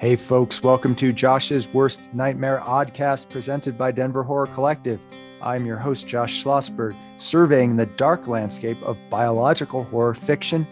Hey, 0.00 0.16
folks, 0.16 0.62
welcome 0.62 0.94
to 0.94 1.12
Josh's 1.12 1.68
Worst 1.68 2.00
Nightmare 2.14 2.62
Oddcast 2.64 3.28
presented 3.28 3.76
by 3.76 3.92
Denver 3.92 4.22
Horror 4.22 4.46
Collective. 4.46 4.98
I'm 5.42 5.66
your 5.66 5.76
host, 5.76 6.06
Josh 6.06 6.42
Schlossberg, 6.42 6.96
surveying 7.18 7.76
the 7.76 7.84
dark 7.84 8.26
landscape 8.26 8.82
of 8.82 8.96
biological 9.10 9.84
horror 9.84 10.14
fiction. 10.14 10.66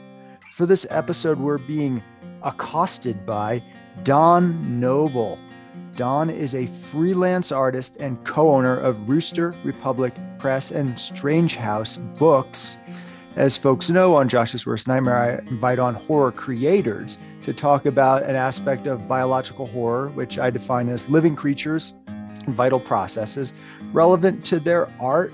For 0.53 0.65
this 0.65 0.87
episode, 0.89 1.39
we're 1.39 1.59
being 1.59 2.03
accosted 2.43 3.27
by 3.27 3.63
Don 4.03 4.81
Noble. 4.81 5.39
Don 5.95 6.31
is 6.31 6.55
a 6.55 6.65
freelance 6.67 7.53
artist 7.53 7.99
and 8.01 8.25
co 8.25 8.51
owner 8.51 8.79
of 8.79 9.11
Rooster 9.11 9.55
Republic 9.63 10.15
Press 10.39 10.71
and 10.71 10.99
Strange 10.99 11.55
House 11.55 11.99
Books. 12.19 12.79
As 13.37 13.59
folks 13.59 13.91
know, 13.91 14.17
on 14.17 14.31
Josh's 14.31 14.65
Worst 14.65 14.89
Nightmare, 14.89 15.19
I 15.19 15.51
invite 15.51 15.79
on 15.79 15.95
horror 15.95 16.33
creators 16.33 17.19
to 17.49 17.55
talk 17.55 17.87
about 17.87 18.25
an 18.25 18.37
aspect 18.37 18.87
of 18.87 19.09
biological 19.09 19.67
horror, 19.67 20.09
which 20.11 20.39
I 20.39 20.51
define 20.51 20.91
as 20.91 21.09
living 21.09 21.35
creatures 21.35 21.95
and 22.07 22.55
vital 22.55 22.79
processes 22.79 23.55
relevant 23.95 24.45
to 24.47 24.61
their 24.61 24.93
art. 25.01 25.33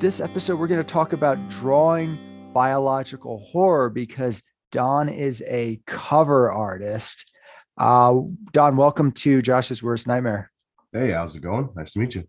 This 0.00 0.20
episode, 0.20 0.58
we're 0.58 0.66
going 0.66 0.80
to 0.80 0.92
talk 0.92 1.12
about 1.12 1.48
drawing 1.48 2.18
biological 2.52 3.38
horror 3.38 3.88
because 3.88 4.42
Don 4.72 5.08
is 5.08 5.44
a 5.46 5.80
cover 5.86 6.50
artist. 6.50 7.32
Uh, 7.78 8.22
Don, 8.50 8.76
welcome 8.76 9.12
to 9.12 9.40
Josh's 9.40 9.80
Worst 9.80 10.08
Nightmare. 10.08 10.50
Hey, 10.92 11.12
how's 11.12 11.36
it 11.36 11.42
going? 11.42 11.68
Nice 11.76 11.92
to 11.92 12.00
meet 12.00 12.16
you. 12.16 12.24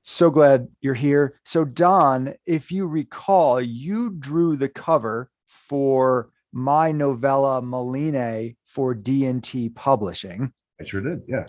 So 0.00 0.30
glad 0.30 0.68
you're 0.80 0.94
here. 0.94 1.38
So, 1.44 1.66
Don, 1.66 2.32
if 2.46 2.72
you 2.72 2.86
recall, 2.86 3.60
you 3.60 4.14
drew 4.18 4.56
the 4.56 4.70
cover 4.70 5.28
for 5.48 6.30
my 6.52 6.92
novella 6.92 7.62
Maline 7.62 8.56
for 8.64 8.94
D&T 8.94 9.70
Publishing. 9.70 10.52
I 10.80 10.84
sure 10.84 11.00
did. 11.00 11.22
Yeah. 11.28 11.46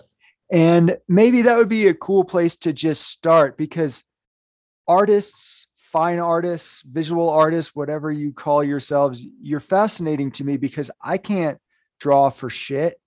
And 0.50 0.98
maybe 1.08 1.42
that 1.42 1.56
would 1.56 1.68
be 1.68 1.88
a 1.88 1.94
cool 1.94 2.24
place 2.24 2.56
to 2.58 2.72
just 2.72 3.06
start 3.06 3.56
because 3.56 4.04
artists, 4.86 5.66
fine 5.76 6.18
artists, 6.18 6.82
visual 6.82 7.30
artists, 7.30 7.74
whatever 7.74 8.10
you 8.10 8.32
call 8.32 8.62
yourselves, 8.62 9.24
you're 9.40 9.60
fascinating 9.60 10.30
to 10.32 10.44
me 10.44 10.58
because 10.58 10.90
I 11.02 11.16
can't 11.16 11.58
draw 12.00 12.30
for 12.30 12.50
shit. 12.50 13.00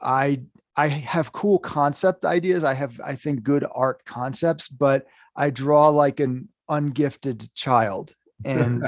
I 0.00 0.42
I 0.76 0.88
have 0.88 1.32
cool 1.32 1.58
concept 1.58 2.24
ideas. 2.24 2.64
I 2.64 2.74
have, 2.74 3.00
I 3.02 3.14
think, 3.14 3.44
good 3.44 3.64
art 3.72 4.04
concepts, 4.04 4.68
but 4.68 5.06
I 5.36 5.50
draw 5.50 5.88
like 5.88 6.20
an 6.20 6.48
ungifted 6.68 7.48
child. 7.54 8.14
And 8.44 8.84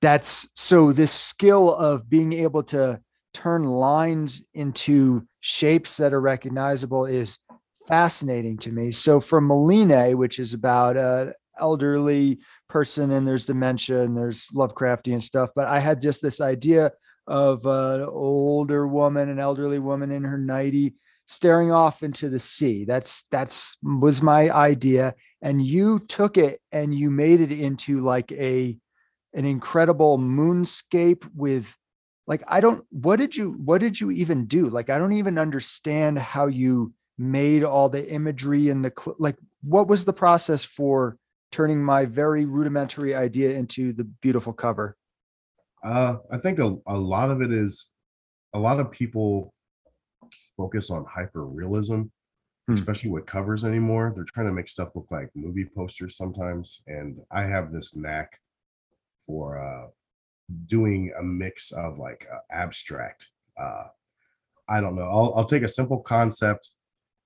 that's 0.00 0.48
so 0.54 0.92
this 0.92 1.12
skill 1.12 1.74
of 1.74 2.08
being 2.08 2.32
able 2.32 2.62
to 2.64 3.00
turn 3.32 3.64
lines 3.64 4.42
into 4.54 5.26
shapes 5.40 5.96
that 5.98 6.12
are 6.12 6.20
recognizable 6.20 7.06
is 7.06 7.38
fascinating 7.86 8.58
to 8.58 8.72
me. 8.72 8.92
So 8.92 9.20
from 9.20 9.46
Maline, 9.46 10.16
which 10.16 10.38
is 10.38 10.54
about 10.54 10.96
an 10.96 11.32
elderly 11.58 12.38
person 12.68 13.10
and 13.10 13.26
there's 13.26 13.46
dementia 13.46 14.02
and 14.02 14.16
there's 14.16 14.46
Lovecraftian 14.54 15.22
stuff, 15.22 15.50
but 15.54 15.68
I 15.68 15.78
had 15.78 16.00
just 16.00 16.20
this 16.22 16.40
idea 16.40 16.92
of 17.26 17.66
an 17.66 18.02
older 18.02 18.86
woman, 18.86 19.28
an 19.28 19.38
elderly 19.38 19.78
woman 19.78 20.10
in 20.10 20.24
her 20.24 20.38
90 20.38 20.94
staring 21.26 21.72
off 21.72 22.02
into 22.02 22.28
the 22.28 22.38
sea. 22.38 22.84
That's 22.84 23.24
that's 23.30 23.76
was 23.82 24.22
my 24.22 24.50
idea. 24.50 25.14
And 25.42 25.60
you 25.60 25.98
took 25.98 26.38
it 26.38 26.60
and 26.72 26.94
you 26.94 27.10
made 27.10 27.40
it 27.40 27.52
into 27.52 28.02
like 28.02 28.30
a 28.32 28.76
an 29.36 29.44
incredible 29.44 30.18
moonscape 30.18 31.28
with 31.34 31.76
like 32.26 32.42
I 32.48 32.60
don't 32.60 32.84
what 32.90 33.16
did 33.16 33.36
you 33.36 33.52
what 33.52 33.80
did 33.80 34.00
you 34.00 34.10
even 34.10 34.46
do? 34.46 34.68
Like 34.68 34.90
I 34.90 34.98
don't 34.98 35.12
even 35.12 35.38
understand 35.38 36.18
how 36.18 36.46
you 36.46 36.92
made 37.18 37.62
all 37.62 37.88
the 37.88 38.10
imagery 38.10 38.70
and 38.70 38.84
the 38.84 39.14
like 39.18 39.36
what 39.62 39.86
was 39.86 40.04
the 40.04 40.12
process 40.12 40.64
for 40.64 41.18
turning 41.52 41.82
my 41.82 42.06
very 42.06 42.46
rudimentary 42.46 43.14
idea 43.14 43.50
into 43.50 43.92
the 43.92 44.04
beautiful 44.04 44.52
cover? 44.52 44.96
Uh, 45.84 46.16
I 46.32 46.38
think 46.38 46.58
a, 46.58 46.76
a 46.86 46.96
lot 46.96 47.30
of 47.30 47.42
it 47.42 47.52
is 47.52 47.90
a 48.54 48.58
lot 48.58 48.80
of 48.80 48.90
people 48.90 49.52
focus 50.56 50.90
on 50.90 51.04
hyper 51.04 51.44
realism, 51.44 52.02
hmm. 52.66 52.74
especially 52.74 53.10
with 53.10 53.26
covers 53.26 53.64
anymore. 53.64 54.12
They're 54.14 54.24
trying 54.24 54.46
to 54.46 54.52
make 54.52 54.68
stuff 54.68 54.96
look 54.96 55.10
like 55.10 55.28
movie 55.34 55.66
posters 55.66 56.16
sometimes. 56.16 56.82
And 56.86 57.18
I 57.30 57.44
have 57.44 57.70
this 57.70 57.94
knack 57.94 58.40
for 59.26 59.58
uh, 59.58 59.88
doing 60.66 61.12
a 61.18 61.22
mix 61.22 61.72
of 61.72 61.98
like 61.98 62.26
uh, 62.32 62.38
abstract. 62.50 63.28
Uh, 63.58 63.84
I 64.68 64.80
don't 64.80 64.96
know. 64.96 65.08
I'll, 65.08 65.32
I'll 65.36 65.44
take 65.44 65.62
a 65.62 65.68
simple 65.68 66.00
concept 66.00 66.70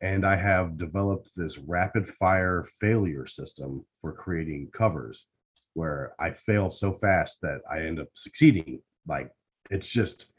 and 0.00 0.25
I 0.25 0.37
have 0.37 0.78
developed 0.78 1.31
this 1.37 1.59
rapid 1.59 2.09
fire 2.09 2.65
failure 2.81 3.27
system 3.27 3.84
for 4.00 4.12
creating 4.12 4.71
covers 4.72 5.27
where 5.75 6.15
I 6.19 6.31
fail 6.31 6.71
so 6.71 6.93
fast 6.93 7.41
that 7.43 7.61
I 7.71 7.81
end 7.81 8.00
up 8.00 8.09
succeeding. 8.15 8.81
Like 9.06 9.31
it's 9.71 9.88
just 9.88 10.32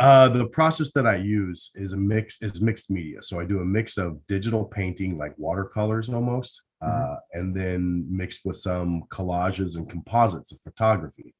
uh, 0.00 0.28
the 0.28 0.46
process 0.46 0.90
that 0.92 1.06
I 1.06 1.16
use 1.16 1.70
is 1.74 1.92
a 1.92 1.96
mix 1.96 2.42
is 2.42 2.60
mixed 2.60 2.90
media. 2.90 3.22
So 3.22 3.40
I 3.40 3.44
do 3.44 3.60
a 3.60 3.64
mix 3.64 3.98
of 3.98 4.26
digital 4.26 4.64
painting, 4.64 5.16
like 5.16 5.34
watercolors 5.38 6.08
almost. 6.08 6.62
Uh, 6.82 7.16
and 7.32 7.54
then 7.54 8.06
mixed 8.10 8.44
with 8.44 8.56
some 8.56 9.04
collages 9.08 9.76
and 9.76 9.88
composites 9.88 10.52
of 10.52 10.60
photography. 10.60 11.34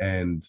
And 0.00 0.44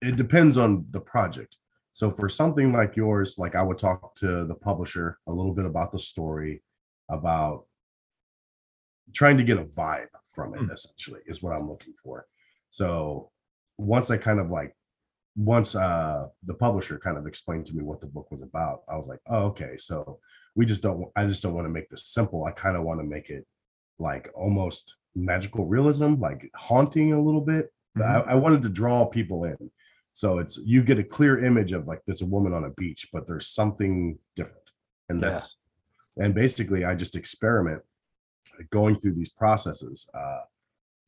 it 0.00 0.16
depends 0.16 0.56
on 0.56 0.86
the 0.90 1.00
project. 1.00 1.56
So 1.92 2.10
for 2.10 2.28
something 2.28 2.72
like 2.72 2.96
yours, 2.96 3.36
like 3.38 3.54
I 3.54 3.62
would 3.62 3.78
talk 3.78 4.14
to 4.16 4.44
the 4.44 4.54
publisher 4.54 5.18
a 5.26 5.32
little 5.32 5.52
bit 5.52 5.66
about 5.66 5.92
the 5.92 5.98
story, 5.98 6.62
about 7.10 7.66
trying 9.12 9.36
to 9.36 9.44
get 9.44 9.58
a 9.58 9.64
vibe 9.64 10.06
from 10.28 10.54
it. 10.54 10.60
Mm-hmm. 10.60 10.72
Essentially, 10.72 11.20
is 11.26 11.42
what 11.42 11.52
I'm 11.52 11.68
looking 11.68 11.94
for. 12.02 12.26
So 12.70 13.30
once 13.76 14.10
I 14.10 14.16
kind 14.16 14.40
of 14.40 14.50
like 14.50 14.74
once 15.36 15.74
uh 15.74 16.26
the 16.44 16.54
publisher 16.54 16.98
kind 16.98 17.16
of 17.16 17.26
explained 17.26 17.66
to 17.66 17.74
me 17.74 17.82
what 17.82 18.00
the 18.00 18.06
book 18.06 18.30
was 18.30 18.42
about 18.42 18.82
i 18.90 18.96
was 18.96 19.08
like 19.08 19.20
oh 19.28 19.44
okay 19.44 19.76
so 19.78 20.18
we 20.54 20.66
just 20.66 20.82
don't 20.82 21.06
i 21.16 21.24
just 21.24 21.42
don't 21.42 21.54
want 21.54 21.64
to 21.64 21.70
make 21.72 21.88
this 21.88 22.06
simple 22.06 22.44
i 22.44 22.50
kind 22.50 22.76
of 22.76 22.82
want 22.82 23.00
to 23.00 23.04
make 23.04 23.30
it 23.30 23.46
like 23.98 24.30
almost 24.34 24.96
magical 25.14 25.66
realism 25.66 26.14
like 26.14 26.50
haunting 26.54 27.12
a 27.12 27.20
little 27.20 27.40
bit 27.40 27.72
mm-hmm. 27.96 28.28
I, 28.28 28.32
I, 28.32 28.34
wanted 28.34 28.62
to 28.62 28.68
draw 28.68 29.04
people 29.04 29.44
in 29.44 29.70
so 30.12 30.38
it's 30.38 30.58
you 30.64 30.82
get 30.82 30.98
a 30.98 31.04
clear 31.04 31.44
image 31.44 31.72
of 31.72 31.86
like 31.86 32.00
there's 32.06 32.22
a 32.22 32.26
woman 32.26 32.52
on 32.52 32.64
a 32.64 32.70
beach 32.70 33.08
but 33.12 33.26
there's 33.26 33.48
something 33.48 34.18
different 34.36 34.70
and 35.08 35.22
that's 35.22 35.56
yeah. 36.16 36.24
and 36.24 36.34
basically 36.34 36.84
i 36.84 36.94
just 36.94 37.16
experiment 37.16 37.82
going 38.70 38.96
through 38.96 39.14
these 39.14 39.30
processes 39.30 40.08
uh 40.14 40.40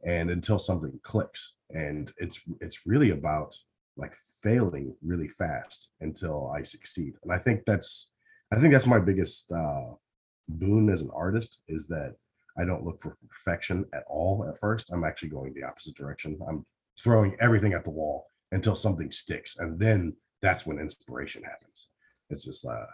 and 0.04 0.30
until 0.30 0.58
something 0.58 0.98
clicks 1.02 1.54
and 1.70 2.12
it's 2.18 2.40
it's 2.60 2.86
really 2.86 3.10
about 3.10 3.56
like 3.96 4.14
failing 4.42 4.94
really 5.04 5.28
fast 5.28 5.90
until 6.00 6.52
I 6.54 6.62
succeed. 6.62 7.14
And 7.22 7.32
I 7.32 7.38
think 7.38 7.62
that's 7.66 8.10
I 8.54 8.60
think 8.60 8.72
that's 8.72 8.86
my 8.86 8.98
biggest 8.98 9.50
uh, 9.52 9.92
boon 10.48 10.90
as 10.90 11.02
an 11.02 11.10
artist 11.14 11.62
is 11.68 11.86
that 11.88 12.14
I 12.58 12.64
don't 12.64 12.84
look 12.84 13.02
for 13.02 13.16
perfection 13.28 13.84
at 13.92 14.04
all 14.06 14.46
at 14.48 14.58
first. 14.58 14.90
I'm 14.92 15.04
actually 15.04 15.30
going 15.30 15.52
the 15.54 15.64
opposite 15.64 15.96
direction. 15.96 16.38
I'm 16.48 16.64
throwing 17.02 17.36
everything 17.40 17.72
at 17.72 17.84
the 17.84 17.90
wall 17.90 18.26
until 18.52 18.74
something 18.74 19.10
sticks, 19.10 19.56
and 19.58 19.78
then 19.78 20.14
that's 20.40 20.64
when 20.64 20.78
inspiration 20.78 21.42
happens. 21.42 21.88
It's 22.30 22.44
just 22.44 22.66
uh, 22.66 22.86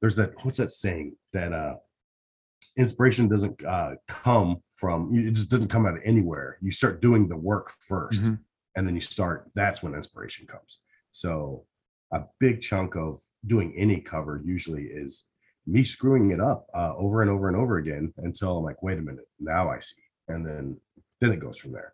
there's 0.00 0.16
that 0.16 0.32
what's 0.42 0.58
that 0.58 0.70
saying 0.70 1.16
that 1.32 1.52
uh, 1.52 1.74
inspiration 2.76 3.28
doesn't 3.28 3.64
uh, 3.64 3.94
come 4.06 4.62
from 4.74 5.14
it 5.14 5.32
just 5.32 5.50
doesn't 5.50 5.68
come 5.68 5.86
out 5.86 5.96
of 5.96 6.02
anywhere. 6.04 6.58
You 6.60 6.70
start 6.70 7.02
doing 7.02 7.28
the 7.28 7.36
work 7.36 7.72
1st 7.90 8.10
mm-hmm 8.12 8.34
and 8.76 8.86
then 8.86 8.94
you 8.94 9.00
start 9.00 9.50
that's 9.54 9.82
when 9.82 9.94
inspiration 9.94 10.46
comes 10.46 10.80
so 11.12 11.64
a 12.14 12.24
big 12.38 12.60
chunk 12.60 12.96
of 12.96 13.20
doing 13.46 13.74
any 13.76 14.00
cover 14.00 14.40
usually 14.44 14.84
is 14.84 15.26
me 15.66 15.82
screwing 15.82 16.30
it 16.30 16.40
up 16.40 16.66
uh, 16.74 16.94
over 16.96 17.22
and 17.22 17.30
over 17.30 17.48
and 17.48 17.56
over 17.56 17.78
again 17.78 18.12
until 18.18 18.58
i'm 18.58 18.64
like 18.64 18.82
wait 18.82 18.98
a 18.98 19.02
minute 19.02 19.26
now 19.40 19.68
i 19.68 19.78
see. 19.78 19.96
And 20.28 20.46
then 20.46 20.80
then 21.20 21.32
it 21.32 21.40
goes 21.40 21.58
from 21.58 21.72
there. 21.72 21.92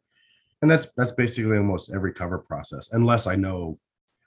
And 0.62 0.70
that's 0.70 0.88
that's 0.96 1.12
basically 1.12 1.56
almost 1.56 1.90
every 1.92 2.12
cover 2.12 2.38
process 2.38 2.90
unless 2.92 3.26
i 3.26 3.34
know 3.34 3.78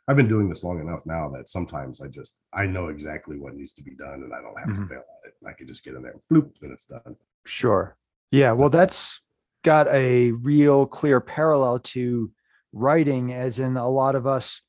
i've 0.08 0.18
been 0.18 0.28
doing 0.28 0.50
this 0.50 0.64
long 0.64 0.80
enough 0.80 1.06
now 1.06 1.30
that 1.30 1.48
sometimes 1.48 2.02
i 2.02 2.08
just 2.08 2.40
i 2.54 2.66
know 2.66 2.88
exactly 2.88 3.38
what 3.38 3.56
needs 3.56 3.74
to 3.74 3.84
be 3.84 3.96
done 3.96 4.24
and 4.24 4.34
i 4.34 4.42
don't 4.42 4.58
have 4.60 4.68
mm-hmm. 4.68 4.82
to 4.84 4.90
fail 4.90 5.04
at 5.24 5.30
it. 5.30 5.36
I 5.48 5.54
can 5.54 5.68
just 5.68 5.84
get 5.84 5.94
in 5.94 6.02
there 6.02 6.16
bloop 6.32 6.52
and 6.62 6.72
it's 6.72 6.86
done. 6.86 7.16
Sure. 7.46 7.96
Yeah 8.32 8.54
well 8.54 8.70
that's 8.70 9.22
got 9.64 9.88
a 9.90 10.32
real 10.32 10.88
clear 10.88 11.22
parallel 11.22 11.80
to 11.80 12.32
writing 12.74 13.32
as 13.32 13.60
in 13.60 13.78
a 13.78 13.88
lot 13.88 14.16
of 14.16 14.26
us 14.26 14.62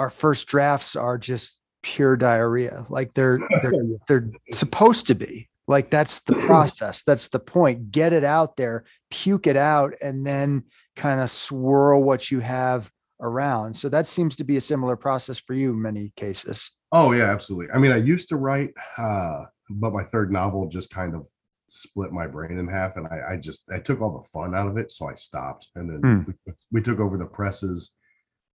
our 0.00 0.10
first 0.10 0.48
drafts 0.48 0.96
are 0.96 1.18
just 1.18 1.60
pure 1.82 2.16
diarrhea 2.16 2.84
like 2.88 3.14
they're 3.14 3.38
they're, 3.62 3.72
they're 4.08 4.30
supposed 4.52 5.06
to 5.06 5.14
be 5.14 5.48
like 5.68 5.88
that's 5.90 6.20
the 6.20 6.34
process 6.46 7.02
that's 7.04 7.28
the 7.28 7.38
point 7.38 7.90
get 7.92 8.12
it 8.12 8.24
out 8.24 8.56
there 8.56 8.84
puke 9.10 9.46
it 9.46 9.56
out 9.56 9.94
and 10.02 10.26
then 10.26 10.62
kind 10.96 11.20
of 11.20 11.30
swirl 11.30 12.02
what 12.02 12.30
you 12.30 12.40
have 12.40 12.90
around 13.20 13.74
so 13.74 13.88
that 13.88 14.06
seems 14.06 14.34
to 14.36 14.44
be 14.44 14.56
a 14.56 14.60
similar 14.60 14.96
process 14.96 15.38
for 15.38 15.54
you 15.54 15.70
in 15.70 15.80
many 15.80 16.12
cases 16.16 16.70
Oh 16.92 17.12
yeah, 17.12 17.30
absolutely. 17.30 17.70
I 17.72 17.78
mean, 17.78 17.92
I 17.92 17.98
used 17.98 18.28
to 18.30 18.36
write, 18.36 18.70
uh, 18.98 19.44
but 19.70 19.92
my 19.92 20.02
third 20.02 20.32
novel 20.32 20.68
just 20.68 20.90
kind 20.90 21.14
of 21.14 21.24
split 21.68 22.10
my 22.10 22.26
brain 22.26 22.58
in 22.58 22.66
half, 22.66 22.96
and 22.96 23.06
I, 23.06 23.34
I 23.34 23.36
just 23.36 23.62
I 23.72 23.78
took 23.78 24.00
all 24.00 24.18
the 24.18 24.28
fun 24.28 24.56
out 24.56 24.66
of 24.66 24.76
it, 24.76 24.90
so 24.90 25.08
I 25.08 25.14
stopped. 25.14 25.68
And 25.76 25.88
then 25.88 26.00
Hmm. 26.00 26.30
we, 26.46 26.52
we 26.72 26.82
took 26.82 26.98
over 26.98 27.16
the 27.16 27.26
presses, 27.26 27.94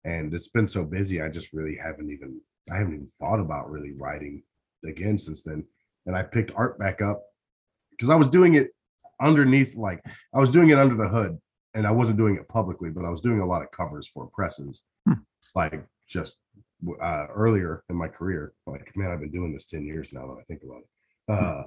and 0.05 0.33
it's 0.35 0.49
been 0.49 0.67
so 0.67 0.85
busy. 0.85 1.23
I 1.23 1.29
just 1.29 1.53
really 1.53 1.77
haven't 1.77 2.11
even 2.11 2.41
I 2.71 2.77
haven't 2.77 2.95
even 2.95 3.07
thought 3.07 3.41
about 3.41 3.71
really 3.71 3.93
writing 3.93 4.43
again 4.85 5.19
since 5.19 5.43
then. 5.43 5.65
And 6.07 6.17
I 6.17 6.23
picked 6.23 6.53
art 6.55 6.79
back 6.79 7.01
up 7.03 7.23
because 7.91 8.11
I 8.11 8.15
was 8.17 8.29
doing 8.29 8.55
it 8.55 8.71
underneath, 9.21 9.77
like 9.77 10.05
I 10.35 10.39
was 10.41 10.51
doing 10.51 10.71
it 10.71 10.79
under 10.79 10.95
the 10.95 11.09
hood, 11.09 11.39
and 11.75 11.87
I 11.87 11.91
wasn't 11.91 12.19
doing 12.19 12.37
it 12.37 12.49
publicly, 12.49 12.91
but 12.91 13.05
I 13.05 13.09
was 13.11 13.21
doing 13.21 13.41
a 13.41 13.47
lot 13.47 13.63
of 13.63 13.71
covers 13.71 14.07
for 14.09 14.27
presses, 14.29 14.81
Hmm. 15.07 15.15
like 15.55 15.85
just 16.09 16.41
uh, 17.01 17.27
earlier 17.33 17.85
in 17.89 17.97
my 17.97 18.09
career. 18.09 18.53
Like, 18.67 18.93
man, 18.97 19.11
I've 19.11 19.21
been 19.21 19.31
doing 19.31 19.53
this 19.53 19.67
10 19.67 19.85
years 19.85 20.13
now 20.13 20.27
that 20.27 20.41
I 20.41 20.45
think 20.45 20.63
about 20.65 20.81
it. 20.81 21.33
Uh, 21.33 21.63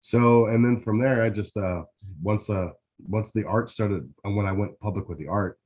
so, 0.00 0.46
and 0.46 0.64
then 0.64 0.80
from 0.80 0.98
there, 0.98 1.22
I 1.22 1.30
just, 1.30 1.56
uh, 1.56 1.84
once, 2.22 2.48
uh, 2.50 2.70
once 3.06 3.30
the 3.32 3.44
art 3.44 3.70
started, 3.70 4.12
and 4.24 4.36
when 4.36 4.46
I 4.46 4.52
went 4.52 4.78
public 4.80 5.08
with 5.08 5.18
the 5.18 5.28
art, 5.28 5.58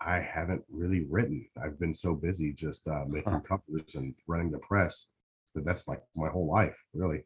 I 0.00 0.18
haven't 0.20 0.62
really 0.70 1.04
written. 1.08 1.46
I've 1.62 1.78
been 1.78 1.94
so 1.94 2.14
busy 2.14 2.52
just 2.52 2.88
uh, 2.88 3.04
making 3.06 3.32
Huh. 3.32 3.40
covers 3.40 3.94
and 3.94 4.14
running 4.26 4.50
the 4.50 4.58
press 4.58 5.10
that 5.54 5.64
that's 5.64 5.86
like 5.88 6.02
my 6.16 6.28
whole 6.28 6.46
life, 6.50 6.76
really. 6.92 7.24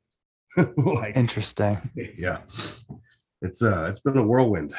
like, 0.77 1.17
Interesting. 1.17 1.79
yeah, 2.19 2.39
it's 3.43 3.63
uh, 3.63 3.87
it's 3.89 4.01
been 4.01 4.17
a 4.17 4.23
whirlwind. 4.23 4.75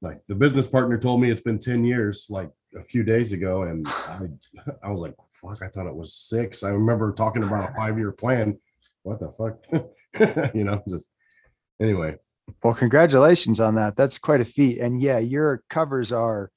Like 0.00 0.20
the 0.28 0.34
business 0.34 0.66
partner 0.66 0.96
told 0.98 1.20
me 1.20 1.30
it's 1.30 1.40
been 1.40 1.58
10 1.58 1.84
years, 1.84 2.26
like 2.30 2.50
a 2.76 2.82
few 2.82 3.02
days 3.02 3.32
ago, 3.32 3.62
and 3.62 3.86
I, 3.88 4.20
I 4.82 4.90
was 4.90 5.00
like, 5.00 5.14
fuck, 5.32 5.62
I 5.62 5.68
thought 5.68 5.86
it 5.86 5.94
was 5.94 6.14
six. 6.14 6.62
I 6.62 6.70
remember 6.70 7.12
talking 7.12 7.42
about 7.42 7.70
a 7.70 7.74
five-year 7.74 8.12
plan. 8.12 8.58
What 9.02 9.20
the 9.20 9.32
fuck? 9.38 10.52
you 10.54 10.64
know, 10.64 10.82
just 10.88 11.10
anyway. 11.80 12.16
Well, 12.62 12.74
congratulations 12.74 13.60
on 13.60 13.74
that. 13.74 13.96
That's 13.96 14.18
quite 14.18 14.40
a 14.40 14.44
feat. 14.44 14.78
And 14.78 15.02
yeah, 15.02 15.18
your 15.18 15.62
covers 15.68 16.12
are 16.12 16.50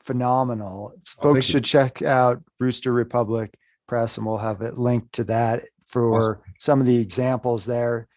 phenomenal. 0.00 0.92
Oh, 0.94 1.22
Folks 1.22 1.24
Oh, 1.24 1.34
you. 1.36 1.42
should 1.42 1.64
check 1.64 2.02
out 2.02 2.42
Rooster 2.58 2.92
Republic 2.92 3.54
Press, 3.86 4.16
and 4.16 4.26
we'll 4.26 4.36
have 4.38 4.60
it 4.62 4.78
linked 4.78 5.12
to 5.14 5.24
that 5.24 5.64
for 5.86 6.42
some 6.58 6.80
of 6.80 6.86
the 6.86 6.96
examples 6.96 7.64
there. 7.64 8.08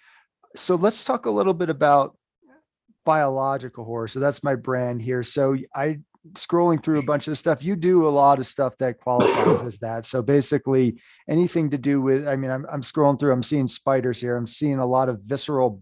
So 0.55 0.75
let's 0.75 1.03
talk 1.03 1.25
a 1.25 1.31
little 1.31 1.53
bit 1.53 1.69
about 1.69 2.17
biological 3.05 3.85
horror. 3.85 4.07
So 4.07 4.19
that's 4.19 4.43
my 4.43 4.55
brand 4.55 5.01
here. 5.01 5.23
So 5.23 5.55
I 5.73 5.99
scrolling 6.33 6.83
through 6.83 6.99
a 6.99 7.03
bunch 7.03 7.27
of 7.27 7.37
stuff. 7.37 7.63
You 7.63 7.75
do 7.75 8.07
a 8.07 8.09
lot 8.09 8.37
of 8.37 8.45
stuff 8.45 8.77
that 8.77 8.99
qualifies 8.99 9.65
as 9.65 9.79
that. 9.79 10.05
So 10.05 10.21
basically 10.21 11.01
anything 11.27 11.71
to 11.71 11.77
do 11.79 11.99
with, 11.99 12.27
I 12.27 12.35
mean, 12.35 12.51
I'm, 12.51 12.65
I'm 12.71 12.81
scrolling 12.81 13.19
through, 13.19 13.33
I'm 13.33 13.41
seeing 13.41 13.67
spiders 13.67 14.21
here. 14.21 14.35
I'm 14.35 14.45
seeing 14.47 14.77
a 14.79 14.85
lot 14.85 15.09
of 15.09 15.21
visceral 15.21 15.81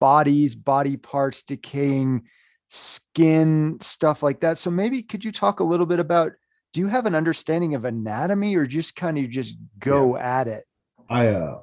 bodies, 0.00 0.54
body 0.54 0.96
parts 0.96 1.42
decaying, 1.42 2.22
skin, 2.68 3.78
stuff 3.80 4.22
like 4.22 4.40
that. 4.40 4.58
So 4.58 4.70
maybe 4.70 5.02
could 5.02 5.24
you 5.24 5.32
talk 5.32 5.60
a 5.60 5.64
little 5.64 5.86
bit 5.86 5.98
about, 5.98 6.32
do 6.72 6.80
you 6.80 6.86
have 6.86 7.06
an 7.06 7.14
understanding 7.14 7.74
of 7.74 7.84
anatomy 7.84 8.54
or 8.56 8.66
just 8.66 8.94
kind 8.94 9.18
of 9.18 9.30
just 9.30 9.56
go 9.78 10.16
at 10.16 10.48
it? 10.48 10.64
I 11.08 11.28
uh 11.28 11.60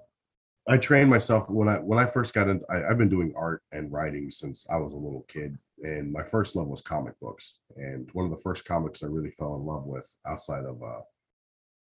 I 0.68 0.78
trained 0.78 1.12
myself 1.12 1.48
when 1.48 1.70
I 1.70 1.76
when 1.76 2.00
I 2.00 2.08
first 2.08 2.34
got 2.34 2.50
into 2.50 2.66
I, 2.72 2.90
I've 2.90 2.98
been 2.98 3.10
doing 3.10 3.34
art 3.36 3.62
and 3.72 3.92
writing 3.92 4.32
since 4.32 4.66
I 4.70 4.78
was 4.78 4.94
a 4.94 4.98
little 4.98 5.26
kid. 5.28 5.58
And 5.84 6.12
my 6.12 6.24
first 6.24 6.56
love 6.56 6.68
was 6.68 6.82
comic 6.82 7.20
books. 7.20 7.60
And 7.76 8.10
one 8.14 8.26
of 8.26 8.32
the 8.32 8.42
first 8.42 8.66
comics 8.66 9.04
I 9.04 9.08
really 9.08 9.30
fell 9.32 9.56
in 9.56 9.66
love 9.66 9.86
with 9.86 10.12
outside 10.26 10.66
of 10.66 10.82
uh 10.82 11.02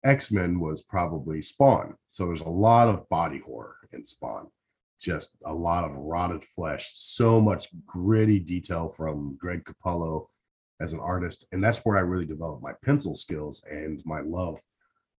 X-Men 0.03 0.59
was 0.59 0.81
probably 0.81 1.43
Spawn. 1.43 1.95
So 2.09 2.25
there's 2.25 2.41
a 2.41 2.49
lot 2.49 2.87
of 2.87 3.07
body 3.09 3.39
horror 3.45 3.75
in 3.91 4.03
Spawn. 4.03 4.47
Just 5.01 5.31
a 5.45 5.53
lot 5.53 5.83
of 5.83 5.95
rotted 5.95 6.43
flesh, 6.43 6.91
so 6.95 7.41
much 7.41 7.67
gritty 7.85 8.39
detail 8.39 8.87
from 8.89 9.35
Greg 9.39 9.63
Capullo 9.65 10.27
as 10.79 10.93
an 10.93 10.99
artist. 10.99 11.45
And 11.51 11.63
that's 11.63 11.79
where 11.79 11.97
I 11.97 12.01
really 12.01 12.25
developed 12.25 12.61
my 12.63 12.73
pencil 12.85 13.15
skills 13.15 13.63
and 13.69 14.01
my 14.05 14.21
love 14.21 14.59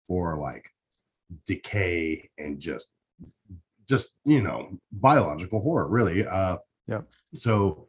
for 0.06 0.38
like 0.38 0.70
decay 1.46 2.28
and 2.38 2.58
just 2.60 2.92
just 3.88 4.18
you 4.24 4.40
know 4.42 4.78
biological 4.92 5.60
horror 5.60 5.88
really 5.88 6.26
uh 6.26 6.56
Yep. 6.88 7.06
so 7.34 7.88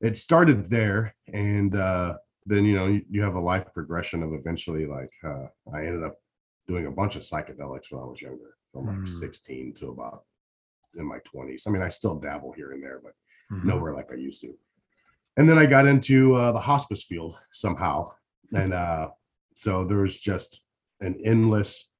it 0.00 0.16
started 0.16 0.68
there 0.68 1.14
and 1.32 1.76
uh 1.76 2.14
then 2.46 2.64
you 2.64 2.74
know 2.74 2.86
you, 2.86 3.02
you 3.10 3.22
have 3.22 3.34
a 3.36 3.40
life 3.40 3.66
progression 3.72 4.22
of 4.22 4.32
eventually 4.32 4.86
like 4.86 5.12
uh 5.24 5.46
i 5.72 5.86
ended 5.86 6.02
up 6.02 6.16
doing 6.66 6.86
a 6.86 6.90
bunch 6.90 7.14
of 7.14 7.22
psychedelics 7.22 7.90
when 7.90 8.00
i 8.02 8.04
was 8.04 8.20
younger 8.22 8.56
from 8.72 8.86
like 8.86 8.96
Mm. 8.96 9.08
16 9.08 9.74
to 9.74 9.90
about 9.90 10.24
in 10.96 11.06
my 11.06 11.18
20s 11.20 11.62
i 11.66 11.70
mean 11.70 11.82
i 11.82 11.88
still 11.88 12.16
dabble 12.16 12.52
here 12.52 12.72
and 12.72 12.82
there 12.82 13.00
but 13.02 13.12
Mhm. 13.50 13.64
nowhere 13.64 13.92
like 13.94 14.10
I 14.10 14.14
used 14.14 14.40
to. 14.42 14.54
And 15.36 15.46
then 15.48 15.58
I 15.58 15.66
got 15.66 15.86
into 15.86 16.36
uh, 16.36 16.52
the 16.52 16.60
hospice 16.60 17.02
field 17.04 17.36
somehow, 17.50 18.10
and 18.54 18.72
uh, 18.72 19.08
so 19.54 19.84
there 19.84 19.98
was 19.98 20.18
just 20.18 20.66
an 21.00 21.20
endless, 21.24 21.92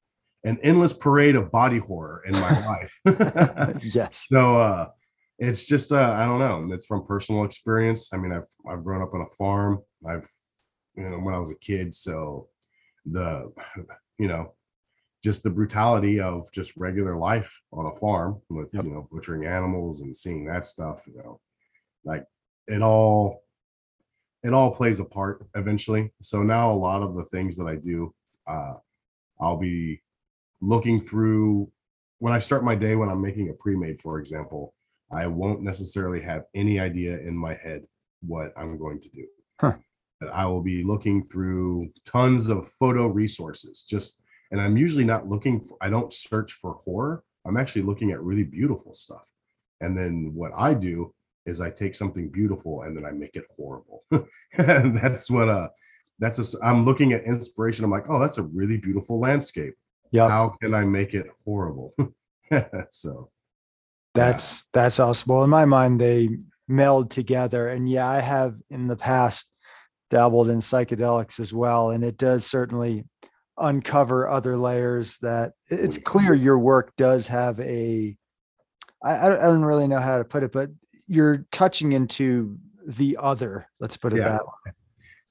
an 0.44 0.58
endless 0.62 0.92
parade 0.94 1.36
of 1.36 1.50
body 1.50 1.78
horror 1.78 2.22
in 2.26 2.32
my 2.32 2.66
life. 2.72 3.00
yes. 3.94 4.26
so 4.28 4.56
uh, 4.58 4.86
it's 5.38 5.66
just 5.66 5.92
uh, 5.92 6.12
I 6.20 6.24
don't 6.24 6.38
know. 6.38 6.74
It's 6.74 6.86
from 6.86 7.06
personal 7.06 7.44
experience. 7.44 8.10
I 8.14 8.16
mean, 8.16 8.32
I've 8.32 8.48
I've 8.70 8.84
grown 8.84 9.02
up 9.02 9.12
on 9.14 9.20
a 9.22 9.34
farm. 9.36 9.80
I've 10.06 10.28
you 10.96 11.08
know 11.10 11.18
when 11.18 11.34
I 11.34 11.38
was 11.38 11.50
a 11.50 11.56
kid, 11.56 11.94
so 11.94 12.48
the 13.04 13.52
you 14.18 14.28
know 14.28 14.54
just 15.22 15.42
the 15.42 15.50
brutality 15.50 16.20
of 16.20 16.50
just 16.52 16.76
regular 16.76 17.16
life 17.16 17.60
on 17.72 17.86
a 17.86 17.94
farm 17.94 18.40
with 18.50 18.72
Yep. 18.74 18.84
you 18.84 18.90
know 18.90 19.08
butchering 19.10 19.46
animals 19.46 20.00
and 20.00 20.16
seeing 20.16 20.44
that 20.46 20.64
stuff 20.64 21.02
you 21.06 21.16
know 21.16 21.40
like 22.04 22.24
it 22.66 22.82
all 22.82 23.42
it 24.42 24.52
all 24.52 24.74
plays 24.74 24.98
a 25.00 25.04
part 25.04 25.46
eventually 25.54 26.12
so 26.20 26.42
now 26.42 26.72
a 26.72 26.74
lot 26.74 27.02
of 27.02 27.14
the 27.14 27.24
things 27.24 27.56
that 27.56 27.66
i 27.66 27.76
do 27.76 28.12
uh 28.48 28.74
i'll 29.40 29.56
be 29.56 30.02
looking 30.60 31.00
through 31.00 31.70
when 32.18 32.32
i 32.32 32.38
start 32.38 32.64
my 32.64 32.74
day 32.74 32.96
when 32.96 33.08
i'm 33.08 33.20
making 33.22 33.48
a 33.50 33.52
pre-made 33.54 34.00
for 34.00 34.18
example 34.18 34.74
i 35.12 35.26
won't 35.26 35.62
necessarily 35.62 36.20
have 36.20 36.44
any 36.54 36.80
idea 36.80 37.18
in 37.18 37.36
my 37.36 37.54
head 37.54 37.82
what 38.26 38.52
i'm 38.56 38.76
going 38.78 39.00
to 39.00 39.08
do 39.10 39.26
Huh. 39.60 39.74
but 40.20 40.30
i 40.30 40.44
will 40.46 40.62
be 40.62 40.82
looking 40.82 41.22
through 41.22 41.90
tons 42.04 42.48
of 42.48 42.68
photo 42.68 43.06
resources 43.06 43.84
just 43.88 44.20
and 44.52 44.60
i'm 44.60 44.76
usually 44.76 45.04
not 45.04 45.28
looking 45.28 45.60
for 45.60 45.76
i 45.80 45.88
don't 45.90 46.12
search 46.12 46.52
for 46.52 46.74
horror 46.84 47.24
i'm 47.44 47.56
actually 47.56 47.82
looking 47.82 48.12
at 48.12 48.22
really 48.22 48.44
beautiful 48.44 48.94
stuff 48.94 49.28
and 49.80 49.98
then 49.98 50.30
what 50.34 50.52
i 50.56 50.72
do 50.74 51.12
is 51.46 51.60
i 51.60 51.68
take 51.68 51.94
something 51.96 52.28
beautiful 52.28 52.82
and 52.82 52.96
then 52.96 53.04
i 53.04 53.10
make 53.10 53.34
it 53.34 53.44
horrible 53.56 54.04
and 54.58 54.96
that's 54.96 55.28
what 55.30 55.48
uh 55.48 55.68
that's 56.20 56.38
a 56.54 56.64
i'm 56.64 56.84
looking 56.84 57.12
at 57.12 57.24
inspiration 57.24 57.84
i'm 57.84 57.90
like 57.90 58.08
oh 58.08 58.20
that's 58.20 58.38
a 58.38 58.42
really 58.44 58.78
beautiful 58.78 59.18
landscape 59.18 59.74
Yeah. 60.12 60.28
how 60.28 60.54
can 60.60 60.74
i 60.74 60.84
make 60.84 61.14
it 61.14 61.26
horrible 61.44 61.94
so 62.90 63.30
That's 64.14 64.66
that's 64.74 65.00
awesome. 65.00 65.32
Well, 65.32 65.44
in 65.44 65.48
my 65.50 65.64
mind, 65.64 65.98
they 65.98 66.28
meld 66.68 67.10
together. 67.10 67.68
And 67.68 67.88
yeah, 67.88 68.06
I 68.06 68.20
have 68.20 68.56
in 68.68 68.86
the 68.86 68.96
past 68.96 69.50
dabbled 70.10 70.50
in 70.50 70.60
psychedelics 70.60 71.40
as 71.40 71.52
well. 71.54 71.90
And 71.92 72.04
it 72.04 72.18
does 72.18 72.44
certainly 72.44 73.04
uncover 73.58 74.28
other 74.28 74.56
layers 74.56 75.18
that 75.18 75.52
it's 75.68 75.98
clear 75.98 76.32
your 76.34 76.58
work 76.58 76.92
does 76.96 77.26
have 77.26 77.58
a 77.60 78.16
I, 79.04 79.26
I 79.26 79.28
don't- 79.46 79.62
really 79.64 79.88
know 79.88 79.98
how 80.00 80.18
to 80.18 80.24
put 80.24 80.42
it, 80.44 80.52
but 80.52 80.70
you're 81.08 81.44
touching 81.50 81.92
into 81.92 82.56
the 82.86 83.16
other. 83.20 83.66
Let's 83.80 83.96
put 83.96 84.12
it 84.12 84.18
Yeah. 84.18 84.28
that 84.30 84.44
way. 84.44 84.72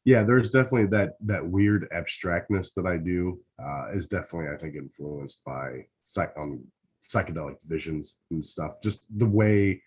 yeah 0.03 0.23
there's 0.23 0.49
definitely 0.49 0.87
that 0.87 1.11
that 1.21 1.45
weird 1.45 1.87
abstractness 1.93 2.73
that 2.73 2.87
i 2.87 2.97
do 2.97 3.39
uh 3.63 3.85
is 3.91 4.07
definitely 4.07 4.49
i 4.51 4.57
think 4.57 4.73
influenced 4.75 5.43
by 5.45 5.85
psych 6.05 6.31
um, 6.39 6.63
psychedelic 7.03 7.57
visions 7.67 8.17
and 8.31 8.43
stuff 8.43 8.81
just 8.81 9.05
the 9.19 9.27
way 9.27 9.79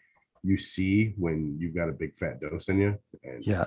you 0.45 0.57
see 0.57 1.15
when 1.19 1.57
you've 1.59 1.75
got 1.75 1.89
a 1.89 1.93
big 1.93 2.17
fat 2.17 2.39
dose 2.41 2.69
in 2.69 2.79
you 2.81 2.97
and 3.25 3.45
Yeah. 3.45 3.65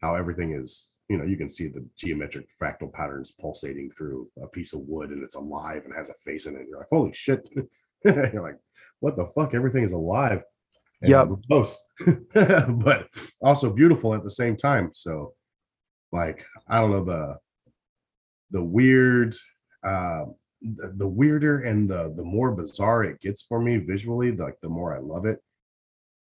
How 0.00 0.14
everything 0.14 0.52
is 0.52 0.94
you 1.08 1.16
know 1.16 1.24
you 1.24 1.36
can 1.36 1.48
see 1.48 1.68
the 1.68 1.84
geometric 1.96 2.48
fractal 2.50 2.92
patterns 2.92 3.32
pulsating 3.32 3.90
through 3.90 4.28
a 4.42 4.46
piece 4.48 4.72
of 4.72 4.80
wood 4.80 5.10
and 5.10 5.22
it's 5.22 5.34
alive 5.34 5.82
and 5.84 5.94
has 5.94 6.08
a 6.10 6.14
face 6.14 6.46
in 6.46 6.54
it. 6.54 6.66
You're 6.68 6.78
like 6.78 6.88
holy 6.90 7.12
shit. 7.12 7.48
You're 8.04 8.42
like 8.42 8.58
what 9.00 9.16
the 9.16 9.26
fuck? 9.34 9.54
Everything 9.54 9.84
is 9.84 9.92
alive. 9.92 10.42
Yeah 11.02 11.26
close. 11.48 11.78
But 12.34 13.08
also 13.40 13.72
beautiful 13.72 14.14
at 14.14 14.24
the 14.24 14.30
same 14.30 14.56
time. 14.56 14.90
So 14.92 15.34
like 16.12 16.44
i 16.68 16.80
don't 16.80 16.90
know 16.90 17.04
the 17.04 17.36
the 18.50 18.62
weird 18.62 19.34
uh 19.84 20.24
the, 20.62 20.92
the 20.96 21.08
weirder 21.08 21.60
and 21.60 21.88
the 21.88 22.12
the 22.16 22.24
more 22.24 22.50
bizarre 22.50 23.04
it 23.04 23.20
gets 23.20 23.42
for 23.42 23.60
me 23.60 23.76
visually 23.76 24.32
like 24.32 24.58
the 24.60 24.68
more 24.68 24.96
i 24.96 24.98
love 24.98 25.24
it. 25.26 25.38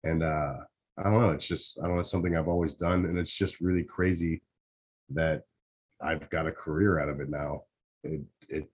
And 0.04 0.22
uh 0.22 0.56
i 0.98 1.04
don't 1.04 1.20
know 1.20 1.30
it's 1.30 1.46
just 1.46 1.78
i 1.78 1.82
don't 1.86 1.94
know 1.94 2.00
it's 2.00 2.10
something 2.10 2.36
i've 2.36 2.48
always 2.48 2.74
done 2.74 3.04
and 3.04 3.18
it's 3.18 3.32
just 3.32 3.60
really 3.60 3.84
crazy 3.84 4.42
that 5.10 5.42
i've 6.00 6.28
got 6.30 6.46
a 6.46 6.52
career 6.52 6.98
out 7.00 7.08
of 7.08 7.20
it 7.20 7.28
now 7.28 7.62
it 8.04 8.20
it 8.48 8.70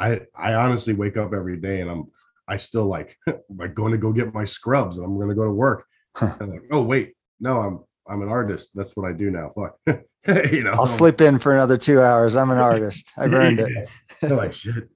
I 0.00 0.22
I 0.36 0.54
honestly 0.54 0.92
wake 0.92 1.16
up 1.16 1.32
every 1.32 1.56
day 1.56 1.80
and 1.80 1.88
I'm 1.90 2.06
I 2.48 2.56
still 2.56 2.86
like 2.86 3.16
like 3.56 3.74
going 3.74 3.92
to 3.92 3.98
go 3.98 4.12
get 4.12 4.34
my 4.34 4.44
scrubs 4.44 4.98
and 4.98 5.06
I'm 5.06 5.16
going 5.16 5.28
to 5.28 5.34
go 5.36 5.44
to 5.44 5.52
work. 5.52 5.86
Huh. 6.16 6.34
And 6.40 6.50
like, 6.52 6.62
oh 6.72 6.82
wait, 6.82 7.14
no, 7.40 7.60
I'm 7.60 7.80
I'm 8.08 8.22
an 8.22 8.28
artist. 8.28 8.70
That's 8.74 8.96
what 8.96 9.08
I 9.08 9.12
do 9.12 9.30
now. 9.30 9.50
Fuck, 9.54 9.78
you 10.52 10.64
know. 10.64 10.72
I'll 10.72 10.86
slip 10.88 11.20
in 11.20 11.38
for 11.38 11.54
another 11.54 11.78
two 11.78 12.02
hours. 12.02 12.34
I'm 12.36 12.50
an 12.50 12.58
artist. 12.58 13.12
I've 13.16 13.32
earned 13.32 13.60
it. 13.60 13.70
Yeah. 14.20 14.28
They're 14.28 14.36
like 14.36 14.52
shit. 14.52 14.88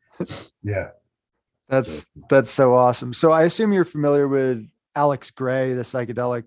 Yeah. 0.62 0.88
That's 1.68 2.00
So- 2.00 2.06
that's 2.28 2.50
so 2.50 2.74
awesome. 2.74 3.12
So 3.14 3.30
I 3.30 3.44
assume 3.44 3.72
you're 3.72 3.84
familiar 3.84 4.26
with 4.26 4.66
Alex 4.94 5.30
Grey, 5.30 5.74
the 5.74 5.82
psychedelic 5.82 6.44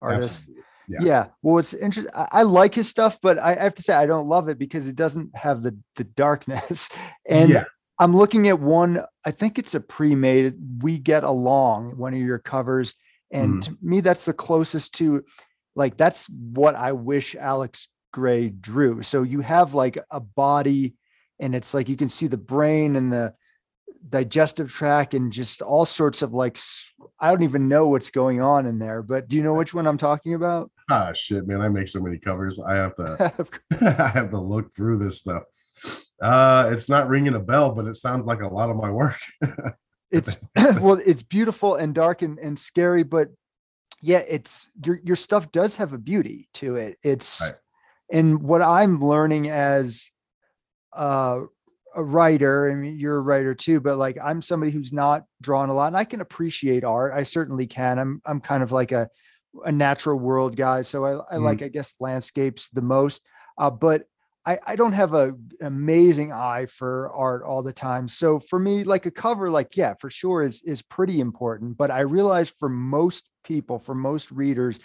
artist. 0.00 0.46
Yeah. 0.88 0.98
Yeah. 1.02 1.26
Well, 1.42 1.58
it's 1.58 1.72
interesting. 1.74 2.12
I, 2.14 2.42
like 2.42 2.74
his 2.74 2.88
stuff, 2.88 3.18
but 3.22 3.38
I, 3.38 3.54
have 3.54 3.76
to 3.76 3.82
say 3.82 3.94
I 3.94 4.06
don't 4.06 4.26
love 4.26 4.48
it 4.48 4.58
because 4.58 4.88
it 4.88 4.96
doesn't 4.96 5.36
have 5.36 5.62
the 5.62 5.76
the 5.96 6.04
darkness. 6.04 6.90
And 7.28 7.50
Yeah. 7.50 7.64
I'm 7.98 8.16
looking 8.16 8.48
at 8.48 8.58
one. 8.58 9.04
I 9.24 9.30
think 9.30 9.58
it's 9.58 9.74
a 9.74 9.80
pre-made. 9.80 10.54
We 10.82 10.98
get 10.98 11.22
along 11.22 11.96
one 11.98 12.14
of 12.14 12.20
your 12.20 12.38
covers, 12.38 12.94
and 13.30 13.60
Mhm. 13.60 13.62
to 13.64 13.78
me, 13.82 14.00
that's 14.00 14.24
the 14.24 14.32
closest 14.32 14.94
to, 14.94 15.22
like, 15.76 15.96
that's 15.98 16.26
what 16.30 16.74
I 16.74 16.92
wish 16.92 17.36
Alex 17.36 17.88
Grey 18.12 18.48
drew. 18.48 19.02
So 19.02 19.22
you 19.22 19.42
have 19.42 19.74
like 19.74 19.98
a 20.10 20.18
body, 20.18 20.96
and 21.38 21.54
it's 21.54 21.72
like 21.74 21.88
you 21.88 21.96
can 21.96 22.08
see 22.08 22.26
the 22.26 22.36
brain 22.38 22.96
and 22.96 23.12
the 23.12 23.34
digestive 24.08 24.70
tract 24.72 25.14
and 25.14 25.32
just 25.32 25.62
all 25.62 25.84
sorts 25.84 26.22
of 26.22 26.32
like 26.32 26.58
I 27.20 27.30
don't 27.30 27.42
even 27.42 27.68
know 27.68 27.88
what's 27.88 28.10
going 28.10 28.40
on 28.40 28.66
in 28.66 28.78
there. 28.78 29.02
But 29.02 29.28
do 29.28 29.36
you 29.36 29.42
know 29.42 29.54
which 29.54 29.74
one 29.74 29.86
I'm 29.86 29.98
talking 29.98 30.34
about? 30.34 30.70
Ah 30.90 31.12
shit, 31.12 31.46
man. 31.46 31.60
I 31.60 31.68
make 31.68 31.88
so 31.88 32.00
many 32.00 32.18
covers. 32.18 32.58
I 32.58 32.74
have 32.74 32.94
to 32.96 33.32
I 33.80 34.08
have 34.08 34.30
to 34.30 34.40
look 34.40 34.74
through 34.74 34.98
this 34.98 35.20
stuff. 35.20 35.42
Uh 36.20 36.70
it's 36.72 36.88
not 36.88 37.08
ringing 37.08 37.34
a 37.34 37.40
bell, 37.40 37.72
but 37.72 37.86
it 37.86 37.96
sounds 37.96 38.26
like 38.26 38.40
a 38.40 38.48
lot 38.48 38.70
of 38.70 38.76
my 38.76 38.90
work. 38.90 39.18
it's 40.10 40.36
well 40.80 41.00
it's 41.04 41.22
beautiful 41.22 41.76
and 41.76 41.94
dark 41.94 42.22
and, 42.22 42.38
and 42.40 42.58
scary 42.58 43.04
but 43.04 43.28
yeah 44.02 44.22
it's 44.28 44.68
your 44.84 44.98
your 45.04 45.14
stuff 45.14 45.52
does 45.52 45.76
have 45.76 45.92
a 45.92 45.98
beauty 45.98 46.48
to 46.52 46.74
it 46.74 46.98
it's 47.04 47.40
Right. 47.40 47.54
and 48.10 48.42
what 48.42 48.60
i'm 48.60 48.98
learning 48.98 49.48
as 49.50 50.10
uh, 50.92 51.42
a 51.96 52.02
writer 52.02 52.70
i 52.70 52.74
mean 52.74 52.98
you're 52.98 53.16
a 53.16 53.20
writer 53.20 53.54
too 53.54 53.80
but 53.80 53.96
like 53.98 54.16
i'm 54.22 54.40
somebody 54.42 54.70
who's 54.70 54.92
not 54.92 55.24
drawn 55.40 55.68
a 55.68 55.74
lot 55.74 55.88
and 55.88 55.96
i 55.96 56.04
can 56.04 56.20
appreciate 56.20 56.84
art 56.84 57.12
i 57.14 57.22
certainly 57.22 57.66
can 57.66 57.98
i'm 57.98 58.20
i'm 58.26 58.40
kind 58.40 58.62
of 58.62 58.72
like 58.72 58.92
a 58.92 59.08
a 59.64 59.72
natural 59.72 60.18
world 60.18 60.56
guy 60.56 60.82
so 60.82 61.04
i, 61.04 61.34
I 61.34 61.38
Mhm. 61.38 61.44
like 61.44 61.62
i 61.62 61.68
guess 61.68 61.94
landscapes 62.00 62.68
the 62.68 62.82
most 62.82 63.22
uh, 63.58 63.70
but 63.70 64.04
I, 64.46 64.58
I 64.66 64.76
don't 64.76 64.94
have 64.94 65.12
a 65.12 65.34
amazing 65.60 66.32
eye 66.32 66.64
for 66.64 67.10
art 67.12 67.42
all 67.42 67.62
the 67.62 67.74
time. 67.74 68.08
So 68.08 68.40
for 68.40 68.58
me, 68.58 68.84
like 68.84 69.04
a 69.04 69.10
cover, 69.10 69.50
like 69.50 69.76
yeah, 69.76 69.92
for 70.00 70.10
sure 70.10 70.42
is 70.42 70.62
is 70.62 70.80
pretty 70.80 71.20
important. 71.20 71.76
But 71.76 71.90
I 71.90 72.00
realize 72.00 72.48
for 72.48 72.70
most 72.70 73.28
people, 73.44 73.78
for 73.78 73.94
most 73.94 74.30
readers, 74.32 74.80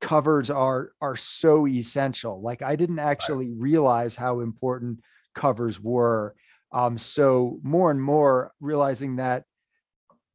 covers 0.00 0.50
are 0.50 0.92
are 1.00 1.16
so 1.16 1.66
essential. 1.66 2.40
Like 2.42 2.62
I 2.62 2.76
didn't 2.76 2.98
actually 2.98 3.50
realize 3.52 4.14
how 4.14 4.40
important 4.40 5.00
covers 5.36 5.80
were. 5.80 6.34
Um, 6.72 6.98
so 6.98 7.60
more 7.62 7.92
and 7.92 8.02
more 8.02 8.52
realizing 8.60 9.16
that 9.16 9.44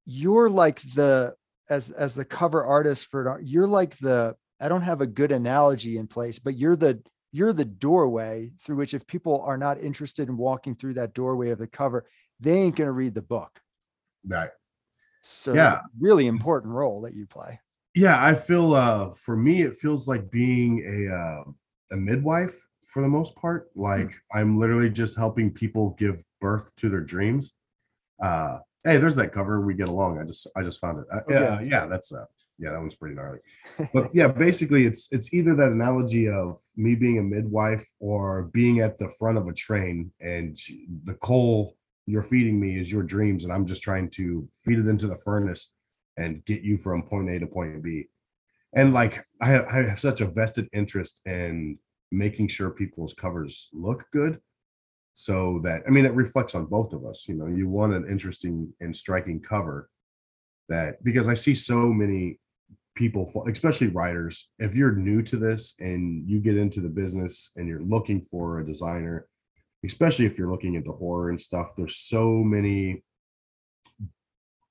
you're 0.05 0.49
like 0.49 0.81
the 0.93 1.35
as 1.69 1.91
as 1.91 2.15
the 2.15 2.25
cover 2.25 2.63
artist 2.63 3.07
for 3.07 3.39
you're 3.43 3.67
like 3.67 3.97
the 3.97 4.35
I 4.61 4.69
don't 4.69 4.81
have 4.83 5.01
a 5.01 5.07
good 5.07 5.31
analogy 5.31 5.97
in 5.97 6.07
place, 6.07 6.39
but 6.39 6.57
you're 6.57 6.77
the 6.77 7.01
you're 7.33 7.53
the 7.53 7.65
doorway 7.65 8.51
through 8.63 8.77
which 8.77 8.93
if 8.93 9.05
people 9.07 9.41
are 9.41 9.57
not 9.57 9.79
interested 9.81 10.29
in 10.29 10.37
walking 10.37 10.75
through 10.75 10.95
that 10.95 11.13
doorway 11.13 11.49
of 11.49 11.59
the 11.59 11.67
cover, 11.67 12.07
they 12.39 12.53
ain't 12.53 12.75
gonna 12.77 12.91
read 12.91 13.13
the 13.13 13.21
book. 13.21 13.61
Right. 14.25 14.51
So 15.21 15.55
Yeah. 15.55 15.81
really 15.99 16.27
important 16.27 16.73
role 16.73 17.01
that 17.01 17.13
you 17.13 17.25
play. 17.27 17.59
Yeah, 17.93 18.23
I 18.23 18.35
feel 18.35 18.73
uh 18.73 19.11
for 19.11 19.35
me 19.35 19.63
it 19.63 19.75
feels 19.75 20.07
like 20.07 20.31
being 20.31 20.83
a 20.87 21.13
uh, 21.13 21.43
a 21.91 21.97
midwife 21.97 22.65
for 22.85 23.01
the 23.01 23.09
most 23.09 23.35
part. 23.35 23.69
Like 23.75 24.13
I'm 24.33 24.59
literally 24.59 24.89
just 24.89 25.17
helping 25.17 25.51
people 25.51 25.91
give 25.97 26.23
birth 26.39 26.73
to 26.77 26.89
their 26.89 27.01
dreams. 27.01 27.53
Uh 28.21 28.59
hey, 28.83 28.97
there's 28.97 29.15
that 29.15 29.33
cover 29.33 29.61
we 29.61 29.73
get 29.73 29.89
along. 29.89 30.19
I 30.19 30.23
just 30.23 30.47
I 30.55 30.63
just 30.63 30.79
found 30.79 30.99
it. 30.99 31.05
Uh, 31.11 31.19
Oh, 31.29 31.33
yeah, 31.33 31.61
yeah, 31.61 31.85
that's 31.85 32.11
uh 32.11 32.25
yeah, 32.57 32.71
that 32.71 32.79
one's 32.79 32.95
pretty 32.95 33.15
gnarly. 33.15 33.39
But 33.93 34.09
yeah, 34.13 34.27
basically 34.27 34.85
it's 34.85 35.11
it's 35.11 35.33
either 35.33 35.55
that 35.55 35.71
analogy 35.71 36.29
of 36.29 36.59
me 36.75 36.95
being 36.95 37.17
a 37.17 37.23
midwife 37.23 37.87
or 37.99 38.43
being 38.53 38.79
at 38.79 38.99
the 38.99 39.09
front 39.09 39.37
of 39.37 39.47
a 39.47 39.53
train 39.53 40.11
and 40.19 40.57
the 41.03 41.15
coal 41.15 41.75
you're 42.07 42.23
feeding 42.23 42.59
me 42.59 42.79
is 42.79 42.91
your 42.91 43.03
dreams 43.03 43.43
and 43.43 43.53
I'm 43.53 43.65
just 43.65 43.83
trying 43.83 44.09
to 44.11 44.47
feed 44.63 44.79
it 44.79 44.87
into 44.87 45.07
the 45.07 45.15
furnace 45.15 45.73
and 46.17 46.43
get 46.45 46.61
you 46.61 46.77
from 46.77 47.03
point 47.03 47.29
A 47.29 47.39
to 47.39 47.47
point 47.47 47.81
B. 47.81 48.07
And 48.73 48.93
like 48.93 49.23
I 49.41 49.47
have, 49.47 49.65
I 49.67 49.83
have 49.83 49.99
such 49.99 50.21
a 50.21 50.25
vested 50.25 50.67
interest 50.73 51.21
in 51.25 51.77
making 52.11 52.47
sure 52.47 52.69
people's 52.69 53.13
covers 53.13 53.69
look 53.73 54.05
good 54.11 54.39
so 55.13 55.59
that 55.63 55.83
I 55.87 55.89
mean 55.89 56.05
it 56.05 56.13
reflects 56.13 56.55
on 56.55 56.65
both 56.65 56.93
of 56.93 57.05
us. 57.05 57.25
You 57.27 57.35
know, 57.35 57.47
you 57.47 57.67
want 57.67 57.93
an 57.93 58.07
interesting 58.09 58.73
and 58.79 58.95
striking 58.95 59.41
cover 59.41 59.89
that 60.69 61.03
because 61.03 61.27
I 61.27 61.33
see 61.33 61.53
so 61.53 61.87
many 61.87 62.39
people, 62.95 63.45
especially 63.47 63.87
writers, 63.87 64.49
if 64.59 64.75
you're 64.75 64.93
new 64.93 65.21
to 65.23 65.37
this 65.37 65.75
and 65.79 66.27
you 66.29 66.39
get 66.39 66.57
into 66.57 66.81
the 66.81 66.89
business 66.89 67.51
and 67.55 67.67
you're 67.67 67.83
looking 67.83 68.21
for 68.21 68.59
a 68.59 68.65
designer, 68.65 69.27
especially 69.85 70.25
if 70.25 70.37
you're 70.37 70.51
looking 70.51 70.75
into 70.75 70.91
horror 70.91 71.29
and 71.29 71.39
stuff, 71.39 71.75
there's 71.75 71.97
so 71.97 72.29
many 72.29 73.03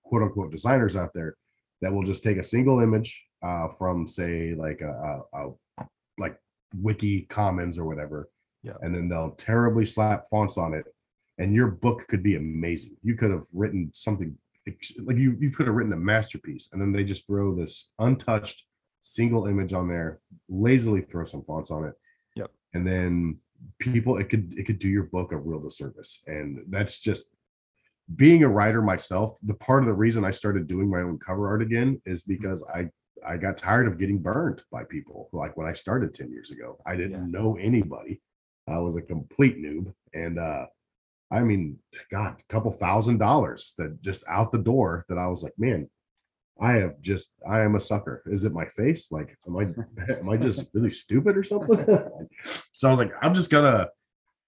quote 0.05 0.23
unquote 0.23 0.51
designers 0.51 0.97
out 0.97 1.11
there 1.15 1.37
that 1.81 1.93
will 1.93 2.03
just 2.03 2.23
take 2.23 2.37
a 2.37 2.45
single 2.45 2.81
image 2.81 3.27
uh, 3.43 3.69
from 3.69 4.07
say 4.07 4.55
like 4.55 4.81
a, 4.83 5.23
a, 5.35 5.49
a 5.79 5.87
like 6.19 6.37
wiki 6.79 7.23
commons 7.23 7.79
or 7.79 7.85
whatever 7.85 8.29
Yeah. 8.63 8.75
and 8.83 8.95
then 8.95 9.09
they'll 9.09 9.33
terribly 9.33 9.87
slap 9.87 10.25
fonts 10.31 10.57
on 10.59 10.75
it 10.75 10.85
and 11.39 11.55
your 11.55 11.69
book 11.69 12.07
could 12.09 12.23
be 12.23 12.37
amazing 12.37 12.97
you 13.03 13.15
could 13.17 13.31
have 13.31 13.47
written 13.55 13.91
something 13.93 14.37
like 15.05 15.17
you 15.17 15.37
you 15.41 15.51
could 15.51 15.67
have 15.67 15.75
written 15.75 15.93
a 15.93 15.97
masterpiece 15.97 16.69
and 16.73 16.81
then 16.81 16.93
they 16.93 17.03
just 17.05 17.27
throw 17.27 17.55
this 17.55 17.91
untouched 17.99 18.65
single 19.03 19.47
image 19.47 19.73
on 19.73 19.89
there 19.89 20.21
lazily 20.49 21.01
throw 21.01 21.25
some 21.25 21.43
fonts 21.43 21.71
on 21.71 21.85
it 21.85 21.95
Yep. 22.37 22.51
and 22.75 22.87
then 22.87 23.39
people 23.79 24.19
it 24.19 24.29
could 24.29 24.53
it 24.57 24.65
could 24.65 24.79
do 24.79 24.89
your 24.89 25.05
book 25.05 25.33
a 25.33 25.37
real 25.37 25.61
disservice 25.61 26.23
and 26.27 26.63
that's 26.69 27.01
just 27.01 27.27
being 28.17 28.43
a 28.45 28.49
writer 28.49 28.83
myself 28.83 29.39
the 29.43 29.55
part 29.55 29.83
of 29.83 29.87
the 29.87 29.93
reason 29.95 30.25
i 30.25 30.31
started 30.31 30.67
doing 30.67 30.89
my 30.91 31.01
own 31.01 31.19
cover 31.19 31.49
art 31.49 31.63
again 31.63 32.01
is 32.05 32.23
because 32.23 32.63
i 32.75 32.89
i 33.27 33.37
got 33.37 33.57
tired 33.57 33.87
of 33.87 33.99
getting 33.99 34.19
burned 34.19 34.63
by 34.73 34.83
people 34.85 35.29
like 35.33 35.57
when 35.57 35.67
i 35.67 35.73
started 35.73 36.15
10 36.15 36.31
years 36.31 36.51
ago. 36.51 36.79
I 36.87 36.97
didn't 36.97 37.13
Yeah. 37.33 37.39
know 37.41 37.57
anybody. 37.57 38.21
I 38.69 38.79
was 38.79 38.97
a 38.97 39.03
complete 39.03 39.57
noob 39.59 39.93
and 40.15 40.39
uh 40.39 40.67
i 41.33 41.41
mean 41.41 41.79
god 42.11 42.41
a 42.41 42.53
couple 42.53 42.71
thousand 42.71 43.19
dollars 43.19 43.75
that 43.79 44.01
just 44.03 44.25
out 44.29 44.51
the 44.53 44.59
door 44.59 45.05
that 45.09 45.19
i 45.19 45.27
was 45.27 45.43
like 45.43 45.55
man 45.59 45.89
i 46.61 46.73
have 46.75 47.01
just 47.01 47.33
i 47.49 47.61
am 47.61 47.75
a 47.77 47.81
sucker. 47.81 48.23
Is 48.27 48.45
it 48.45 48.53
my 48.53 48.67
face? 48.67 49.11
Like 49.13 49.37
am 49.47 49.57
i 49.57 49.63
am 50.21 50.29
i 50.29 50.37
just 50.37 50.67
really 50.75 50.91
stupid 50.91 51.37
or 51.37 51.43
something? 51.43 51.85
So 52.73 52.89
i 52.89 52.91
was 52.93 52.99
like 52.99 53.13
i'm 53.23 53.35
just 53.35 53.51
gonna 53.51 53.89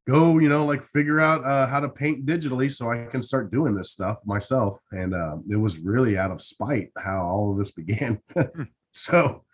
go 0.07 0.39
you 0.39 0.49
know 0.49 0.67
like 0.67 0.83
figure 0.83 1.21
out 1.21 1.45
uh, 1.45 1.67
how 1.67 1.79
to 1.79 1.89
paint 1.89 2.27
digitally 2.27 2.71
so 2.71 2.91
i 2.91 3.07
can 3.07 3.23
start 3.23 3.53
doing 3.53 3.75
this 3.75 3.93
stuff 3.93 4.19
myself. 4.27 4.81
And 4.91 5.15
uh, 5.15 5.37
it 5.49 5.57
was 5.57 5.79
really 5.79 6.19
out 6.19 6.31
of 6.33 6.43
spite 6.43 6.91
how 6.99 7.25
all 7.25 7.53
of 7.53 7.59
this 7.59 7.71
began. 7.71 8.21
So 8.95 9.45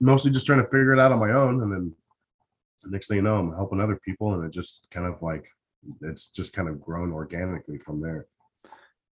mostly 0.00 0.30
just 0.30 0.46
trying 0.46 0.60
to 0.60 0.64
figure 0.64 0.94
it 0.94 0.98
out 0.98 1.12
on 1.12 1.18
my 1.20 1.32
own. 1.32 1.62
And 1.62 1.70
then 1.70 1.94
next 2.86 3.08
thing 3.08 3.18
you 3.18 3.22
know 3.22 3.36
i'm 3.36 3.52
helping 3.52 3.78
other 3.78 4.00
people 4.02 4.32
and 4.32 4.42
it 4.42 4.50
just 4.50 4.86
kind 4.90 5.06
of 5.06 5.20
like 5.20 5.46
it's 6.00 6.28
just 6.28 6.54
kind 6.54 6.66
of 6.66 6.80
grown 6.80 7.12
organically 7.12 7.76
from 7.78 8.00
there. 8.00 8.26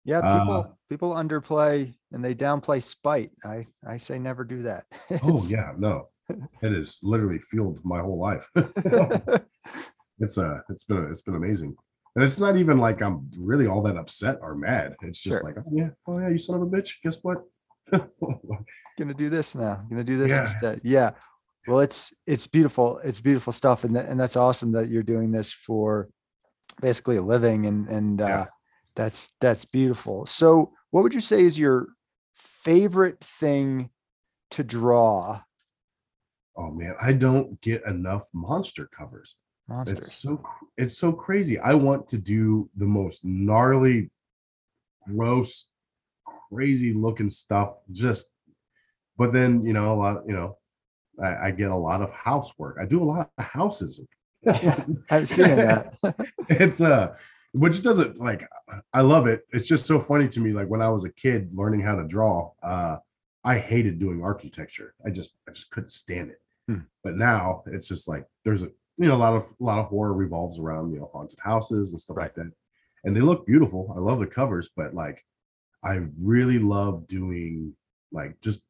Yeah, 0.04 0.18
Uh, 0.18 0.38
people 0.38 0.78
people 0.90 1.14
underplay 1.14 1.94
and 2.12 2.22
they 2.22 2.34
downplay 2.34 2.82
spite. 2.82 3.30
I 3.42 3.66
I 3.86 3.96
say 3.96 4.18
never 4.18 4.44
do 4.44 4.64
that. 4.64 4.84
oh 5.22 5.42
yeah 5.48 5.72
no. 5.78 6.08
It 6.62 6.72
has 6.72 6.98
literally 7.02 7.38
fueled 7.38 7.80
my 7.84 8.00
whole 8.00 8.18
life 8.18 8.46
it's 10.20 10.38
uh 10.38 10.58
it's 10.68 10.84
been 10.84 11.08
it's 11.10 11.22
been 11.22 11.34
amazing 11.34 11.74
and 12.14 12.24
it's 12.24 12.38
not 12.38 12.56
even 12.56 12.78
like 12.78 13.02
i'm 13.02 13.28
really 13.38 13.66
all 13.66 13.82
that 13.82 13.96
upset 13.96 14.38
or 14.42 14.54
mad 14.54 14.94
it's 15.02 15.20
just 15.20 15.36
Sure. 15.40 15.42
like 15.44 15.56
oh 15.58 15.70
yeah 15.72 15.88
oh 16.06 16.18
yeah 16.18 16.28
you 16.28 16.38
son 16.38 16.56
of 16.56 16.62
a 16.62 16.66
bitch 16.66 16.94
guess 17.02 17.18
what 17.22 17.42
gonna 18.98 19.12
do 19.14 19.28
this 19.28 19.54
now. 19.54 19.84
Gonna 19.90 20.04
do 20.04 20.16
this 20.16 20.30
Yeah. 20.30 20.50
instead. 20.50 20.80
Yeah. 20.84 21.10
Well, 21.66 21.80
it's 21.80 22.12
it's 22.26 22.46
beautiful. 22.46 22.98
It's 22.98 23.20
beautiful 23.20 23.52
stuff, 23.52 23.84
and 23.84 23.94
that, 23.96 24.06
and 24.06 24.18
that's 24.18 24.36
awesome 24.36 24.72
that 24.72 24.88
you're 24.88 25.02
doing 25.02 25.32
this 25.32 25.52
for 25.52 26.08
basically 26.80 27.16
a 27.16 27.22
living, 27.22 27.66
and 27.66 27.88
and 27.88 28.20
Yeah. 28.20 28.40
uh, 28.40 28.46
that's 28.96 29.32
that's 29.40 29.64
beautiful. 29.64 30.24
So, 30.26 30.72
what 30.90 31.02
would 31.02 31.12
you 31.14 31.20
say 31.20 31.42
is 31.42 31.58
your 31.58 31.88
favorite 32.34 33.20
thing 33.22 33.90
to 34.52 34.64
draw? 34.64 35.42
oh 36.56 36.70
man 36.70 36.94
i 37.00 37.12
don't 37.12 37.60
get 37.60 37.84
enough 37.84 38.28
monster 38.32 38.86
covers 38.86 39.38
monsters. 39.68 40.06
It's 40.06 40.16
so 40.16 40.42
it's 40.76 40.98
so 40.98 41.12
crazy. 41.12 41.58
I 41.58 41.74
want 41.74 42.08
to 42.08 42.18
do 42.18 42.70
the 42.76 42.86
most 42.86 43.24
gnarly, 43.24 44.10
gross, 45.06 45.68
crazy 46.50 46.92
looking 46.92 47.30
stuff. 47.30 47.74
Just, 47.90 48.26
but 49.16 49.32
then 49.32 49.64
you 49.64 49.72
know 49.72 49.94
a 49.94 49.96
lot. 49.96 50.22
You 50.26 50.34
know, 50.34 50.58
I, 51.22 51.46
I 51.46 51.50
get 51.50 51.70
a 51.70 51.76
lot 51.76 52.02
of 52.02 52.12
housework. 52.12 52.78
I 52.80 52.84
do 52.84 53.02
a 53.02 53.04
lot 53.04 53.30
of 53.38 53.44
houses. 53.44 54.00
I'm 55.10 55.26
seeing 55.26 55.56
that. 55.56 55.94
it's 56.48 56.80
uh 56.80 57.16
which 57.54 57.82
doesn't 57.82 58.18
like 58.18 58.46
I 58.92 59.00
love 59.00 59.26
it. 59.26 59.46
It's 59.50 59.68
just 59.68 59.86
so 59.86 59.98
funny 59.98 60.28
to 60.28 60.40
me. 60.40 60.52
Like 60.52 60.68
when 60.68 60.82
I 60.82 60.88
was 60.88 61.04
a 61.04 61.10
kid 61.10 61.50
learning 61.54 61.80
how 61.80 61.94
to 61.94 62.04
draw, 62.04 62.50
uh, 62.62 62.96
I 63.44 63.58
hated 63.58 63.98
doing 63.98 64.24
architecture. 64.24 64.94
I 65.06 65.10
just 65.10 65.34
I 65.48 65.52
just 65.52 65.70
couldn't 65.70 65.90
stand 65.90 66.30
it. 66.30 66.40
Hmm. 66.66 66.80
But 67.04 67.16
now 67.16 67.62
it's 67.66 67.88
just 67.88 68.08
like 68.08 68.26
there's 68.44 68.64
a 68.64 68.70
you 68.96 69.08
know 69.08 69.16
a 69.16 69.18
lot 69.18 69.34
of 69.34 69.44
a 69.60 69.64
lot 69.64 69.78
of 69.78 69.86
horror 69.86 70.14
revolves 70.14 70.58
around 70.58 70.92
you 70.92 71.00
know 71.00 71.10
haunted 71.12 71.38
houses 71.40 71.92
and 71.92 72.00
stuff 72.00 72.16
like 72.16 72.34
that, 72.34 72.50
and 73.04 73.16
they 73.16 73.20
look 73.20 73.46
beautiful. 73.46 73.92
I 73.96 74.00
love 74.00 74.20
the 74.20 74.26
covers, 74.26 74.70
but 74.74 74.94
like 74.94 75.24
I 75.82 76.00
really 76.20 76.58
love 76.58 77.06
doing 77.06 77.74
like 78.12 78.40
just 78.40 78.62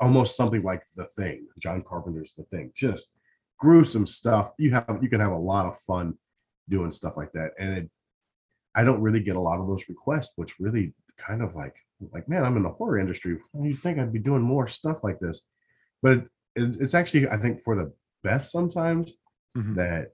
almost 0.00 0.36
something 0.36 0.62
like 0.62 0.84
the 0.96 1.04
thing, 1.04 1.46
John 1.58 1.82
Carpenter's 1.82 2.32
The 2.32 2.44
Thing, 2.44 2.72
just 2.74 3.12
gruesome 3.58 4.06
stuff. 4.06 4.52
You 4.58 4.70
have 4.72 4.98
you 5.02 5.08
can 5.08 5.20
have 5.20 5.32
a 5.32 5.38
lot 5.38 5.66
of 5.66 5.78
fun 5.78 6.14
doing 6.68 6.90
stuff 6.90 7.16
like 7.16 7.32
that, 7.32 7.52
and 7.58 7.76
it, 7.76 7.90
I 8.74 8.84
don't 8.84 9.02
really 9.02 9.20
get 9.20 9.36
a 9.36 9.40
lot 9.40 9.60
of 9.60 9.66
those 9.66 9.88
requests, 9.88 10.32
which 10.36 10.60
really 10.60 10.94
kind 11.18 11.42
of 11.42 11.56
like 11.56 11.76
like 12.12 12.28
man, 12.28 12.44
I'm 12.44 12.56
in 12.56 12.62
the 12.62 12.70
horror 12.70 12.98
industry. 12.98 13.38
You 13.60 13.74
think 13.74 13.98
I'd 13.98 14.12
be 14.12 14.20
doing 14.20 14.42
more 14.42 14.68
stuff 14.68 15.02
like 15.02 15.18
this, 15.18 15.40
but 16.02 16.18
it, 16.54 16.76
it's 16.80 16.94
actually 16.94 17.28
I 17.28 17.36
think 17.36 17.62
for 17.62 17.74
the 17.74 17.92
best 18.22 18.52
sometimes 18.52 19.12
Mhm. 19.56 19.74
that 19.76 20.12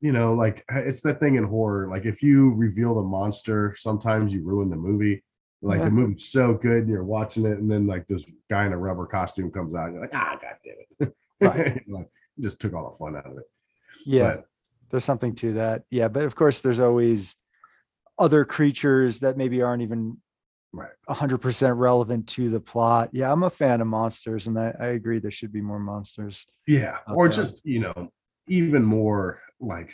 you 0.00 0.12
know 0.12 0.34
like 0.34 0.64
it's 0.70 1.00
that 1.02 1.18
thing 1.20 1.36
in 1.36 1.44
horror 1.44 1.88
like 1.88 2.04
if 2.04 2.22
you 2.22 2.52
reveal 2.54 2.94
the 2.94 3.02
monster 3.02 3.74
sometimes 3.76 4.34
you 4.34 4.44
ruin 4.44 4.68
the 4.68 4.76
movie 4.76 5.22
like 5.62 5.78
Yeah. 5.78 5.86
the 5.86 5.90
movie's 5.92 6.26
so 6.28 6.54
good 6.54 6.82
and 6.82 6.88
you're 6.90 7.04
watching 7.04 7.46
it 7.46 7.58
and 7.58 7.70
then 7.70 7.86
like 7.86 8.06
this 8.06 8.30
guy 8.50 8.66
in 8.66 8.72
a 8.72 8.78
rubber 8.78 9.06
costume 9.06 9.50
comes 9.50 9.74
out 9.74 9.86
and 9.86 9.94
you're 9.94 10.02
like 10.02 10.14
ah 10.14 10.38
god 10.40 10.56
damn 10.64 11.08
it 11.08 11.14
Right. 11.40 11.82
like 11.88 12.08
just 12.38 12.60
took 12.60 12.74
all 12.74 12.90
the 12.90 12.96
fun 12.96 13.16
out 13.16 13.26
of 13.26 13.38
it 13.38 13.44
Yeah, 14.06 14.34
But, 14.36 14.46
there's 14.90 15.04
something 15.04 15.34
to 15.36 15.52
that. 15.54 15.84
Yeah, 15.90 16.08
but 16.08 16.24
of 16.24 16.34
course, 16.34 16.60
there's 16.60 16.80
always 16.80 17.36
other 18.18 18.44
creatures 18.44 19.20
that 19.20 19.36
maybe 19.36 19.62
aren't 19.62 19.82
even 19.82 20.16
right 20.72 20.90
100% 21.08 21.76
relevant 21.78 22.26
to 22.30 22.50
the 22.50 22.60
plot. 22.60 23.10
Yeah, 23.12 23.32
I'm 23.32 23.42
a 23.44 23.50
fan 23.50 23.80
of 23.80 23.86
monsters, 23.86 24.46
and 24.48 24.58
I, 24.58 24.74
I 24.80 24.86
agree 24.88 25.18
there 25.18 25.30
should 25.30 25.52
be 25.52 25.60
more 25.60 25.78
monsters. 25.78 26.44
yeah 26.66 26.98
or 27.08 27.28
there. 27.28 27.36
just 27.36 27.64
you 27.64 27.78
know 27.80 28.10
even 28.50 28.84
more 28.84 29.40
like 29.60 29.90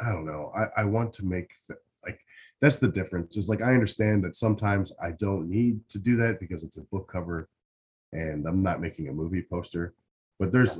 i 0.00 0.10
don't 0.10 0.24
know 0.26 0.50
i, 0.56 0.82
I 0.82 0.84
want 0.84 1.12
to 1.14 1.24
make 1.24 1.50
th- 1.66 1.78
like 2.04 2.18
that's 2.60 2.78
the 2.78 2.88
difference 2.88 3.36
is 3.36 3.48
like 3.48 3.62
i 3.62 3.72
understand 3.72 4.24
that 4.24 4.34
sometimes 4.36 4.92
i 5.00 5.12
don't 5.12 5.48
need 5.48 5.80
to 5.90 5.98
do 5.98 6.16
that 6.16 6.40
because 6.40 6.64
it's 6.64 6.78
a 6.78 6.82
book 6.82 7.06
cover 7.12 7.48
and 8.12 8.46
i'm 8.46 8.62
not 8.62 8.80
making 8.80 9.08
a 9.08 9.12
movie 9.12 9.42
poster 9.48 9.94
but 10.40 10.50
there's 10.50 10.76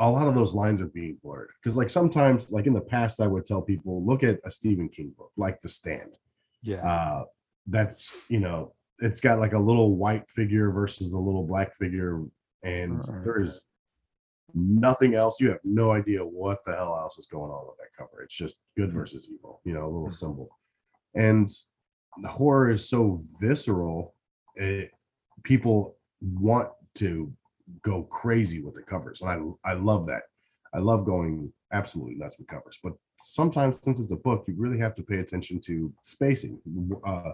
a 0.00 0.10
lot 0.10 0.26
of 0.26 0.34
those 0.34 0.54
lines 0.54 0.82
are 0.82 0.86
being 0.86 1.16
blurred 1.22 1.50
because 1.62 1.76
like 1.76 1.90
sometimes 1.90 2.50
like 2.50 2.66
in 2.66 2.72
the 2.72 2.80
past 2.80 3.20
i 3.20 3.26
would 3.26 3.44
tell 3.44 3.62
people 3.62 4.04
look 4.04 4.22
at 4.24 4.40
a 4.44 4.50
stephen 4.50 4.88
king 4.88 5.12
book 5.16 5.30
like 5.36 5.60
the 5.60 5.68
stand 5.68 6.16
Yeah, 6.62 6.82
uh 6.82 7.24
that's 7.68 8.14
you 8.28 8.40
know 8.40 8.72
it's 8.98 9.20
got 9.20 9.38
like 9.38 9.52
a 9.52 9.58
little 9.58 9.94
white 9.96 10.28
figure 10.30 10.70
versus 10.70 11.12
a 11.12 11.18
little 11.18 11.44
black 11.44 11.74
figure 11.76 12.22
and 12.62 13.00
Uh-uh. 13.00 13.22
there's 13.24 13.64
nothing 14.56 15.14
else. 15.14 15.38
You 15.38 15.50
have 15.50 15.60
no 15.64 15.92
idea 15.92 16.24
what 16.24 16.64
the 16.64 16.72
hell 16.74 16.96
else 16.98 17.18
is 17.18 17.26
going 17.26 17.50
on 17.52 17.66
with 17.66 17.76
that 17.76 17.92
cover. 17.96 18.22
It's 18.22 18.34
just 18.34 18.62
good 18.76 18.92
versus 18.92 19.28
evil 19.32 19.60
you 19.64 19.74
know 19.74 19.84
a 19.84 19.92
little 19.92 20.08
Mhm. 20.08 20.12
symbol. 20.12 20.48
And 21.14 21.48
the 22.22 22.28
horror 22.28 22.70
is 22.70 22.88
so 22.88 23.20
visceral 23.40 24.14
it 24.54 24.90
people 25.42 25.98
want 26.20 26.70
to 26.94 27.30
go 27.82 28.04
crazy 28.04 28.62
with 28.62 28.74
the 28.74 28.82
covers 28.82 29.20
and 29.20 29.28
i 29.64 29.70
i 29.70 29.74
love 29.74 30.06
that. 30.06 30.22
I 30.72 30.78
love 30.78 31.04
going 31.04 31.52
absolutely 31.72 32.14
nuts 32.14 32.38
with 32.38 32.48
covers 32.48 32.78
but 32.82 32.94
sometimes 33.18 33.78
since 33.82 34.00
it's 34.00 34.12
a 34.12 34.16
book 34.16 34.44
you 34.48 34.54
really 34.56 34.78
have 34.78 34.94
to 34.94 35.02
pay 35.02 35.18
attention 35.18 35.60
to 35.62 35.92
spacing. 36.02 36.58
Uh 37.04 37.32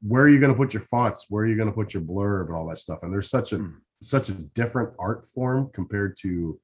where 0.00 0.22
are 0.22 0.28
you 0.30 0.40
going 0.40 0.52
to 0.52 0.56
put 0.56 0.72
your 0.72 0.80
fonts? 0.80 1.26
Where 1.28 1.44
are 1.44 1.46
you 1.46 1.54
going 1.56 1.68
to 1.68 1.74
put 1.74 1.92
your 1.92 2.02
blurb 2.02 2.46
and 2.46 2.54
all 2.56 2.66
that 2.68 2.78
stuff? 2.78 3.02
And 3.02 3.12
there's 3.12 3.28
such 3.28 3.52
a 3.52 3.58
Mm. 3.58 3.74
Such 4.02 4.28
a 4.28 4.32
different 4.32 4.92
art 4.98 5.26
form 5.26 5.70
compared 5.72 6.16
to 6.18 6.58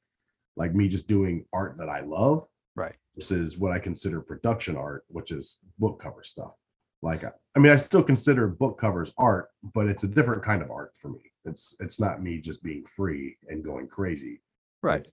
like 0.56 0.74
me 0.74 0.88
just 0.88 1.08
doing 1.08 1.44
art 1.52 1.76
that 1.78 1.88
i 1.88 2.00
love 2.00 2.46
right. 2.76 2.94
versus 3.16 3.56
what 3.58 3.72
i 3.72 3.78
consider 3.78 4.20
production 4.20 4.76
art 4.76 5.04
which 5.08 5.30
is 5.30 5.58
book 5.78 5.98
cover 6.00 6.22
stuff 6.22 6.54
like 7.02 7.24
I- 7.24 7.32
i 7.56 7.58
mean 7.58 7.72
i 7.72 7.76
still 7.76 8.02
consider 8.02 8.46
book 8.48 8.78
covers 8.78 9.12
art 9.16 9.48
but 9.62 9.86
it's 9.88 10.04
a 10.04 10.08
different 10.08 10.42
kind 10.42 10.62
of 10.62 10.70
art 10.70 10.92
for 10.96 11.08
me 11.08 11.32
it's 11.44 11.74
it's 11.80 11.98
not 11.98 12.22
me 12.22 12.38
just 12.38 12.62
being 12.62 12.84
free 12.86 13.36
and 13.48 13.64
going 13.64 13.88
crazy 13.88 14.40
Right. 14.82 15.00
it's 15.00 15.12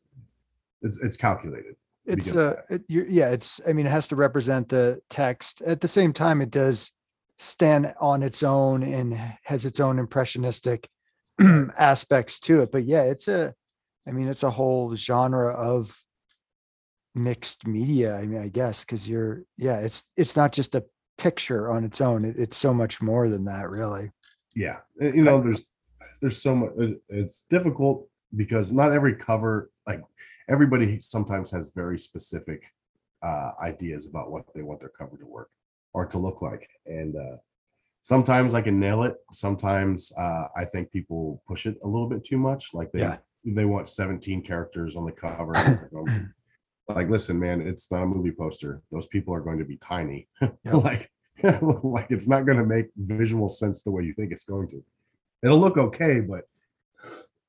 it's, 0.82 0.98
it's 1.00 1.18
calculated 1.18 1.76
It's 2.06 2.32
uh, 2.32 2.62
it, 2.70 2.84
yeah, 2.88 3.30
it's. 3.30 3.62
I 3.68 3.74
mean, 3.74 3.86
it 3.86 3.92
has 3.92 4.08
to 4.08 4.16
represent 4.16 4.70
the 4.70 5.00
text. 5.10 5.62
At 5.62 5.80
the 5.82 5.88
same 5.88 6.12
time, 6.14 6.42
it 6.42 6.50
does 6.50 6.92
stand 7.38 7.94
on 8.00 8.24
its 8.24 8.42
own 8.42 8.82
and 8.82 9.14
has 9.44 9.66
its 9.66 9.80
own 9.80 10.00
impressionistic 10.00 10.90
aspects 11.78 12.40
to 12.42 12.62
it. 12.62 12.72
But 12.72 12.86
yeah, 12.86 13.04
it's 13.04 13.28
a. 13.28 13.54
I 14.08 14.12
mean, 14.12 14.28
it's 14.28 14.44
a 14.44 14.50
whole 14.50 14.96
genre 14.96 15.54
of 15.54 15.96
mixed 17.16 17.68
media. 17.68 18.16
I 18.16 18.26
mean, 18.26 18.42
I 18.42 18.48
guess 18.48 18.84
because 18.84 19.08
you're 19.08 19.44
yeah, 19.58 19.80
it's 19.80 20.04
it's 20.18 20.36
not 20.36 20.52
just 20.52 20.76
a 20.76 20.86
picture 21.18 21.70
on 21.70 21.84
its 21.84 22.02
own. 22.02 22.26
It, 22.26 22.38
it's 22.38 22.58
so 22.58 22.74
much 22.74 23.02
more 23.02 23.30
than 23.30 23.46
that, 23.46 23.70
really. 23.70 24.12
yeah 24.56 24.78
uh, 25.02 25.12
you 25.14 25.24
know 25.24 25.42
there's 25.42 25.62
there's 26.22 26.42
so 26.42 26.56
much 26.56 26.72
it's 27.10 27.42
difficult 27.50 28.08
because 28.36 28.72
not 28.72 28.92
every 28.92 29.16
cover 29.16 29.70
like 29.86 30.02
everybody 30.50 31.00
sometimes 31.00 31.52
has 31.52 31.72
very 31.76 31.98
specific 31.98 32.62
uh 33.24 33.52
ideas 33.62 34.08
about 34.08 34.32
what 34.32 34.44
they 34.54 34.62
want 34.62 34.80
their 34.80 34.90
cover 34.90 35.18
to 35.18 35.26
work 35.26 35.50
or 35.94 36.06
to 36.06 36.18
look 36.18 36.42
like 36.42 36.68
and 36.86 37.16
uh 37.16 37.38
sometimes 38.14 38.54
i 38.60 38.62
can 38.68 38.78
nail 38.86 39.00
it. 39.08 39.16
Sometimes 39.46 39.98
uh 40.24 40.46
i 40.62 40.64
think 40.72 40.84
people 40.98 41.22
push 41.50 41.64
it 41.70 41.76
a 41.86 41.88
little 41.94 42.10
bit 42.14 42.22
too 42.30 42.40
much 42.50 42.64
like 42.80 42.90
they 42.92 43.02
Yeah. 43.06 43.18
they 43.60 43.66
want 43.74 43.88
17 43.88 44.42
characters 44.50 44.92
on 45.00 45.06
the 45.10 45.16
cover. 45.26 45.54
Um, 46.92 46.98
like 47.00 47.10
listen 47.16 47.38
man 47.46 47.58
it's 47.72 47.88
not 47.94 48.02
a 48.08 48.10
movie 48.16 48.36
poster. 48.42 48.72
Those 48.94 49.08
people 49.16 49.32
are 49.36 49.44
going 49.48 49.60
to 49.64 49.70
be 49.74 49.78
tiny. 49.94 50.20
Like 50.88 51.04
like 51.98 52.10
it's 52.16 52.28
not 52.34 52.46
going 52.48 52.58
to 52.64 52.70
make 52.76 52.88
visual 52.98 53.48
sense 53.62 53.78
the 53.82 53.92
way 53.96 54.02
you 54.08 54.14
think 54.18 54.30
it's 54.36 54.48
going 54.54 54.68
to. 54.74 54.80
It'll 55.44 55.60
look 55.66 55.78
okay 55.88 56.16
but 56.32 56.44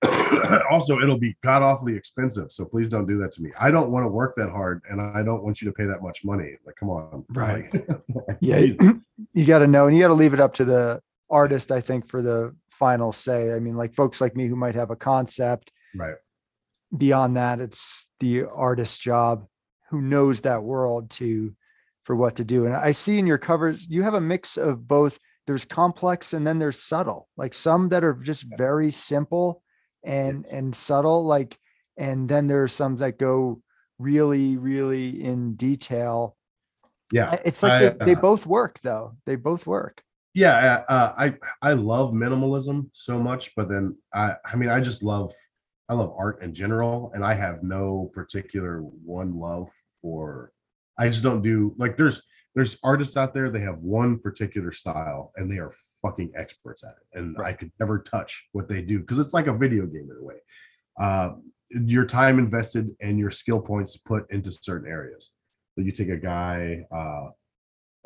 also 0.71 0.99
it'll 0.99 1.19
be 1.19 1.37
god 1.43 1.63
awfully 1.63 1.95
expensive 1.95 2.51
so 2.51 2.65
please 2.65 2.89
don't 2.89 3.07
do 3.07 3.19
that 3.19 3.31
to 3.31 3.43
me 3.43 3.51
i 3.61 3.71
don't 3.71 3.91
want 3.91 4.03
to 4.03 4.09
work 4.09 4.35
that 4.35 4.49
hard 4.49 4.81
and 4.89 5.01
i 5.01 5.23
don't 5.23 5.43
want 5.45 5.61
you 5.61 5.69
to 5.69 5.75
pay 5.75 5.85
that 5.85 6.03
much 6.03 6.25
money 6.25 6.55
like 6.65 6.75
come 6.77 6.89
on 6.89 7.25
Right. 7.35 7.71
Yeah, 8.41 8.57
please. 8.59 8.79
you 9.35 9.45
got 9.45 9.59
to 9.59 9.67
know, 9.67 9.87
and 9.87 9.95
you 9.95 10.03
got 10.03 10.09
to 10.09 10.15
leave 10.15 10.33
it 10.33 10.41
up 10.41 10.55
to 10.55 10.65
the 10.65 11.03
artist. 11.29 11.71
I 11.71 11.81
think 11.83 12.07
for 12.07 12.23
the 12.23 12.55
final 12.71 13.13
say. 13.13 13.53
I 13.53 13.59
mean, 13.59 13.77
like 13.77 13.95
folks 13.95 14.21
like 14.21 14.35
me 14.35 14.47
who 14.47 14.57
might 14.57 14.75
have 14.75 14.91
a 14.91 14.97
concept. 14.97 15.73
right 15.95 16.15
beyond 16.97 17.37
that 17.37 17.61
it's 17.61 18.09
the 18.19 18.45
artist's 18.45 18.99
job 18.99 19.47
who 19.91 20.01
knows 20.01 20.41
that 20.41 20.63
world 20.63 21.11
to 21.11 21.55
for 22.05 22.17
what 22.17 22.37
to 22.37 22.45
do 22.45 22.67
and 22.67 22.75
i 22.75 22.91
see 22.91 23.19
in 23.19 23.27
your 23.27 23.39
covers 23.39 23.87
you 23.89 24.03
have 24.03 24.15
a 24.15 24.21
mix 24.21 24.57
of 24.57 24.89
both 24.89 25.19
there's 25.47 25.65
complex 25.65 26.33
and 26.33 26.47
then 26.47 26.59
there's 26.59 26.83
subtle 26.83 27.29
like 27.37 27.55
some 27.55 27.89
that 27.89 28.03
are 28.03 28.15
just 28.15 28.45
very 28.57 28.91
simple 28.91 29.63
and 30.05 30.45
Yes. 30.45 30.53
and 30.53 30.75
subtle 30.75 31.25
like 31.25 31.59
and 31.97 32.29
then 32.29 32.47
there 32.47 32.63
are 32.63 32.69
some 32.69 32.97
that 32.97 33.19
go 33.19 33.63
really 33.99 34.57
really 34.57 35.23
in 35.23 35.55
detail. 35.55 36.37
Yeah. 37.13 37.37
It's 37.45 37.63
like 37.63 37.73
I, 37.73 37.89
they, 37.89 38.05
they 38.05 38.15
uh, 38.15 38.21
both 38.21 38.47
work 38.47 38.81
though. 38.81 39.17
They 39.27 39.37
both 39.37 39.67
work. 39.67 40.03
Yeah 40.35 40.85
uh, 40.89 41.13
i 41.19 41.35
i 41.61 41.73
love 41.73 42.13
minimalism 42.13 42.89
so 42.93 43.19
much 43.19 43.53
but 43.57 43.69
then 43.69 43.97
i 44.15 44.35
i 44.45 44.55
mean 44.55 44.69
i 44.69 44.79
just 44.79 45.03
love 45.03 45.33
i 45.89 45.95
love 45.95 46.15
art 46.17 46.41
in 46.43 46.55
general 46.55 47.11
and 47.15 47.25
i 47.25 47.35
have 47.35 47.65
no 47.65 48.11
particular 48.15 48.79
one 48.81 49.35
love 49.35 49.69
for 50.01 50.53
i 50.99 51.09
just 51.09 51.25
don't 51.25 51.43
do 51.43 51.75
like 51.79 51.97
there's 51.97 52.23
there's 52.55 52.79
artists 52.85 53.17
out 53.17 53.35
there 53.35 53.51
they 53.51 53.61
have 53.61 53.79
one 53.79 54.21
particular 54.21 54.71
style 54.71 55.33
and 55.35 55.51
they 55.51 55.59
are 55.59 55.75
fucking 56.03 56.33
experts 56.37 56.83
at 56.85 56.91
it 56.91 57.19
and 57.19 57.37
i 57.45 57.53
could 57.53 57.71
never 57.81 57.99
touch 57.99 58.49
what 58.53 58.69
they 58.69 58.81
do 58.83 59.01
because 59.01 59.19
it's 59.19 59.35
like 59.35 59.47
a 59.47 59.53
video 59.53 59.87
game 59.87 60.09
in 60.11 60.17
a 60.21 60.25
way 60.25 60.37
uh 60.99 61.33
your 61.71 62.05
time 62.05 62.39
invested 62.39 62.91
and 63.01 63.19
your 63.19 63.31
skill 63.31 63.61
points 63.61 63.97
put 63.97 64.31
into 64.31 64.51
certain 64.51 64.91
areas 64.91 65.31
so 65.75 65.83
you 65.83 65.93
take 65.93 66.09
a 66.09 66.17
guy 66.17 66.85
uh, 66.93 67.29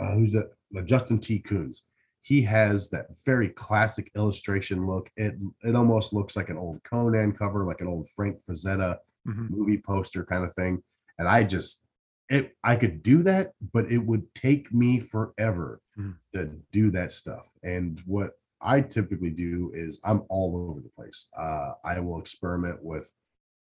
uh 0.02 0.12
who's 0.14 0.34
uh, 0.34 0.42
justin 0.84 1.18
t 1.18 1.38
coons 1.38 1.84
he 2.20 2.40
has 2.42 2.88
that 2.88 3.06
very 3.26 3.50
classic 3.50 4.10
illustration 4.16 4.86
look. 4.86 5.10
It 5.14 5.34
it 5.62 5.76
almost 5.76 6.14
looks 6.14 6.36
like 6.36 6.48
an 6.48 6.56
old 6.56 6.82
Conan 6.82 7.32
cover, 7.32 7.66
like 7.66 7.82
an 7.82 7.86
old 7.86 8.08
Frank 8.08 8.38
Frazetta 8.42 8.96
Mhm. 9.28 9.50
movie 9.50 9.76
poster 9.76 10.24
kind 10.24 10.42
of 10.42 10.54
thing. 10.54 10.82
and 11.18 11.28
I 11.28 11.44
just 11.44 11.83
it 12.30 12.56
I 12.64 12.76
could 12.76 13.02
do 13.02 13.22
that, 13.24 13.52
but 13.72 13.90
it 13.90 13.98
would 13.98 14.34
take 14.34 14.72
me 14.72 15.00
forever 15.00 15.80
Mm. 15.98 16.16
to 16.34 16.46
do 16.72 16.90
that 16.90 17.12
stuff. 17.12 17.48
And 17.62 18.00
what 18.04 18.32
I 18.60 18.80
typically 18.80 19.30
do 19.30 19.70
is 19.74 20.00
I'm 20.04 20.22
all 20.28 20.56
over 20.68 20.80
the 20.80 20.88
place. 20.88 21.28
Uh, 21.38 21.74
I 21.84 22.00
will 22.00 22.18
experiment 22.18 22.82
with 22.82 23.12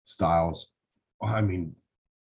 styles. 0.04 0.72
I 1.22 1.40
mean, 1.42 1.74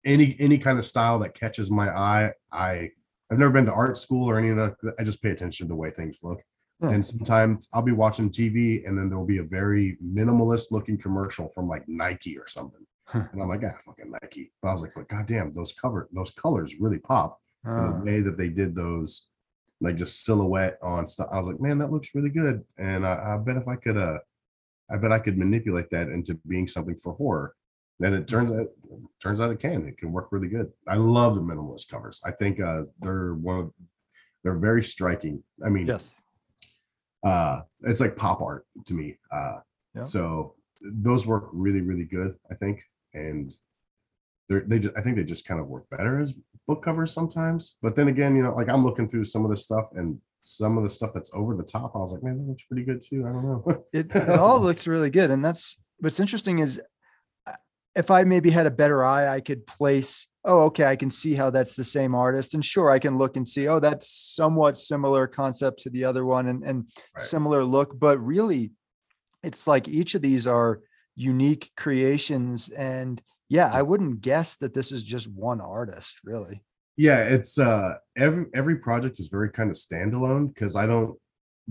any 0.04 0.36
any 0.40 0.56
kind 0.58 0.78
of 0.78 0.86
style 0.86 1.18
that 1.20 1.34
catches 1.34 1.70
my 1.70 1.88
eye. 1.90 2.32
I 2.52 2.90
I've 3.30 3.38
never 3.38 3.52
been 3.52 3.66
to 3.66 3.72
art 3.72 3.98
school 3.98 4.30
or 4.30 4.38
any 4.38 4.48
of 4.48 4.56
that. 4.56 4.94
I 4.98 5.02
just 5.04 5.22
pay 5.22 5.30
attention 5.30 5.66
to 5.66 5.68
the 5.68 5.74
way 5.76 5.90
things 5.90 6.20
look. 6.22 6.40
And 6.80 7.04
sometimes 7.04 7.68
I'll 7.74 7.82
be 7.82 7.92
watching 7.92 8.30
TV 8.30 8.86
and 8.86 8.96
then 8.96 9.08
there'll 9.10 9.26
be 9.26 9.38
a 9.38 9.42
very 9.42 9.98
minimalist 10.02 10.70
looking 10.70 10.96
commercial 10.96 11.48
from 11.48 11.68
like 11.68 11.86
Nike 11.88 12.38
or 12.38 12.46
something. 12.46 12.86
Huh. 13.10 13.24
And 13.32 13.42
I'm 13.42 13.48
like, 13.48 13.62
ah, 13.64 13.76
fucking 13.80 14.12
Nike. 14.22 14.52
But 14.60 14.68
I 14.68 14.72
was 14.72 14.82
like, 14.82 14.92
but 14.94 15.08
goddamn, 15.08 15.52
those 15.54 15.72
cover 15.72 16.08
those 16.12 16.30
colors 16.30 16.74
really 16.78 16.98
pop. 16.98 17.40
And 17.64 18.00
the 18.00 18.04
way 18.04 18.20
that 18.20 18.36
they 18.38 18.48
did 18.48 18.74
those, 18.74 19.28
like 19.80 19.96
just 19.96 20.24
silhouette 20.24 20.78
on 20.82 21.06
stuff. 21.06 21.28
I 21.32 21.38
was 21.38 21.46
like, 21.46 21.60
man, 21.60 21.78
that 21.78 21.90
looks 21.92 22.14
really 22.14 22.30
good. 22.30 22.64
And 22.78 23.06
I, 23.06 23.34
I 23.34 23.36
bet 23.38 23.56
if 23.56 23.66
I 23.68 23.76
could, 23.76 23.96
uh, 23.96 24.18
I 24.90 24.96
bet 24.96 25.12
I 25.12 25.18
could 25.18 25.36
manipulate 25.38 25.90
that 25.90 26.08
into 26.08 26.34
being 26.46 26.66
something 26.66 26.96
for 26.96 27.12
horror. 27.14 27.54
And 28.00 28.14
it 28.14 28.28
turns 28.28 28.52
out, 28.52 28.68
turns 29.22 29.40
out 29.40 29.50
it 29.50 29.58
can. 29.60 29.86
It 29.88 29.98
can 29.98 30.12
work 30.12 30.28
really 30.30 30.48
good. 30.48 30.70
I 30.86 30.96
love 30.96 31.34
the 31.34 31.40
minimalist 31.42 31.88
covers. 31.90 32.20
I 32.24 32.30
think 32.30 32.60
uh, 32.60 32.84
they're 33.00 33.34
one 33.34 33.58
of, 33.58 33.72
they're 34.44 34.58
very 34.58 34.82
striking. 34.84 35.42
I 35.64 35.68
mean, 35.68 35.86
yes. 35.88 36.12
uh 37.24 37.62
it's 37.82 38.00
like 38.00 38.16
pop 38.16 38.40
art 38.40 38.64
to 38.86 38.94
me 38.94 39.18
uh 39.32 39.56
Yeah. 39.94 40.02
so 40.02 40.54
those 40.80 41.26
work 41.26 41.48
really 41.52 41.80
really 41.80 42.04
good 42.04 42.36
i 42.52 42.54
think 42.54 42.84
and 43.14 43.54
they're 44.48 44.64
they 44.66 44.78
just 44.78 44.96
i 44.96 45.00
think 45.00 45.16
they 45.16 45.24
just 45.24 45.46
kind 45.46 45.60
of 45.60 45.66
work 45.66 45.88
better 45.90 46.20
as 46.20 46.34
book 46.66 46.82
covers 46.82 47.12
sometimes 47.12 47.76
but 47.82 47.94
then 47.94 48.08
again 48.08 48.34
you 48.36 48.42
know 48.42 48.54
like 48.54 48.68
i'm 48.68 48.84
looking 48.84 49.08
through 49.08 49.24
some 49.24 49.44
of 49.44 49.50
the 49.50 49.56
stuff 49.56 49.88
and 49.94 50.18
some 50.42 50.76
of 50.76 50.82
the 50.82 50.90
stuff 50.90 51.10
that's 51.12 51.30
over 51.34 51.54
the 51.54 51.62
top 51.62 51.94
i 51.94 51.98
was 51.98 52.12
like 52.12 52.22
man 52.22 52.38
that 52.38 52.48
looks 52.48 52.64
pretty 52.64 52.84
good 52.84 53.00
too 53.00 53.24
i 53.26 53.32
don't 53.32 53.44
know 53.44 53.64
it, 53.92 54.14
it 54.14 54.28
all 54.30 54.60
looks 54.60 54.86
really 54.86 55.10
good 55.10 55.30
and 55.30 55.44
that's 55.44 55.76
what's 55.98 56.20
interesting 56.20 56.58
is 56.60 56.80
uh, 57.46 57.52
if 57.96 58.10
i 58.10 58.24
maybe 58.24 58.50
had 58.50 58.66
a 58.66 58.70
better 58.70 59.04
eye 59.04 59.28
i 59.28 59.40
could 59.40 59.66
place 59.66 60.26
oh 60.44 60.62
okay 60.62 60.84
i 60.84 60.96
can 60.96 61.10
see 61.10 61.34
how 61.34 61.50
that's 61.50 61.74
the 61.74 61.84
same 61.84 62.14
artist 62.14 62.54
and 62.54 62.64
sure 62.64 62.90
i 62.90 62.98
can 62.98 63.18
look 63.18 63.36
and 63.36 63.46
see 63.46 63.68
oh 63.68 63.80
that's 63.80 64.10
somewhat 64.10 64.78
similar 64.78 65.26
concept 65.26 65.80
to 65.80 65.90
the 65.90 66.04
other 66.04 66.24
one 66.24 66.48
and, 66.48 66.62
and 66.62 66.88
Right. 67.16 67.26
similar 67.26 67.64
look 67.64 67.98
but 67.98 68.18
really 68.18 68.70
it's 69.42 69.66
like 69.66 69.88
each 69.88 70.14
of 70.14 70.22
these 70.22 70.46
are 70.46 70.80
unique 71.18 71.70
creations 71.76 72.68
and 72.70 73.20
yeah 73.48 73.68
i 73.72 73.82
wouldn't 73.82 74.20
guess 74.20 74.54
that 74.56 74.72
this 74.72 74.92
is 74.92 75.02
just 75.02 75.26
one 75.32 75.60
artist 75.60 76.14
really. 76.24 76.62
Yeah 76.96 77.20
it's 77.24 77.58
uh 77.58 77.94
every 78.16 78.46
every 78.54 78.76
project 78.76 79.18
is 79.20 79.26
very 79.28 79.50
kind 79.50 79.70
of 79.70 79.76
standalone 79.76 80.52
because 80.54 80.74
i 80.76 80.86
don't 80.86 81.16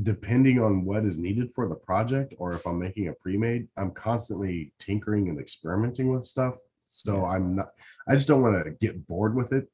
depending 0.04 0.60
on 0.62 0.84
what 0.86 1.06
is 1.06 1.18
needed 1.18 1.52
for 1.56 1.68
the 1.70 1.76
project 1.76 2.34
or 2.38 2.54
if 2.54 2.66
i'm 2.68 2.78
making 2.78 3.08
a 3.08 3.14
pre-made 3.14 3.68
i'm 3.78 3.92
constantly 3.92 4.74
tinkering 4.80 5.30
and 5.30 5.40
experimenting 5.40 6.12
with 6.14 6.26
stuff 6.26 6.56
so 6.84 7.16
Yeah. 7.16 7.24
i'm 7.34 7.56
not 7.56 7.70
i 8.10 8.14
just 8.16 8.28
don't 8.28 8.42
want 8.42 8.64
to 8.64 8.72
get 8.86 9.08
bored 9.08 9.34
with 9.36 9.54
it 9.54 9.66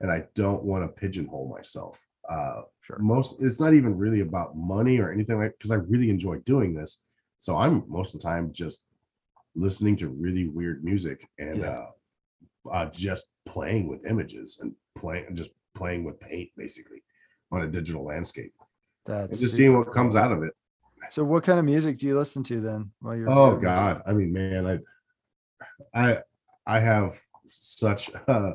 and 0.00 0.10
i 0.12 0.24
don't 0.34 0.62
want 0.62 0.82
to 0.84 0.88
pigeonhole 1.00 1.48
myself. 1.56 1.96
Uh 2.28 2.60
sure. 2.86 2.98
most 3.00 3.40
it's 3.42 3.60
not 3.60 3.72
even 3.74 3.96
really 3.96 4.20
about 4.20 4.56
money 4.56 4.98
or 4.98 5.10
anything 5.10 5.38
like 5.38 5.54
because 5.58 5.72
i 5.72 5.76
really 5.92 6.10
enjoy 6.10 6.36
doing 6.52 6.74
this 6.74 7.02
so 7.38 7.56
i'm 7.62 7.74
most 7.88 8.14
of 8.14 8.20
the 8.20 8.26
time 8.28 8.52
just 8.52 8.84
listening 9.54 9.96
to 9.96 10.08
really 10.08 10.48
weird 10.48 10.84
music 10.84 11.28
and 11.38 11.58
Yeah. 11.58 11.84
uh, 12.66 12.70
uh 12.70 12.86
just 12.90 13.26
playing 13.44 13.88
with 13.88 14.06
images 14.06 14.58
and 14.60 14.74
playing 14.94 15.34
just 15.34 15.50
playing 15.74 16.04
with 16.04 16.18
paint 16.20 16.50
basically 16.56 17.02
on 17.50 17.62
a 17.62 17.66
digital 17.68 18.04
landscape. 18.04 18.54
That's 19.04 19.32
and 19.32 19.40
just 19.40 19.56
seeing 19.56 19.76
what 19.76 19.90
comes 19.92 20.16
out 20.16 20.32
of 20.32 20.42
it. 20.42 20.52
So 21.10 21.24
what 21.24 21.42
kind 21.44 21.58
of 21.58 21.64
music 21.64 21.98
do 21.98 22.06
you 22.06 22.16
listen 22.16 22.42
to 22.44 22.60
then 22.60 22.92
while 23.00 23.16
you're 23.16 23.28
oh 23.30 23.50
doing 23.50 23.60
this? 23.60 23.64
god. 23.64 24.02
I 24.06 24.12
mean 24.12 24.32
man 24.32 24.66
i 25.94 26.00
i 26.00 26.18
i 26.66 26.78
have 26.80 27.20
such 27.46 28.10
uh 28.28 28.54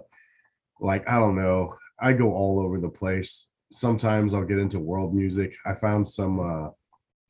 like 0.80 1.08
i 1.10 1.20
don't 1.20 1.36
know. 1.36 1.76
I 2.00 2.14
go 2.14 2.34
all 2.34 2.60
over 2.60 2.80
the 2.80 2.90
place. 2.90 3.50
Sometimes 3.72 4.34
i'll 4.34 4.46
get 4.46 4.60
into 4.60 4.80
world 4.80 5.14
music. 5.14 5.56
I 5.66 5.74
found 5.74 6.08
some 6.08 6.40
uh 6.40 6.70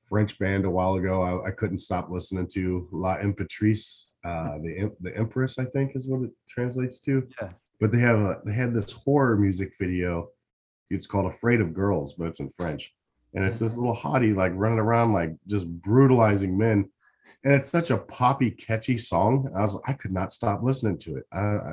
french 0.07 0.37
band 0.39 0.65
a 0.65 0.69
while 0.69 0.95
ago 0.95 1.21
i, 1.21 1.49
I 1.49 1.51
couldn't 1.51 1.77
stop 1.77 2.09
listening 2.09 2.47
to 2.53 2.87
la 2.91 3.17
imperatrice 3.17 4.07
uh 4.23 4.57
the 4.59 4.91
the 5.01 5.15
empress 5.15 5.59
i 5.59 5.65
think 5.65 5.95
is 5.95 6.07
what 6.07 6.23
it 6.23 6.31
translates 6.49 6.99
to. 7.01 7.27
Yeah. 7.41 7.51
but 7.79 7.91
they 7.91 7.99
have 7.99 8.19
a 8.19 8.41
they 8.45 8.53
had 8.53 8.73
this 8.73 8.91
horror 8.91 9.37
music 9.37 9.73
video. 9.77 10.29
It's 10.89 11.05
called 11.05 11.25
afraid 11.27 11.61
of 11.61 11.73
girls 11.73 12.13
but 12.13 12.27
it's 12.27 12.39
in 12.39 12.49
french. 12.49 12.93
And 13.33 13.45
it's 13.45 13.59
this 13.59 13.77
little 13.77 13.95
hottie 13.95 14.35
like 14.35 14.53
running 14.55 14.79
around 14.79 15.13
like 15.13 15.35
just 15.45 15.67
brutalizing 15.67 16.57
men. 16.57 16.89
And 17.43 17.53
it's 17.53 17.69
such 17.69 17.91
a 17.91 17.97
poppy 17.97 18.51
catchy 18.51 18.97
song. 18.97 19.51
I 19.55 19.61
was 19.61 19.79
i 19.85 19.93
could 19.93 20.13
not 20.13 20.31
stop 20.31 20.63
listening 20.63 20.97
to 20.99 21.17
it. 21.17 21.25
I 21.31 21.39
i, 21.39 21.71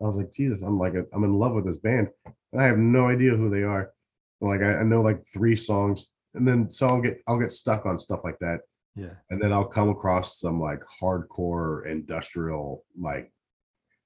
I 0.00 0.04
was 0.04 0.16
like 0.16 0.32
jesus 0.32 0.62
i'm 0.62 0.78
like 0.78 0.94
i'm 1.12 1.24
in 1.24 1.34
love 1.34 1.54
with 1.54 1.66
this 1.66 1.78
band. 1.78 2.08
And 2.52 2.60
i 2.60 2.64
have 2.64 2.78
no 2.78 3.08
idea 3.08 3.36
who 3.36 3.48
they 3.50 3.62
are. 3.62 3.92
Like 4.40 4.62
I, 4.62 4.78
I 4.80 4.82
know 4.82 5.02
like 5.02 5.24
three 5.24 5.56
songs 5.56 6.08
and 6.34 6.46
then 6.46 6.70
so 6.70 6.88
i'll 6.88 7.00
get 7.00 7.20
i'll 7.26 7.38
get 7.38 7.52
stuck 7.52 7.86
on 7.86 7.98
stuff 7.98 8.20
like 8.24 8.38
that. 8.40 8.60
Yeah. 8.96 9.14
And 9.30 9.42
then 9.42 9.52
i'll 9.52 9.64
come 9.64 9.88
across 9.88 10.38
some 10.38 10.60
like 10.60 10.80
hardcore 11.00 11.86
industrial 11.90 12.84
like 13.00 13.32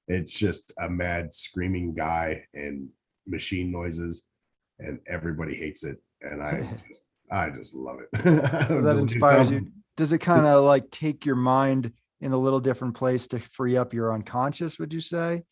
it's 0.06 0.32
just 0.38 0.72
a 0.80 0.88
mad 0.88 1.34
screaming 1.34 1.94
guy 1.94 2.44
and 2.54 2.88
machine 3.26 3.70
noises 3.70 4.22
and 4.78 4.98
everybody 5.06 5.54
hates 5.54 5.84
it 5.84 5.98
and 6.22 6.42
i 6.42 6.60
just 6.88 7.04
i 7.30 7.50
just 7.50 7.74
love 7.74 7.98
it. 8.00 8.08
So 8.68 8.80
that 8.80 8.96
inspires 8.98 9.52
you? 9.52 9.66
Does 9.96 10.12
it 10.12 10.18
kind 10.18 10.46
of 10.46 10.64
like 10.64 10.90
take 10.90 11.26
your 11.26 11.36
mind 11.36 11.92
in 12.20 12.32
a 12.32 12.38
little 12.38 12.60
different 12.60 12.94
place 12.94 13.26
to 13.28 13.38
free 13.40 13.76
up 13.76 13.92
your 13.92 14.12
unconscious 14.12 14.78
would 14.78 14.92
you 14.92 15.00
say? 15.00 15.42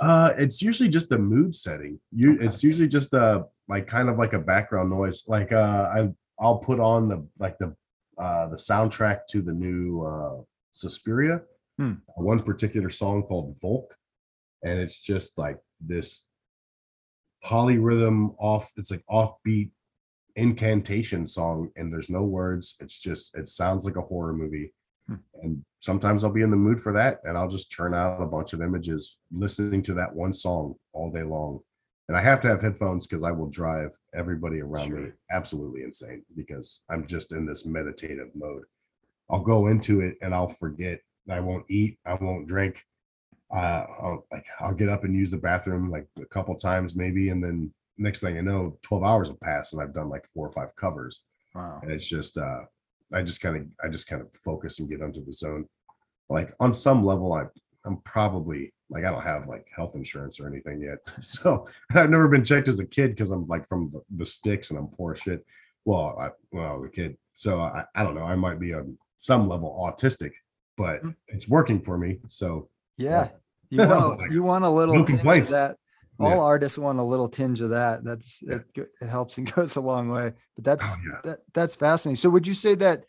Uh, 0.00 0.32
it's 0.36 0.60
usually 0.60 0.88
just 0.88 1.12
a 1.12 1.18
mood 1.18 1.54
setting. 1.54 1.98
You, 2.10 2.34
Okay. 2.34 2.46
it's 2.46 2.62
usually 2.62 2.88
just 2.88 3.14
a 3.14 3.44
like 3.68 3.86
kind 3.86 4.08
of 4.08 4.18
like 4.18 4.32
a 4.32 4.38
background 4.38 4.90
noise. 4.90 5.24
Like 5.26 5.52
uh, 5.52 5.90
I 5.94 6.08
I'll 6.38 6.58
put 6.58 6.80
on 6.80 7.08
the 7.08 7.26
like 7.38 7.58
the 7.58 7.74
uh 8.18 8.48
the 8.48 8.56
soundtrack 8.56 9.20
to 9.30 9.42
the 9.42 9.52
new 9.52 10.02
uh 10.02 10.42
Suspiria. 10.72 11.42
Hmm. 11.78 11.94
One 12.16 12.42
particular 12.42 12.90
song 12.90 13.22
called 13.22 13.58
Volk, 13.60 13.94
and 14.62 14.78
it's 14.78 15.02
just 15.02 15.36
like 15.38 15.58
this 15.80 16.24
polyrhythm 17.44 18.34
off. 18.38 18.72
It's 18.76 18.90
like 18.90 19.04
offbeat 19.10 19.70
incantation 20.36 21.26
song, 21.26 21.70
and 21.76 21.92
there's 21.92 22.10
no 22.10 22.22
words. 22.22 22.76
It's 22.80 22.98
just 22.98 23.36
it 23.36 23.48
sounds 23.48 23.84
like 23.84 23.96
a 23.96 24.02
horror 24.02 24.32
movie 24.32 24.72
and 25.42 25.64
sometimes 25.78 26.24
I'll 26.24 26.32
be 26.32 26.42
in 26.42 26.50
the 26.50 26.56
mood 26.56 26.80
for 26.80 26.92
that, 26.92 27.20
and 27.24 27.36
I'll 27.36 27.48
just 27.48 27.70
churn 27.70 27.94
out 27.94 28.20
a 28.20 28.26
bunch 28.26 28.52
of 28.52 28.62
images 28.62 29.20
listening 29.30 29.82
to 29.82 29.94
that 29.94 30.14
one 30.14 30.32
song 30.32 30.74
all 30.92 31.10
day 31.10 31.22
long. 31.22 31.60
And 32.08 32.16
I 32.16 32.20
have 32.22 32.40
to 32.42 32.48
have 32.48 32.62
headphones 32.62 33.06
because 33.06 33.24
I 33.24 33.32
will 33.32 33.48
drive 33.48 33.90
everybody 34.14 34.60
around 34.60 34.92
me 34.92 35.10
absolutely 35.32 35.82
insane 35.82 36.22
because 36.36 36.82
I'm 36.88 37.06
just 37.06 37.32
in 37.32 37.46
this 37.46 37.66
meditative 37.66 38.30
mode. 38.34 38.62
I'll 39.28 39.40
go 39.40 39.66
into 39.66 40.00
it 40.00 40.16
and 40.22 40.32
I'll 40.32 40.48
forget. 40.48 41.00
I 41.28 41.40
won't 41.40 41.64
eat. 41.68 41.98
I 42.06 42.14
won't 42.14 42.46
drink. 42.46 42.84
Uh, 43.52 43.86
I'll, 44.00 44.26
like 44.30 44.46
I'll 44.60 44.74
get 44.74 44.88
up 44.88 45.04
and 45.04 45.16
use 45.16 45.32
the 45.32 45.36
bathroom 45.36 45.90
like 45.90 46.06
a 46.20 46.26
couple 46.26 46.54
times 46.54 46.94
maybe, 46.94 47.30
and 47.30 47.42
then 47.42 47.72
next 47.98 48.20
thing 48.20 48.36
you 48.36 48.42
know, 48.42 48.78
12 48.82 49.02
hours 49.02 49.28
will 49.28 49.38
pass 49.42 49.72
and 49.72 49.82
I've 49.82 49.94
done 49.94 50.08
like 50.08 50.26
four 50.26 50.46
or 50.46 50.52
five 50.52 50.74
covers 50.76 51.22
wow 51.56 51.80
and 51.82 51.90
it's 51.90 52.06
just 52.06 52.38
uh 52.38 52.60
i 53.12 53.22
just 53.22 53.40
kind 53.40 53.56
of 53.56 53.66
i 53.84 53.88
just 53.88 54.06
kind 54.06 54.22
of 54.22 54.32
focus 54.34 54.78
and 54.78 54.88
get 54.88 55.00
into 55.00 55.20
the 55.20 55.32
zone 55.32 55.66
like 56.28 56.52
on 56.60 56.72
some 56.72 57.04
level 57.04 57.32
i 57.32 57.44
i'm 57.84 57.96
probably 58.02 58.72
like 58.90 59.04
i 59.04 59.10
don't 59.10 59.22
have 59.22 59.48
like 59.48 59.66
health 59.74 59.94
insurance 59.96 60.38
or 60.40 60.46
anything 60.46 60.80
yet. 60.80 60.98
So 61.22 61.66
i've 61.94 62.10
never 62.10 62.28
been 62.28 62.44
checked 62.44 62.68
as 62.68 62.78
a 62.78 62.86
kid 62.86 63.10
because 63.10 63.30
i'm 63.30 63.46
like 63.48 63.66
from 63.66 63.90
the, 63.92 64.02
the 64.16 64.24
sticks 64.24 64.70
and 64.70 64.78
i'm 64.78 64.88
poor 64.88 65.14
shit. 65.14 65.44
Well 65.84 66.16
i 66.20 66.28
when 66.50 66.64
i 66.64 66.72
was 66.74 66.86
a 66.86 66.90
kid. 66.90 67.16
So 67.32 67.60
i, 67.60 67.84
I 67.94 68.02
don't 68.02 68.14
know. 68.14 68.24
I 68.24 68.36
might 68.36 68.58
be 68.60 68.74
on 68.74 68.96
some 69.18 69.48
level 69.48 69.70
autistic 69.80 70.32
but 70.76 71.02
Mm. 71.02 71.14
it's 71.28 71.48
working 71.48 71.80
for 71.80 71.96
me. 71.96 72.18
So 72.28 72.68
yeah. 72.98 73.28
you 73.70 73.78
want 73.78 74.18
Like, 74.20 74.30
a, 74.30 74.34
you 74.34 74.42
want 74.42 74.64
a 74.64 74.68
little 74.70 74.94
no 74.96 75.04
tinge 75.04 75.20
of 75.24 75.48
that. 75.48 75.76
Yeah. 76.20 76.26
all 76.26 76.40
artists 76.40 76.78
want 76.78 76.98
a 76.98 77.02
little 77.02 77.28
tinge 77.28 77.60
of 77.62 77.70
that. 77.70 78.04
That's 78.04 78.42
Yeah. 78.42 78.58
it, 78.76 78.88
it 79.00 79.08
helps 79.08 79.38
and 79.38 79.50
goes 79.54 79.76
a 79.76 79.80
long 79.80 80.10
way. 80.10 80.32
But 80.54 80.64
that's 80.64 80.84
oh 80.86 80.96
yeah. 81.08 81.20
that 81.24 81.38
that's 81.54 81.74
fascinating. 81.76 82.16
So 82.16 82.28
would 82.30 82.46
you 82.46 82.54
say 82.54 82.74
that 82.76 83.04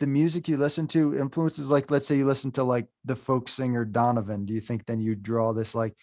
the 0.00 0.06
music 0.06 0.48
you 0.48 0.56
listen 0.56 0.86
to 0.88 1.16
influences 1.16 1.70
like 1.70 1.90
let's 1.90 2.06
say 2.06 2.16
you 2.16 2.26
listen 2.26 2.50
to 2.50 2.64
like 2.64 2.86
the 3.04 3.14
folk 3.14 3.48
singer 3.48 3.84
donovan 3.84 4.44
do 4.44 4.52
you 4.52 4.60
think 4.60 4.84
then 4.86 5.00
you 5.00 5.14
draw 5.14 5.52
this 5.52 5.74
like 5.74 5.94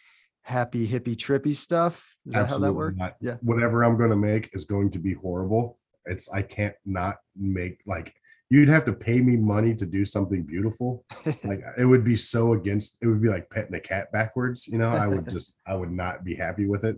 happy 0.47 0.87
hippie 0.87 1.15
trippy 1.15 1.53
stuff 1.53 2.15
is 2.25 2.33
that 2.33 2.49
how 2.49 2.57
that 2.57 2.71
works 2.71 2.97
not. 2.97 3.15
Yeah. 3.19 3.35
Whatever 3.41 3.83
I'm 3.83 3.97
going 3.97 4.11
to 4.11 4.15
make 4.15 4.49
is 4.53 4.63
going 4.63 4.89
to 4.91 4.99
be 4.99 5.13
horrible. 5.13 5.77
It's 6.05 6.29
I 6.29 6.41
can't 6.41 6.75
not 6.85 7.17
make 7.35 7.81
like 7.85 8.15
you'd 8.49 8.69
have 8.69 8.85
to 8.85 8.93
pay 8.93 9.19
me 9.19 9.35
money 9.35 9.75
to 9.75 9.85
do 9.85 10.05
something 10.05 10.43
beautiful. 10.43 11.03
like 11.43 11.61
it 11.77 11.83
would 11.83 12.05
be 12.05 12.15
so 12.15 12.53
against 12.53 12.97
it 13.01 13.07
would 13.07 13.21
be 13.21 13.27
like 13.27 13.49
petting 13.49 13.75
a 13.75 13.79
cat 13.81 14.09
backwards, 14.13 14.67
you 14.69 14.77
know. 14.77 14.89
I 14.89 15.07
would 15.07 15.29
just 15.29 15.57
I 15.67 15.73
would 15.73 15.91
not 15.91 16.23
be 16.23 16.35
happy 16.35 16.65
with 16.65 16.85
it 16.85 16.95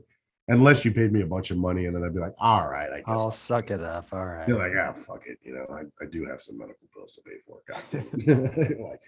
unless 0.50 0.84
you 0.84 0.92
paid 0.92 1.14
me 1.14 1.22
a 1.22 1.26
bunch 1.26 1.52
of 1.52 1.58
money 1.58 1.86
and 1.86 1.96
then 1.96 2.04
I'd 2.04 2.14
be 2.14 2.20
like, 2.20 2.36
all 2.40 2.68
right, 2.68 2.92
I 2.92 2.98
guess 2.98 3.06
I'll 3.08 3.32
suck 3.32 3.72
it 3.72 3.82
up. 3.82 4.08
All 4.12 4.26
right. 4.26 4.48
you're 4.48 4.58
like, 4.58 4.74
ah, 4.78 4.94
fuck 4.94 5.26
it. 5.28 5.38
You 5.44 5.54
know, 5.56 5.66
I, 5.72 6.04
I 6.04 6.08
do 6.10 6.26
have 6.26 6.42
some 6.42 6.58
medical 6.58 6.88
bills 6.94 7.14
to 7.14 7.22
pay 7.22 7.38
for. 7.46 7.62
God 7.68 7.82
damn 7.92 8.46
it. 8.46 8.80
like, 8.82 9.00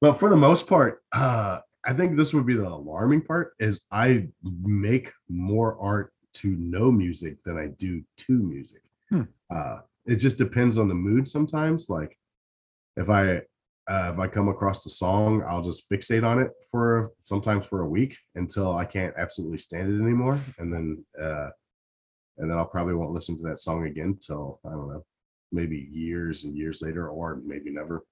but 0.00 0.20
for 0.20 0.28
the 0.28 0.36
most 0.36 0.68
part, 0.68 1.02
uh, 1.12 1.60
I 1.84 1.92
think 1.92 2.14
this 2.14 2.34
would 2.34 2.46
be 2.46 2.54
the 2.54 2.68
alarming 2.68 3.22
part 3.22 3.54
is 3.58 3.86
I 3.90 4.28
make 4.42 5.12
more 5.28 5.78
art 5.80 6.12
to 6.34 6.54
no 6.58 6.92
music 6.92 7.42
than 7.42 7.56
I 7.56 7.68
do 7.68 8.02
to 8.18 8.32
music. 8.32 8.82
Hmm. 9.08 9.22
Uh, 9.50 9.78
it 10.04 10.16
just 10.16 10.36
depends 10.36 10.76
on 10.76 10.88
the 10.88 10.94
mood 10.94 11.26
sometimes. 11.26 11.88
Like 11.88 12.18
if 12.96 13.08
I 13.08 13.42
uh, 13.88 14.10
if 14.12 14.18
I 14.18 14.26
come 14.26 14.48
across 14.48 14.82
the 14.82 14.90
song, 14.90 15.42
I'll 15.46 15.62
just 15.62 15.88
fixate 15.90 16.24
on 16.24 16.40
it 16.40 16.50
for 16.70 17.12
sometimes 17.22 17.66
for 17.66 17.82
a 17.82 17.88
week 17.88 18.18
until 18.34 18.76
I 18.76 18.84
can't 18.84 19.14
absolutely 19.16 19.58
stand 19.58 19.92
it 19.92 20.02
anymore, 20.02 20.40
and 20.58 20.72
then 20.72 21.04
uh, 21.20 21.50
and 22.38 22.50
then 22.50 22.58
I'll 22.58 22.66
probably 22.66 22.94
won't 22.94 23.12
listen 23.12 23.36
to 23.36 23.42
that 23.44 23.58
song 23.58 23.86
again 23.86 24.18
till 24.20 24.60
I 24.66 24.70
don't 24.70 24.88
know, 24.88 25.04
maybe 25.52 25.88
years 25.90 26.44
and 26.44 26.56
years 26.56 26.82
later, 26.82 27.08
or 27.08 27.40
maybe 27.44 27.70
never. 27.70 28.04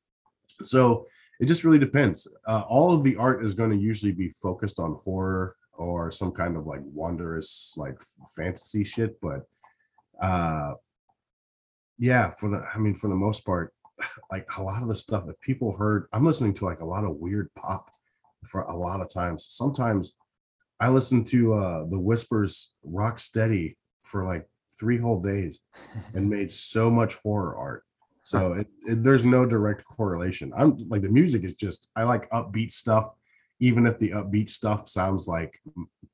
So 0.63 1.07
it 1.41 1.47
just 1.47 1.65
really 1.65 1.81
depends. 1.81 2.29
Uh, 2.47 2.63
all 2.69 2.93
of 2.93 3.03
the 3.03 3.17
art 3.17 3.45
is 3.45 3.55
going 3.55 3.71
to 3.71 3.77
usually 3.77 4.13
be 4.13 4.29
focused 4.29 4.79
on 4.79 5.01
horror 5.05 5.57
or 5.77 6.11
some 6.11 6.31
kind 6.31 6.57
of 6.57 6.67
like 6.67 6.81
wondrous 6.85 7.75
like 7.77 7.97
fantasy 8.37 8.85
shit, 8.85 9.21
but 9.21 9.43
uh 10.23 10.75
yeah, 11.99 12.31
for 12.31 12.49
the 12.49 12.65
I 12.75 12.79
mean 12.79 12.95
for 12.95 13.09
the 13.09 13.17
most 13.17 13.45
part, 13.45 13.73
like 14.31 14.47
a 14.57 14.63
lot 14.63 14.83
of 14.83 14.89
the 14.89 14.95
stuff 14.95 15.25
if 15.29 15.41
people 15.41 15.77
heard 15.77 16.07
I'm 16.13 16.25
listening 16.25 16.55
to 16.55 16.65
like 16.65 16.81
a 16.81 16.87
lot 16.87 17.05
of 17.05 17.17
weird 17.17 17.51
pop 17.55 17.91
for 18.45 18.63
a 18.63 18.77
lot 18.77 19.01
of 19.01 19.13
times. 19.13 19.47
Sometimes 19.49 20.15
I 20.81 20.89
listen 20.89 21.25
to 21.27 21.55
uh 21.55 21.85
the 21.89 21.99
Whispers 21.99 22.75
Rock 22.83 23.19
Steady 23.19 23.77
for 24.03 24.25
like 24.25 24.47
three 24.79 24.99
whole 24.99 25.21
days 25.21 25.61
and 26.15 26.29
made 26.29 26.51
so 26.51 26.91
much 26.91 27.15
horror 27.17 27.57
art. 27.57 27.85
So 28.25 28.55
it, 28.55 28.67
it, 28.87 29.03
there's 29.03 29.25
no 29.25 29.45
direct 29.45 29.85
correlation. 29.85 30.53
I'm 30.57 30.79
like 30.89 31.03
the 31.03 31.09
music 31.09 31.45
is 31.45 31.55
just 31.55 31.91
I 31.95 32.05
like 32.05 32.31
upbeat 32.31 32.73
stuff, 32.73 33.11
even 33.61 33.87
if 33.87 33.99
the 33.99 34.11
upbeat 34.11 34.51
stuff 34.51 34.89
sounds 34.89 35.29
like 35.29 35.61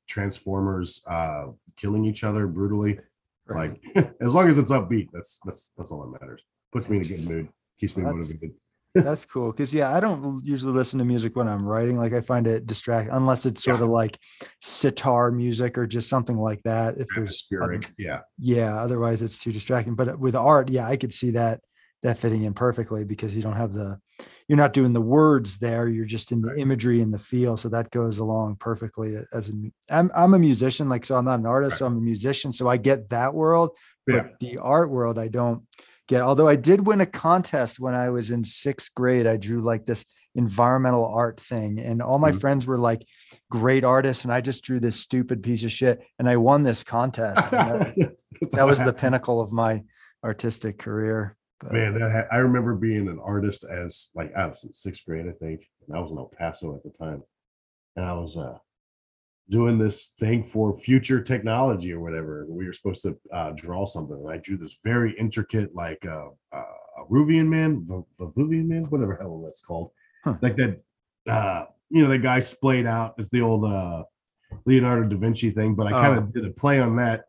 Transformers 0.07 1.01
uh 1.07 1.47
killing 1.77 2.05
each 2.05 2.23
other 2.23 2.47
brutally. 2.47 2.99
Right. 3.45 3.79
Like 3.95 4.15
as 4.21 4.35
long 4.35 4.47
as 4.47 4.57
it's 4.57 4.71
upbeat, 4.71 5.09
that's 5.13 5.39
that's 5.45 5.71
that's 5.77 5.91
all 5.91 6.01
that 6.01 6.21
matters. 6.21 6.41
Puts 6.71 6.89
me 6.89 6.97
in 6.97 7.03
a 7.03 7.05
good 7.05 7.27
mood, 7.27 7.49
keeps 7.81 7.97
me 7.97 8.03
Well, 8.03 8.13
motivated. 8.15 8.51
That's 8.93 9.23
cool. 9.25 9.51
Cause 9.53 9.73
yeah, 9.73 9.95
I 9.95 9.99
don't 10.01 10.41
usually 10.45 10.73
listen 10.73 10.99
to 10.99 11.05
music 11.05 11.35
when 11.37 11.47
I'm 11.47 11.65
writing. 11.65 11.97
Like 11.97 12.11
I 12.13 12.19
find 12.19 12.45
it 12.45 12.67
distract 12.67 13.09
unless 13.11 13.45
it's 13.45 13.63
sort 13.63 13.81
of 13.81 13.87
like 13.89 14.19
sitar 14.59 15.31
music 15.31 15.77
or 15.77 15.87
just 15.87 16.09
something 16.09 16.37
like 16.37 16.61
that. 16.63 16.97
If 16.97 17.07
there's 17.15 17.29
Atmospheric, 17.29 17.91
yeah. 17.97 18.19
yeah, 18.37 18.75
otherwise 18.81 19.21
it's 19.21 19.39
too 19.39 19.51
distracting. 19.53 19.95
But 19.95 20.19
with 20.19 20.35
art, 20.35 20.69
yeah, 20.69 20.87
I 20.87 20.97
could 20.97 21.13
see 21.13 21.31
that 21.31 21.61
that 22.03 22.17
fitting 22.17 22.43
in 22.43 22.53
perfectly 22.53 23.05
because 23.05 23.33
you 23.35 23.41
don't 23.41 23.55
have 23.55 23.73
the 23.73 23.97
you're 24.49 24.57
not 24.57 24.73
doing 24.73 24.91
the 24.91 24.99
words 24.99 25.57
there. 25.59 25.87
You're 25.87 26.03
just 26.03 26.33
in 26.33 26.41
the 26.41 26.49
Right. 26.49 26.57
imagery 26.59 27.01
and 27.01 27.13
the 27.13 27.19
feel. 27.19 27.55
So 27.55 27.69
that 27.69 27.91
goes 27.91 28.17
along 28.19 28.57
perfectly 28.57 29.15
as 29.31 29.47
a 29.49 29.53
I'm 29.89 30.11
I'm 30.13 30.33
a 30.33 30.39
musician, 30.39 30.89
like 30.89 31.05
so 31.05 31.15
I'm 31.15 31.23
not 31.25 31.39
an 31.39 31.45
artist, 31.45 31.75
Right. 31.75 31.79
so 31.79 31.85
I'm 31.85 31.97
a 31.97 32.01
musician. 32.01 32.51
So 32.51 32.67
I 32.67 32.75
get 32.75 33.07
that 33.09 33.33
world, 33.33 33.69
Yeah. 34.05 34.23
but 34.23 34.39
the 34.41 34.57
art 34.57 34.89
world 34.89 35.17
I 35.17 35.29
don't 35.29 35.63
get. 36.11 36.21
Although 36.21 36.47
I 36.47 36.55
did 36.57 36.85
win 36.85 37.01
a 37.01 37.05
contest 37.05 37.79
when 37.79 37.95
I 37.95 38.09
was 38.09 38.31
in 38.31 38.43
sixth 38.43 38.93
grade. 38.93 39.25
I 39.25 39.37
drew 39.37 39.61
like 39.61 39.85
this 39.85 40.05
environmental 40.35 41.05
art 41.05 41.39
thing, 41.41 41.79
and 41.79 42.01
all 42.01 42.19
my 42.19 42.31
Mhm. 42.31 42.39
friends 42.41 42.67
were 42.67 42.77
like 42.77 43.01
great 43.49 43.83
artists, 43.83 44.23
and 44.25 44.33
I 44.33 44.41
just 44.41 44.63
drew 44.63 44.79
this 44.79 44.95
stupid 44.97 45.41
piece 45.43 45.63
of 45.63 45.71
shit, 45.71 46.01
and 46.19 46.27
I 46.29 46.37
won 46.37 46.63
this 46.63 46.83
contest. 46.83 47.49
that, 47.51 47.95
that 48.51 48.63
was 48.67 48.79
the 48.83 48.93
pinnacle 48.93 49.41
of 49.41 49.51
my 49.51 49.83
artistic 50.23 50.77
career. 50.77 51.35
But 51.59 51.73
Man, 51.73 51.93
that 51.95 52.11
ha- 52.11 52.35
I 52.35 52.39
remember 52.39 52.75
being 52.75 53.07
an 53.07 53.19
artist 53.23 53.63
as 53.65 54.09
like 54.15 54.33
I 54.35 54.47
was 54.47 54.63
in 54.63 54.73
sixth 54.73 55.05
grade, 55.05 55.27
I 55.27 55.31
think, 55.31 55.61
and 55.87 55.95
I 55.97 56.01
was 56.01 56.11
in 56.11 56.17
El 56.17 56.31
Paso 56.37 56.75
at 56.75 56.83
the 56.83 56.89
time, 56.91 57.23
and 57.95 58.05
I 58.05 58.13
was 58.13 58.35
uh 58.37 58.57
doing 59.51 59.77
this 59.77 60.13
thing 60.17 60.43
for 60.43 60.75
future 60.79 61.21
technology 61.21 61.91
or 61.93 61.99
whatever. 61.99 62.45
We 62.49 62.65
were 62.65 62.73
supposed 62.73 63.03
to 63.03 63.17
uh, 63.33 63.51
draw 63.51 63.85
something, 63.85 64.17
and 64.17 64.31
I 64.31 64.37
drew 64.37 64.57
this 64.57 64.79
very 64.83 65.13
intricate, 65.19 65.75
like 65.75 66.03
uh, 66.05 66.29
uh, 66.53 66.63
Ruvian 67.11 67.47
man, 67.47 67.85
V- 67.85 68.03
Vavuvian 68.19 68.65
man, 68.65 68.83
whatever 68.85 69.13
the 69.15 69.21
hell 69.23 69.41
that's 69.43 69.59
called, 69.59 69.91
Huh. 70.23 70.37
like 70.41 70.55
that. 70.55 70.81
Uh, 71.27 71.65
you 71.89 72.01
know, 72.01 72.09
the 72.09 72.17
guy 72.17 72.39
splayed 72.39 72.85
out. 72.87 73.15
It's 73.17 73.29
the 73.29 73.41
old 73.41 73.65
uh, 73.65 74.03
Leonardo 74.65 75.07
da 75.09 75.17
Vinci 75.17 75.49
thing, 75.51 75.75
but 75.75 75.87
I 75.87 75.91
kind 75.91 76.15
Oh. 76.15 76.19
of 76.19 76.33
did 76.33 76.45
a 76.45 76.51
play 76.51 76.79
on 76.79 76.95
that 76.95 77.25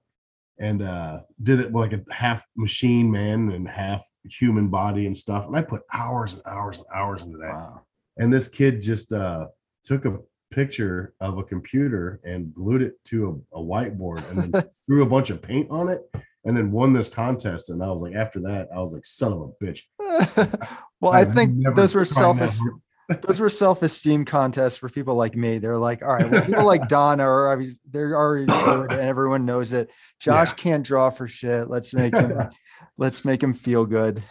and 0.58 0.82
uh 0.82 1.20
did 1.42 1.58
it 1.60 1.72
like 1.72 1.94
a 1.94 2.00
half 2.12 2.44
machine 2.58 3.10
man 3.10 3.50
and 3.52 3.66
half 3.66 4.06
human 4.24 4.68
body 4.68 5.06
and 5.06 5.16
stuff 5.16 5.46
and 5.46 5.56
i 5.56 5.62
put 5.62 5.80
hours 5.94 6.34
and 6.34 6.42
hours 6.46 6.76
and 6.76 6.86
hours 6.94 7.22
into 7.22 7.38
that 7.38 7.54
wow. 7.54 7.80
and 8.18 8.30
this 8.30 8.48
kid 8.48 8.78
just 8.78 9.12
uh 9.14 9.46
took 9.82 10.04
a 10.04 10.18
picture 10.52 11.14
of 11.20 11.38
a 11.38 11.42
computer 11.42 12.20
and 12.24 12.52
glued 12.54 12.82
it 12.82 13.02
to 13.06 13.44
a, 13.52 13.58
a 13.58 13.62
whiteboard 13.62 14.28
and 14.30 14.52
then 14.52 14.62
threw 14.86 15.02
a 15.02 15.08
bunch 15.08 15.30
of 15.30 15.40
paint 15.42 15.70
on 15.70 15.88
it 15.88 16.02
and 16.44 16.56
then 16.56 16.70
won 16.70 16.92
this 16.92 17.08
contest 17.08 17.70
and 17.70 17.82
i 17.82 17.90
was 17.90 18.02
like 18.02 18.14
after 18.14 18.40
that 18.40 18.68
i 18.74 18.78
was 18.78 18.92
like 18.92 19.04
son 19.04 19.32
of 19.32 19.40
a 19.40 19.64
bitch 19.64 19.80
well, 21.00 21.12
I 21.12 21.20
I've 21.20 21.34
think 21.34 21.64
those 21.74 21.94
were 21.94 22.04
self 22.04 22.38
those 23.22 23.40
were 23.40 23.48
self 23.48 23.82
esteem 23.82 24.24
contests 24.24 24.76
for 24.76 24.88
people 24.88 25.14
like 25.14 25.34
me. 25.36 25.58
They're 25.58 25.78
like, 25.78 26.02
all 26.02 26.14
right, 26.14 26.30
well, 26.30 26.44
people 26.44 26.64
like 26.64 26.88
Donna 26.88 27.24
are 27.24 27.52
obvious- 27.52 27.78
they're 27.90 28.16
already 28.16 28.46
good 28.46 28.92
and 28.92 29.00
everyone 29.00 29.44
knows 29.44 29.72
it. 29.72 29.90
Josh 30.20 30.48
Yeah. 30.50 30.54
can't 30.54 30.86
draw 30.86 31.10
for 31.10 31.26
shit. 31.26 31.68
Let's 31.68 31.92
make 31.94 32.14
him 32.14 32.50
let's 32.98 33.24
make 33.24 33.42
him 33.42 33.54
feel 33.54 33.84
good. 33.86 34.22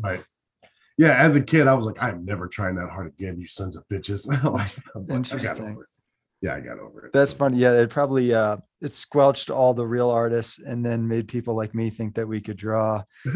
right 0.00 0.22
yeah 0.96 1.12
as 1.14 1.34
a 1.36 1.40
kid 1.42 1.66
i 1.66 1.74
was 1.74 1.84
like 1.84 2.00
i'm 2.02 2.24
never 2.24 2.46
trying 2.48 2.74
that 2.76 2.88
hard 2.90 3.06
again 3.08 3.38
you 3.38 3.46
sons 3.46 3.76
of 3.76 3.84
bitches 3.88 4.26
Like, 4.52 4.70
but 4.94 5.10
I 5.12 5.16
Interesting. 5.16 5.82
yeah 6.40 6.54
i 6.54 6.60
got 6.60 6.78
over 6.78 7.06
it 7.06 7.12
That's 7.12 7.32
funny. 7.32 7.58
Yeah, 7.58 7.72
it 7.72 7.90
probably 7.90 8.34
uh 8.34 8.58
it 8.80 8.92
squelched 8.92 9.50
all 9.50 9.72
the 9.74 9.86
real 9.86 10.10
artists 10.10 10.58
and 10.58 10.84
then 10.84 11.08
made 11.08 11.26
people 11.28 11.56
like 11.56 11.74
me 11.74 11.88
think 11.90 12.14
that 12.16 12.28
we 12.28 12.40
could 12.40 12.56
draw. 12.58 13.02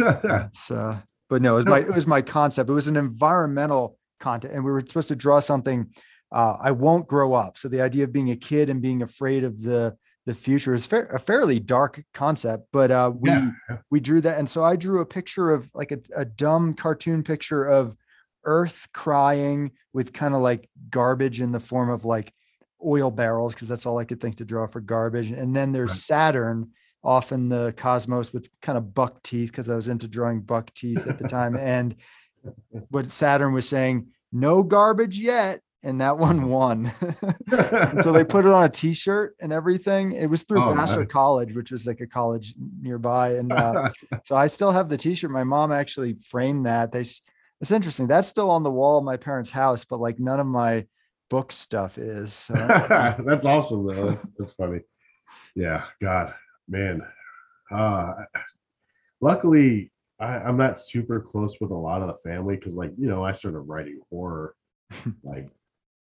Uh 0.70 0.98
but 1.30 1.42
no, 1.42 1.54
it 1.54 1.56
was 1.56 1.66
my 1.66 1.78
it 1.80 1.94
was 1.94 2.06
my 2.06 2.22
concept. 2.22 2.70
It 2.70 2.72
was 2.72 2.88
an 2.88 2.96
environmental 2.96 3.98
content 4.20 4.54
and 4.54 4.64
we 4.64 4.70
were 4.70 4.80
supposed 4.80 5.08
to 5.08 5.16
draw 5.16 5.40
something 5.40 5.86
uh 6.32 6.56
I 6.60 6.72
won't 6.72 7.06
grow 7.08 7.34
up. 7.34 7.56
So 7.58 7.68
the 7.68 7.80
idea 7.80 8.04
of 8.04 8.12
being 8.12 8.30
a 8.30 8.36
kid 8.36 8.68
and 8.70 8.82
being 8.82 9.02
afraid 9.02 9.44
of 9.44 9.62
the 9.62 9.96
the 10.28 10.34
future 10.34 10.74
is 10.74 10.84
fair, 10.84 11.06
a 11.06 11.18
fairly 11.18 11.58
dark 11.58 12.04
concept, 12.12 12.66
but 12.70 12.90
uh 12.90 13.10
we 13.14 13.30
yeah 13.30 13.50
we 13.90 13.98
drew 13.98 14.20
that 14.20 14.38
and 14.38 14.48
so 14.48 14.62
I 14.62 14.76
drew 14.76 15.00
a 15.00 15.06
picture 15.06 15.50
of 15.50 15.70
like 15.74 15.90
a, 15.90 16.00
a 16.14 16.26
dumb 16.26 16.74
cartoon 16.74 17.22
picture 17.22 17.64
of 17.64 17.96
earth 18.44 18.88
crying 18.92 19.72
with 19.94 20.12
kind 20.12 20.34
of 20.34 20.42
like 20.42 20.68
garbage 20.90 21.40
in 21.40 21.50
the 21.50 21.60
form 21.60 21.88
of 21.88 22.04
like 22.04 22.32
oil 22.84 23.10
barrels 23.10 23.54
because 23.54 23.68
that's 23.68 23.86
all 23.86 23.98
I 23.98 24.04
could 24.04 24.20
think 24.20 24.36
to 24.36 24.44
draw 24.44 24.66
for 24.66 24.80
garbage. 24.80 25.30
And 25.30 25.54
then 25.56 25.72
there's 25.72 25.90
Right. 25.90 25.96
Saturn 25.96 26.70
off 27.02 27.32
in 27.32 27.48
the 27.48 27.72
cosmos 27.76 28.32
with 28.32 28.50
kind 28.60 28.76
of 28.76 28.94
buck 28.94 29.22
teeth 29.22 29.50
because 29.50 29.70
I 29.70 29.76
was 29.76 29.88
into 29.88 30.08
drawing 30.08 30.42
buck 30.42 30.72
teeth 30.74 31.06
at 31.06 31.18
the 31.18 31.28
time. 31.28 31.56
And 31.56 31.96
what 32.90 33.10
Saturn 33.10 33.52
was 33.52 33.68
saying, 33.68 34.08
no 34.32 34.62
garbage 34.62 35.18
yet. 35.18 35.60
And 35.84 36.00
that 36.00 36.18
one 36.18 36.48
won. 36.48 36.92
So 38.02 38.12
they 38.12 38.24
put 38.24 38.44
it 38.44 38.52
on 38.52 38.64
a 38.64 38.68
t-shirt 38.68 39.36
and 39.40 39.52
everything. 39.52 40.12
It 40.12 40.26
was 40.26 40.42
through 40.42 40.62
Oh, 40.62 40.74
Vassar. 40.74 41.04
College, 41.06 41.54
which 41.54 41.70
was 41.72 41.86
like 41.86 42.00
a 42.00 42.06
college 42.06 42.54
nearby. 42.80 43.34
And 43.36 43.50
uh, 43.52 43.90
so 44.24 44.36
I 44.36 44.46
still 44.48 44.70
have 44.70 44.88
the 44.88 44.96
t-shirt. 44.96 45.30
My 45.30 45.44
mom 45.44 45.72
actually 45.72 46.14
framed 46.14 46.66
that. 46.66 46.92
They, 46.92 47.00
it's 47.00 47.72
interesting. 47.72 48.06
That's 48.06 48.28
still 48.28 48.50
on 48.50 48.62
the 48.62 48.70
wall 48.70 48.98
of 48.98 49.04
my 49.04 49.16
parents' 49.16 49.50
house, 49.50 49.84
but 49.84 49.98
like 50.00 50.18
none 50.20 50.38
of 50.40 50.46
my 50.46 50.86
book 51.30 51.50
stuff 51.52 51.98
is. 51.98 52.32
So 52.32 52.54
that's 53.24 53.44
awesome 53.46 53.86
though. 53.86 54.10
That's, 54.10 54.28
that's 54.38 54.52
funny. 54.52 54.80
Yeah, 55.54 55.84
God, 56.00 56.34
man. 56.68 57.02
Uh 57.70 58.12
luckily 59.20 59.90
I, 60.20 60.38
I'm 60.38 60.56
not 60.56 60.80
super 60.80 61.20
close 61.20 61.56
with 61.60 61.70
a 61.70 61.76
lot 61.76 62.02
of 62.02 62.08
the 62.08 62.14
family 62.30 62.56
because 62.56 62.74
like, 62.76 62.92
you 62.98 63.08
know, 63.08 63.24
I 63.24 63.32
started 63.32 63.60
writing 63.60 64.00
horror. 64.10 64.54
like 65.22 65.48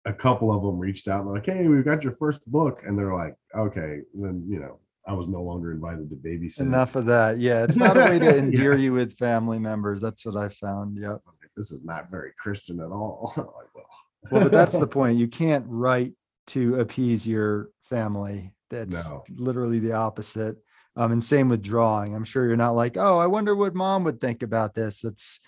a 0.08 0.14
couple 0.14 0.52
of 0.56 0.62
them 0.64 0.80
reached 0.80 1.08
out 1.08 1.22
and 1.22 1.30
like, 1.30 1.46
Hey, 1.46 1.68
we've 1.68 1.84
got 1.86 2.04
your 2.04 2.14
first 2.14 2.46
book. 2.50 2.82
And 2.86 2.98
they're 2.98 3.14
like, 3.14 3.36
okay. 3.56 4.00
And 4.14 4.26
then, 4.26 4.46
you 4.48 4.60
know, 4.60 4.80
I 5.06 5.14
was 5.14 5.28
no 5.28 5.42
longer 5.42 5.72
invited 5.72 6.10
to 6.10 6.16
babysit. 6.16 6.62
enough 6.62 6.96
of 6.96 7.06
that. 7.06 7.40
Yeah, 7.40 7.64
it's 7.64 7.78
not 7.78 7.98
a 7.98 8.02
way 8.02 8.20
to 8.20 8.26
Yeah. 8.26 8.32
endear 8.34 8.76
you 8.78 8.94
with 8.94 9.18
family 9.18 9.60
members. 9.60 10.00
That's 10.02 10.26
what 10.26 10.36
I 10.36 10.50
found. 10.50 10.98
Yep. 10.98 11.22
This 11.56 11.72
is 11.72 11.84
not 11.84 12.10
very 12.12 12.32
Christian 12.40 12.80
at 12.80 12.92
all. 12.92 13.34
like, 13.38 13.46
well, 13.76 13.86
Well, 14.32 14.44
but 14.44 14.52
that's 14.52 14.78
the 14.78 14.88
point. 14.98 15.18
You 15.18 15.28
can't 15.28 15.66
write 15.68 16.14
to 16.48 16.80
appease 16.80 17.26
your 17.28 17.70
family. 17.84 18.54
That's 18.70 19.10
No. 19.10 19.24
literally 19.36 19.80
the 19.80 19.94
opposite. 19.94 20.58
Um, 20.96 21.12
and 21.12 21.24
same 21.24 21.48
with 21.50 21.62
drawing. 21.62 22.16
I'm 22.16 22.24
sure 22.26 22.48
you're 22.48 22.56
not 22.58 22.76
like, 22.76 22.98
oh, 22.98 23.18
I 23.18 23.28
wonder 23.28 23.56
what 23.56 23.76
mom 23.76 24.04
would 24.06 24.20
think 24.20 24.42
about 24.44 24.74
this. 24.74 25.02
That's 25.02 25.40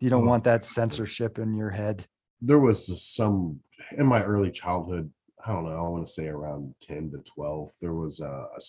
You 0.00 0.10
don't 0.10 0.24
Oh, 0.24 0.28
want 0.28 0.44
that 0.44 0.64
censorship 0.64 1.38
in 1.38 1.54
your 1.54 1.70
head. 1.70 2.06
There 2.40 2.58
was 2.58 3.02
some 3.02 3.58
in 3.96 4.06
my 4.06 4.22
early 4.22 4.50
childhood 4.50 5.10
i 5.46 5.52
don't 5.52 5.64
know 5.64 5.76
i 5.76 5.88
want 5.88 6.04
to 6.06 6.12
say 6.12 6.26
around 6.28 6.74
10 6.80 7.10
to 7.10 7.18
12 7.18 7.70
there 7.80 7.94
was 7.94 8.20
a, 8.20 8.26
a 8.56 8.60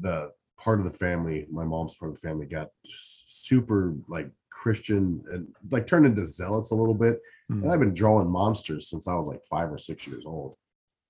the 0.00 0.30
part 0.58 0.78
of 0.78 0.84
the 0.84 0.90
family 0.98 1.46
my 1.50 1.64
mom's 1.64 1.94
part 1.94 2.10
of 2.10 2.14
the 2.20 2.26
family 2.28 2.46
got 2.46 2.68
super 2.84 3.94
like 4.08 4.30
christian 4.50 5.22
and 5.32 5.46
like 5.70 5.86
turned 5.86 6.06
into 6.06 6.24
zealots 6.26 6.70
a 6.70 6.74
little 6.74 6.94
bit 6.94 7.20
Hmm. 7.48 7.64
and 7.64 7.72
i've 7.72 7.80
been 7.80 7.92
drawing 7.94 8.30
monsters 8.30 8.88
since 8.88 9.08
i 9.08 9.14
was 9.14 9.26
like 9.26 9.44
five 9.44 9.70
or 9.72 9.76
six 9.78 10.06
years 10.06 10.24
old 10.24 10.54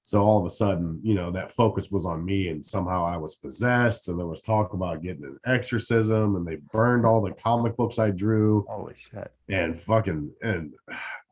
so 0.03 0.23
all 0.25 0.39
of 0.41 0.47
a 0.47 0.51
sudden 0.51 0.99
you 1.03 1.15
know 1.15 1.31
that 1.31 1.53
focus 1.53 1.91
was 1.91 2.07
on 2.07 2.25
me 2.25 2.49
and 2.49 2.65
somehow 2.65 3.05
i 3.05 3.19
was 3.19 3.35
possessed 3.35 4.09
and 4.09 4.19
there 4.19 4.27
was 4.27 4.41
talk 4.41 4.73
about 4.73 5.03
getting 5.03 5.25
an 5.25 5.39
exorcism 5.45 6.35
and 6.37 6.47
they 6.47 6.57
burned 6.73 7.05
all 7.05 7.21
the 7.21 7.33
comic 7.33 7.77
books 7.77 7.99
i 7.99 8.11
drew 8.11 8.65
Holy 8.67 8.95
shit. 8.97 9.31
and 9.51 9.79
fucking 9.79 10.33
and 10.43 10.73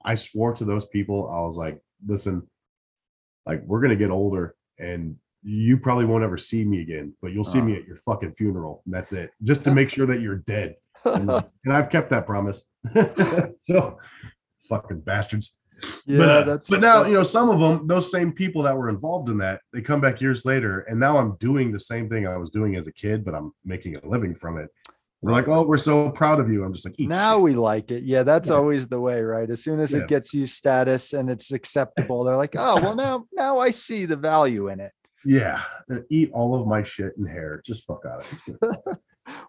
I 0.04 0.14
swore 0.14 0.54
to 0.54 0.64
those 0.64 0.86
people, 0.86 1.28
I 1.30 1.40
was 1.40 1.56
like, 1.56 1.80
listen, 2.06 2.48
like 3.46 3.62
we're 3.64 3.80
gonna 3.80 3.96
get 3.96 4.10
older 4.10 4.54
and 4.78 5.16
you 5.42 5.78
probably 5.78 6.04
won't 6.04 6.22
ever 6.24 6.36
see 6.36 6.64
me 6.64 6.80
again, 6.82 7.14
but 7.22 7.32
you'll 7.32 7.44
see 7.44 7.60
me 7.60 7.74
Uh. 7.74 7.80
at 7.80 7.86
your 7.86 7.96
fucking 7.96 8.32
funeral. 8.34 8.82
And 8.84 8.94
that's 8.94 9.12
it. 9.12 9.30
Just 9.42 9.64
to 9.64 9.70
make 9.74 9.88
sure 9.90 10.06
that 10.06 10.20
you're 10.20 10.36
dead. 10.36 10.76
And, 11.04 11.30
and 11.64 11.72
I've 11.72 11.88
kept 11.90 12.10
that 12.10 12.26
promise. 12.26 12.68
so 13.66 13.98
fucking 14.68 15.00
bastards. 15.00 15.56
yeah, 16.06 16.18
but, 16.18 16.28
uh, 16.28 16.42
that's 16.44 16.68
but 16.68 16.80
now 16.82 17.06
you 17.06 17.14
know 17.14 17.22
some 17.22 17.48
of 17.48 17.58
them, 17.58 17.86
those 17.86 18.10
same 18.10 18.32
people 18.32 18.62
that 18.64 18.76
were 18.76 18.90
involved 18.90 19.30
in 19.30 19.38
that, 19.38 19.60
they 19.72 19.80
come 19.80 20.00
back 20.00 20.20
years 20.20 20.44
later, 20.44 20.80
and 20.80 21.00
now 21.00 21.16
I'm 21.16 21.36
doing 21.36 21.72
the 21.72 21.80
same 21.80 22.06
thing 22.08 22.26
I 22.26 22.36
was 22.36 22.50
doing 22.50 22.76
as 22.76 22.86
a 22.86 22.92
kid, 22.92 23.24
but 23.24 23.34
I'm 23.34 23.52
making 23.64 23.96
a 23.96 24.06
living 24.06 24.34
from 24.34 24.58
it. 24.58 24.68
They're 25.22 25.32
like, 25.34 25.48
"Oh, 25.48 25.62
we're 25.66 25.76
so 25.76 26.10
proud 26.10 26.40
of 26.40 26.50
you." 26.50 26.64
I'm 26.64 26.72
just 26.72 26.86
like, 26.86 26.94
"Eat 26.98 27.08
now 27.08 27.34
shit." 27.36 27.42
we 27.42 27.54
like 27.54 27.90
it. 27.90 28.04
Yeah, 28.04 28.22
that's 28.22 28.48
Yeah. 28.48 28.56
always 28.56 28.88
the 28.88 29.00
way, 29.00 29.20
right? 29.22 29.50
As 29.50 29.62
soon 29.62 29.78
as 29.80 29.92
Yeah. 29.92 30.00
it 30.00 30.08
gets 30.08 30.32
you 30.32 30.46
status 30.46 31.12
and 31.12 31.28
it's 31.28 31.52
acceptable, 31.52 32.24
they're 32.24 32.36
like, 32.36 32.54
oh 32.58 32.80
well 32.80 32.94
now 32.94 33.26
now 33.34 33.58
I 33.58 33.70
see 33.70 34.06
the 34.06 34.16
value 34.16 34.68
in 34.68 34.80
it. 34.80 34.92
Yeah, 35.24 35.62
uh, 35.90 35.98
eat 36.10 36.30
all 36.32 36.54
of 36.58 36.66
my 36.66 36.82
shit 36.82 37.16
and 37.18 37.28
hair. 37.28 37.60
Just 37.64 37.84
fuck 37.84 38.04
out 38.06 38.20
of 38.20 38.42
it. 38.48 38.98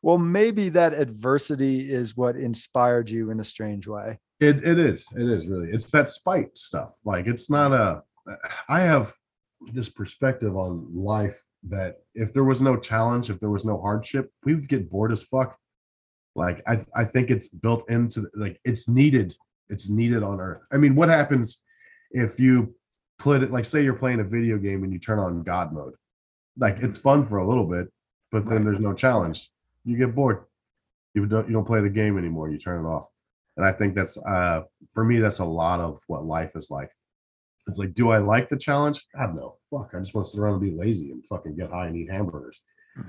Well, 0.03 0.17
maybe 0.17 0.67
that 0.69 0.93
adversity 0.93 1.89
is 1.91 2.15
what 2.17 2.36
inspired 2.36 3.10
you 3.10 3.31
in 3.31 3.39
a 3.39 3.43
strange 3.43 3.88
way. 3.88 4.19
It 4.41 4.63
it 4.65 4.77
is. 4.77 5.05
It 5.15 5.29
is 5.29 5.47
really. 5.47 5.69
It's 5.71 5.89
that 5.91 6.10
spite 6.10 6.57
stuff. 6.57 6.93
Like 7.05 7.27
it's 7.27 7.49
not 7.49 7.71
a. 7.71 8.01
I 8.67 8.81
have 8.81 9.13
this 9.73 9.88
perspective 9.89 10.57
on 10.57 10.88
life 10.93 11.41
that 11.69 11.97
if 12.15 12.34
there 12.34 12.43
was 12.43 12.60
no 12.60 12.75
challenge, 12.75 13.29
if 13.29 13.39
there 13.39 13.49
was 13.49 13.63
no 13.63 13.79
hardship, 13.79 14.29
we 14.43 14.55
would 14.55 14.67
get 14.67 14.89
bored 14.89 15.12
as 15.12 15.23
fuck. 15.23 15.57
Like 16.35 16.61
I 16.67 16.77
I 16.95 17.03
think 17.03 17.29
it's 17.29 17.49
built 17.49 17.89
into 17.89 18.27
like 18.35 18.59
it's 18.63 18.87
needed. 18.87 19.35
It's 19.69 19.89
needed 19.89 20.23
on 20.23 20.39
Earth. 20.39 20.63
I 20.71 20.77
mean, 20.77 20.95
what 20.95 21.09
happens 21.09 21.61
if 22.11 22.39
you 22.39 22.75
put 23.19 23.43
it 23.43 23.51
like 23.51 23.65
say 23.65 23.83
you're 23.83 23.93
playing 23.93 24.19
a 24.19 24.23
video 24.23 24.57
game 24.57 24.83
and 24.83 24.91
you 24.91 24.99
turn 24.99 25.19
on 25.19 25.43
God 25.43 25.73
mode? 25.73 25.93
Like 26.57 26.77
it's 26.79 26.97
fun 26.97 27.23
for 27.23 27.39
a 27.39 27.47
little 27.47 27.65
bit, 27.65 27.87
but 28.31 28.45
then 28.45 28.63
there's 28.63 28.79
no 28.79 28.93
challenge. 28.93 29.49
You 29.83 29.97
get 29.97 30.15
bored. 30.15 30.45
You 31.13 31.25
don't 31.25 31.47
you 31.47 31.53
don't 31.53 31.65
play 31.65 31.81
the 31.81 31.89
game 31.89 32.17
anymore. 32.17 32.49
You 32.49 32.57
turn 32.57 32.85
it 32.85 32.87
off. 32.87 33.07
And 33.57 33.65
I 33.65 33.73
think 33.73 33.95
that's 33.95 34.17
uh 34.17 34.63
for 34.91 35.03
me, 35.03 35.19
that's 35.19 35.39
a 35.39 35.45
lot 35.45 35.79
of 35.79 36.01
what 36.07 36.25
life 36.25 36.55
is 36.55 36.71
like. 36.71 36.91
It's 37.67 37.77
like, 37.77 37.93
do 37.93 38.11
I 38.11 38.17
like 38.17 38.49
the 38.49 38.57
challenge? 38.57 39.05
God 39.15 39.35
no. 39.35 39.57
Fuck. 39.69 39.91
I 39.93 39.99
just 39.99 40.13
want 40.13 40.25
to 40.25 40.31
sit 40.31 40.39
around 40.39 40.53
and 40.53 40.61
be 40.61 40.71
lazy 40.71 41.11
and 41.11 41.25
fucking 41.25 41.55
get 41.55 41.69
high 41.69 41.87
and 41.87 41.95
eat 41.95 42.09
hamburgers. 42.09 42.59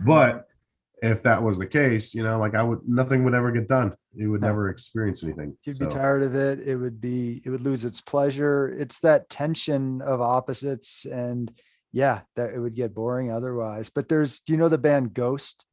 But 0.05 0.47
if 1.03 1.23
that 1.25 1.43
was 1.43 1.59
the 1.59 1.67
case, 1.67 2.15
you 2.15 2.23
know, 2.23 2.39
like 2.39 2.55
I 2.55 2.63
would 2.63 2.79
nothing 2.87 3.25
would 3.25 3.35
ever 3.35 3.51
get 3.51 3.67
done. 3.69 3.93
You 4.15 4.31
would 4.31 4.41
No. 4.41 4.47
never 4.49 4.71
experience 4.71 5.23
anything. 5.25 5.57
you'd 5.65 5.77
So, 5.77 5.87
be 5.87 5.93
tired 5.93 6.23
of 6.23 6.35
it. 6.35 6.61
It 6.61 6.77
would 6.77 7.01
be, 7.01 7.43
it 7.45 7.51
would 7.51 7.61
lose 7.61 7.85
its 7.85 8.01
pleasure. 8.01 8.69
It's 8.69 9.01
that 9.01 9.29
tension 9.29 10.01
of 10.01 10.21
opposites. 10.21 11.05
And 11.05 11.53
yeah, 11.91 12.21
that 12.37 12.55
it 12.55 12.61
would 12.61 12.75
get 12.75 12.95
boring 12.95 13.31
otherwise. 13.33 13.91
But 13.91 14.09
there's, 14.09 14.41
do 14.41 14.53
you 14.53 14.59
know 14.59 14.69
the 14.69 14.79
band 14.79 15.13
Ghost? 15.13 15.65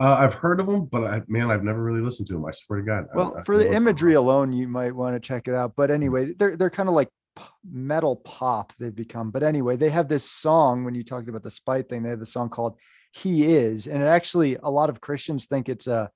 uh, 0.00 0.14
I've 0.18 0.34
heard 0.34 0.60
of 0.60 0.66
them, 0.66 0.86
but 0.86 1.04
I 1.04 1.22
man, 1.28 1.50
I've 1.50 1.62
never 1.64 1.82
really 1.82 2.02
listened 2.02 2.26
to 2.28 2.34
them. 2.34 2.44
I 2.46 2.50
swear 2.50 2.80
to 2.80 2.84
God. 2.84 3.06
Well, 3.14 3.36
I 3.38 3.42
for 3.44 3.56
the 3.56 3.72
imagery 3.74 4.14
alone, 4.14 4.52
you 4.52 4.68
might 4.68 4.94
want 4.94 5.16
to 5.16 5.20
check 5.20 5.48
it 5.48 5.54
out. 5.54 5.72
But 5.76 5.90
anyway, 5.90 6.32
they're 6.34 6.54
they're 6.56 6.70
kind 6.70 6.88
of 6.88 6.94
like 6.94 7.08
metal 7.64 8.16
pop 8.16 8.72
they've 8.78 8.94
become. 8.94 9.30
But 9.30 9.42
anyway, 9.42 9.76
they 9.76 9.88
have 9.90 10.08
this 10.08 10.30
song 10.30 10.84
when 10.84 10.94
you 10.94 11.02
talked 11.02 11.28
about 11.30 11.42
the 11.42 11.50
spite 11.50 11.88
thing, 11.88 12.02
they 12.02 12.10
have 12.10 12.20
the 12.20 12.26
song 12.26 12.48
called 12.50 12.76
He 13.22 13.44
Is. 13.44 13.86
And 13.86 14.02
it 14.02 14.06
actually 14.06 14.56
a 14.62 14.70
lot 14.70 14.90
of 14.90 15.00
Christians 15.00 15.46
think 15.46 15.68
it's 15.68 15.86
a 15.86 16.10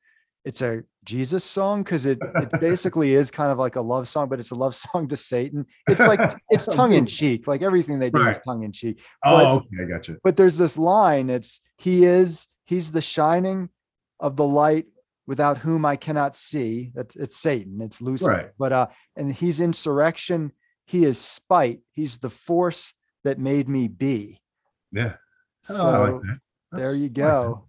it's 0.44 0.62
a 0.62 0.82
Jesus 1.04 1.44
song 1.44 1.82
because 1.82 2.06
it 2.06 2.18
it 2.36 2.50
basically 2.60 3.14
is 3.14 3.30
kind 3.30 3.50
of 3.50 3.58
like 3.58 3.76
a 3.76 3.80
love 3.80 4.06
song, 4.06 4.28
but 4.28 4.38
it's 4.38 4.50
a 4.50 4.54
love 4.54 4.74
song 4.74 5.08
to 5.08 5.16
Satan. 5.16 5.66
It's 5.88 6.00
like 6.00 6.20
it's 6.50 6.66
tongue 6.66 6.92
in 6.92 7.06
cheek, 7.06 7.46
like 7.46 7.62
everything 7.62 7.98
they 7.98 8.10
do 8.10 8.26
is 8.26 8.38
tongue 8.44 8.64
in 8.64 8.72
cheek. 8.72 9.00
Oh, 9.24 9.56
okay, 9.56 9.82
I 9.82 9.84
got 9.86 10.08
you. 10.08 10.18
But 10.22 10.36
there's 10.36 10.58
this 10.58 10.76
line, 10.76 11.30
it's 11.30 11.60
he 11.78 12.04
is, 12.04 12.46
he's 12.66 12.92
the 12.92 13.00
shining 13.00 13.70
of 14.18 14.36
the 14.36 14.46
light 14.46 14.86
without 15.26 15.58
whom 15.58 15.86
I 15.86 15.96
cannot 15.96 16.36
see. 16.36 16.92
That's 16.94 17.16
it's 17.16 17.38
Satan, 17.38 17.80
it's 17.80 18.02
Lucifer. 18.02 18.30
Right. 18.30 18.50
But 18.58 18.72
uh, 18.72 18.86
and 19.16 19.32
he's 19.32 19.60
insurrection, 19.60 20.52
he 20.84 21.04
is 21.04 21.18
spite, 21.18 21.80
he's 21.92 22.18
the 22.18 22.30
force 22.30 22.94
that 23.24 23.38
made 23.38 23.68
me 23.68 23.88
be. 23.88 24.40
Yeah. 24.92 25.14
So 25.62 25.74
Oh, 25.76 25.88
I 25.88 25.98
like 25.98 26.22
that. 26.22 26.38
There 26.72 26.94
you 26.94 27.08
go. 27.08 27.68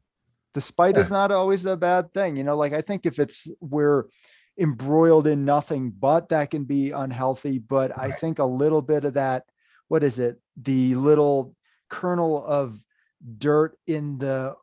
The 0.54 0.62
spite 0.62 0.98
is 0.98 1.10
not 1.10 1.32
always 1.32 1.66
a 1.66 1.78
bad 1.78 2.14
thing. 2.14 2.36
You 2.36 2.44
know, 2.44 2.58
like 2.58 2.74
I 2.74 2.82
think 2.82 3.06
if 3.06 3.20
it's 3.20 3.48
we're 3.60 4.06
embroiled 4.60 5.28
in 5.28 5.46
nothing 5.46 5.92
but 5.92 6.30
that 6.30 6.52
can 6.52 6.66
be 6.66 6.92
unhealthy. 6.92 7.58
But 7.58 7.98
I 7.98 8.12
think 8.12 8.40
a 8.40 8.46
little 8.46 8.82
bit 8.82 9.06
of 9.06 9.14
that, 9.14 9.46
what 9.88 10.04
is 10.04 10.20
it? 10.20 10.40
The 10.62 10.96
little 10.96 11.56
kernel 11.90 12.46
of 12.46 12.80
dirt 13.38 13.78
in 13.88 14.18
the 14.18 14.56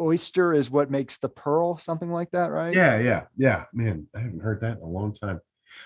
oyster 0.00 0.54
is 0.54 0.70
what 0.70 0.90
makes 0.90 1.18
the 1.18 1.28
pearl, 1.28 1.78
something 1.78 2.10
like 2.10 2.30
that, 2.30 2.46
right? 2.46 2.74
Yeah, 2.74 2.98
yeah, 2.98 3.24
yeah. 3.36 3.64
Man, 3.72 4.06
I 4.14 4.20
haven't 4.20 4.40
heard 4.40 4.60
that 4.62 4.78
in 4.78 4.82
a 4.82 4.86
long 4.86 5.14
time. 5.14 5.40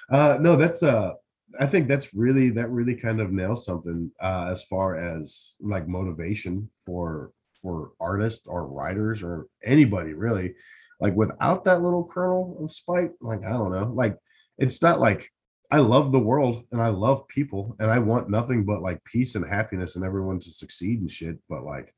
Uh 0.08 0.38
no, 0.40 0.56
that's 0.56 0.82
uh 0.82 1.12
I 1.58 1.66
think 1.66 1.88
that's 1.88 2.14
really 2.14 2.50
that 2.50 2.70
really 2.70 2.94
kind 2.94 3.20
of 3.20 3.32
nails 3.32 3.64
something 3.64 4.10
uh 4.20 4.46
as 4.50 4.62
far 4.62 4.96
as 4.96 5.56
like 5.60 5.88
motivation 5.88 6.70
for 6.84 7.32
for 7.64 7.92
artists 7.98 8.46
or 8.46 8.68
writers 8.68 9.24
or 9.24 9.46
anybody 9.64 10.12
really. 10.12 10.54
Like 11.00 11.16
without 11.16 11.64
that 11.64 11.82
little 11.82 12.06
kernel 12.06 12.56
of 12.62 12.70
spite, 12.70 13.10
like 13.20 13.42
I 13.44 13.50
don't 13.50 13.72
know, 13.72 13.90
like 13.92 14.16
it's 14.58 14.80
not 14.80 15.00
like 15.00 15.28
I 15.72 15.78
love 15.78 16.12
the 16.12 16.20
world 16.20 16.62
and 16.70 16.80
I 16.80 16.88
love 16.88 17.26
people 17.26 17.74
and 17.80 17.90
I 17.90 17.98
want 17.98 18.30
nothing 18.30 18.64
but 18.64 18.82
like 18.82 19.02
peace 19.04 19.34
and 19.34 19.44
happiness 19.44 19.96
and 19.96 20.04
everyone 20.04 20.38
to 20.40 20.50
succeed 20.50 21.00
and 21.00 21.10
shit. 21.10 21.38
But 21.48 21.64
like 21.64 21.92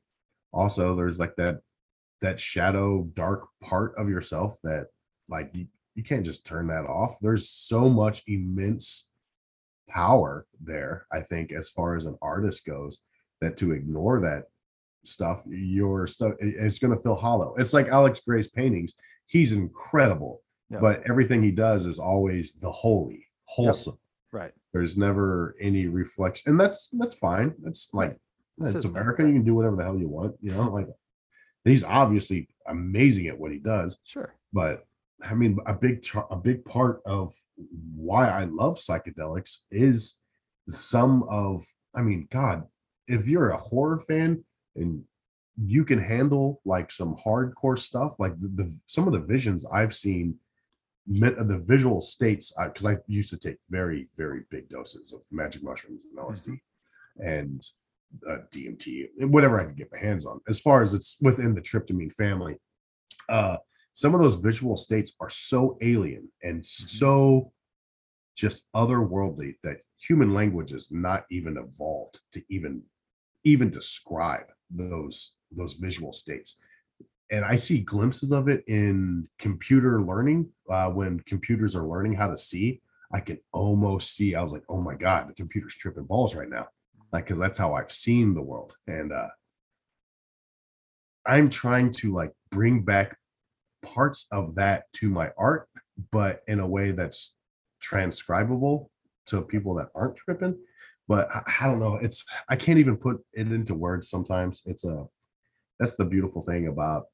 also 0.51 0.95
there's 0.95 1.19
like 1.19 1.35
that 1.35 1.59
that 2.21 2.39
shadow 2.39 3.03
dark 3.13 3.47
part 3.61 3.93
of 3.97 4.09
yourself 4.09 4.57
that 4.63 4.87
like 5.29 5.51
you, 5.53 5.67
you 5.95 6.03
can't 6.03 6.25
just 6.25 6.45
turn 6.45 6.67
that 6.67 6.85
off 6.85 7.19
there's 7.21 7.49
so 7.49 7.89
much 7.89 8.23
immense 8.27 9.07
power 9.89 10.45
there 10.61 11.05
i 11.11 11.19
think 11.19 11.51
as 11.51 11.69
far 11.69 11.95
as 11.95 12.05
an 12.05 12.17
artist 12.21 12.65
goes 12.65 12.99
that 13.41 13.57
to 13.57 13.71
ignore 13.71 14.21
that 14.21 14.45
stuff 15.07 15.43
your 15.47 16.07
stuff 16.07 16.33
it's 16.39 16.79
going 16.79 16.95
to 16.95 17.01
feel 17.01 17.15
hollow 17.15 17.55
it's 17.57 17.73
like 17.73 17.87
alex 17.87 18.19
grey's 18.19 18.49
paintings 18.49 18.93
he's 19.25 19.51
incredible 19.51 20.41
Yeah. 20.69 20.79
but 20.81 21.03
everything 21.09 21.41
he 21.43 21.51
does 21.51 21.85
is 21.85 21.99
always 21.99 22.53
the 22.53 22.71
holy 22.71 23.25
wholesome 23.45 23.97
Right. 24.31 24.51
there's 24.73 24.97
never 24.97 25.55
any 25.59 25.87
reflection 25.87 26.51
and 26.51 26.59
that's 26.59 26.89
that's 26.99 27.13
fine 27.13 27.55
that's 27.63 27.89
like 27.93 28.17
That's 28.57 28.75
it's 28.75 28.85
thing. 28.85 28.91
america 28.95 29.23
you 29.23 29.33
can 29.33 29.43
do 29.43 29.55
whatever 29.55 29.75
the 29.77 29.83
hell 29.83 29.97
you 29.97 30.09
want 30.09 30.35
you 30.41 30.51
know 30.51 30.69
like 30.69 30.87
he's 31.63 31.83
obviously 31.83 32.49
amazing 32.67 33.27
at 33.27 33.39
what 33.39 33.51
he 33.51 33.59
does 33.59 33.97
Sure. 34.03 34.33
but 34.53 34.85
i 35.29 35.33
mean 35.33 35.57
a 35.65 35.73
big 35.73 36.05
a 36.29 36.35
big 36.35 36.63
part 36.65 37.01
of 37.05 37.33
why 37.95 38.27
i 38.27 38.43
love 38.43 38.75
psychedelics 38.75 39.59
is 39.71 40.19
some 40.67 41.23
of 41.29 41.65
i 41.95 42.01
mean 42.01 42.27
god 42.31 42.63
if 43.07 43.27
you're 43.29 43.49
a 43.51 43.57
horror 43.57 43.99
fan 44.01 44.43
and 44.77 45.03
you 45.59 45.83
can 45.83 45.99
handle 45.99 46.61
like 46.65 46.91
some 46.91 47.15
hardcore 47.15 47.77
stuff 47.77 48.19
like 48.19 48.37
the, 48.37 48.47
the 48.47 48.79
some 48.85 49.07
of 49.07 49.13
the 49.13 49.19
visions 49.19 49.65
i've 49.73 49.95
seen 49.95 50.35
the 51.07 51.63
visual 51.65 52.01
states 52.01 52.51
because 52.61 52.85
I, 52.85 52.97
used 53.07 53.29
to 53.29 53.37
take 53.37 53.57
very 53.69 54.09
very 54.17 54.41
big 54.51 54.69
doses 54.69 55.13
of 55.13 55.21
magic 55.31 55.63
mushrooms 55.63 56.05
and 56.05 56.17
lsd 56.17 56.59
and 57.19 57.65
uh, 58.27 58.37
DMT, 58.51 59.09
and 59.19 59.33
whatever 59.33 59.59
I 59.59 59.65
could 59.65 59.77
get 59.77 59.91
my 59.91 59.99
hands 59.99 60.25
on. 60.25 60.39
As 60.47 60.59
far 60.59 60.81
as 60.81 60.93
it's 60.93 61.17
within 61.21 61.53
the 61.53 61.61
tryptamine 61.61 62.13
family, 62.13 62.55
uh, 63.29 63.57
some 63.93 64.13
of 64.13 64.21
those 64.21 64.35
visual 64.35 64.75
states 64.75 65.13
are 65.19 65.29
so 65.29 65.77
alien 65.81 66.31
and 66.43 66.65
so 66.65 67.51
just 68.35 68.71
otherworldly 68.75 69.55
that 69.63 69.77
human 69.97 70.33
language 70.33 70.71
is 70.71 70.91
not 70.91 71.25
even 71.31 71.57
evolved 71.57 72.19
to 72.31 72.43
even 72.49 72.83
even 73.43 73.71
describe 73.71 74.45
those 74.69 75.35
those 75.51 75.73
visual 75.75 76.13
states. 76.13 76.55
and 77.31 77.43
I 77.45 77.55
see 77.57 77.79
glimpses 77.79 78.31
of 78.31 78.47
it 78.47 78.63
in 78.67 79.27
computer 79.39 80.01
learning 80.01 80.49
uh, 80.69 80.89
when 80.89 81.19
computers 81.21 81.75
are 81.75 81.87
learning 81.87 82.13
how 82.15 82.27
to 82.27 82.37
see. 82.37 82.81
I 83.11 83.19
can 83.21 83.39
almost 83.53 84.15
see. 84.15 84.35
I 84.35 84.41
was 84.41 84.53
like, 84.53 84.63
"Oh 84.69 84.81
my 84.81 84.95
god, 84.95 85.29
the 85.29 85.33
computer's 85.33 85.75
tripping 85.75 86.05
balls 86.05 86.35
right 86.35 86.49
now," 86.49 86.67
like 87.13 87.25
because 87.25 87.39
that's 87.39 87.57
how 87.57 87.73
I've 87.73 87.91
seen 87.91 88.33
the 88.33 88.41
world, 88.41 88.75
and 88.87 89.11
uh, 89.13 89.29
I'm 91.25 91.49
trying 91.49 91.91
to 91.91 92.13
like 92.13 92.33
bring 92.51 92.83
back 92.83 93.17
parts 93.81 94.27
of 94.31 94.55
that 94.55 94.91
to 94.93 95.09
my 95.09 95.31
art, 95.37 95.69
but 96.11 96.41
in 96.47 96.59
a 96.59 96.67
way 96.67 96.91
that's 96.91 97.35
transcribable 97.81 98.89
to 99.27 99.41
people 99.41 99.75
that 99.75 99.89
aren't 99.95 100.15
tripping. 100.15 100.57
But 101.07 101.29
I, 101.33 101.41
I 101.61 101.65
don't 101.67 101.79
know. 101.79 101.95
It's 101.95 102.25
I 102.49 102.55
can't 102.55 102.79
even 102.79 102.97
put 102.97 103.17
it 103.33 103.47
into 103.51 103.73
words 103.73 104.09
sometimes. 104.09 104.63
It's 104.65 104.83
a 104.83 105.05
that's 105.79 105.95
the 105.95 106.05
beautiful 106.05 106.41
thing 106.41 106.67
about 106.67 107.05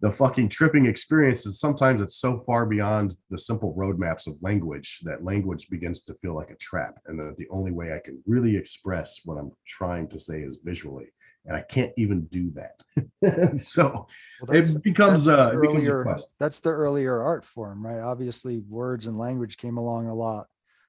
the 0.00 0.10
fucking 0.10 0.48
tripping 0.48 0.86
experience 0.86 1.44
is 1.44 1.60
sometimes 1.60 2.00
it's 2.00 2.16
so 2.16 2.38
far 2.38 2.64
beyond 2.64 3.14
the 3.28 3.36
simple 3.36 3.74
roadmaps 3.78 4.26
of 4.26 4.40
language 4.40 5.00
that 5.02 5.22
language 5.22 5.68
begins 5.68 6.00
to 6.02 6.14
feel 6.14 6.34
like 6.34 6.48
a 6.50 6.56
trap 6.56 6.94
and 7.06 7.20
that 7.20 7.36
the 7.36 7.46
only 7.50 7.70
way 7.70 7.92
i 7.92 7.98
can 8.02 8.22
really 8.26 8.56
express 8.56 9.20
what 9.26 9.36
i'm 9.36 9.50
trying 9.66 10.08
to 10.08 10.18
say 10.18 10.40
is 10.40 10.60
visually 10.64 11.04
and 11.44 11.54
i 11.54 11.60
can't 11.60 11.92
even 11.98 12.24
do 12.30 12.50
that 12.54 13.58
so 13.58 14.06
Well, 14.40 14.56
it 14.58 14.82
becomes 14.82 15.26
that's 15.26 15.38
uh 15.38 15.50
the 15.50 15.56
it 15.58 15.60
becomes 15.60 15.86
a 15.86 15.90
earlier- 15.90 16.02
quest 16.04 16.28
That's 16.40 16.60
the 16.60 16.70
earlier 16.70 17.20
art 17.20 17.44
form, 17.44 17.84
right? 17.86 18.00
Obviously, 18.00 18.60
words 18.60 19.06
and 19.06 19.18
language 19.18 19.58
came 19.58 19.76
along 19.76 20.08
a 20.08 20.14
lot, 20.14 20.46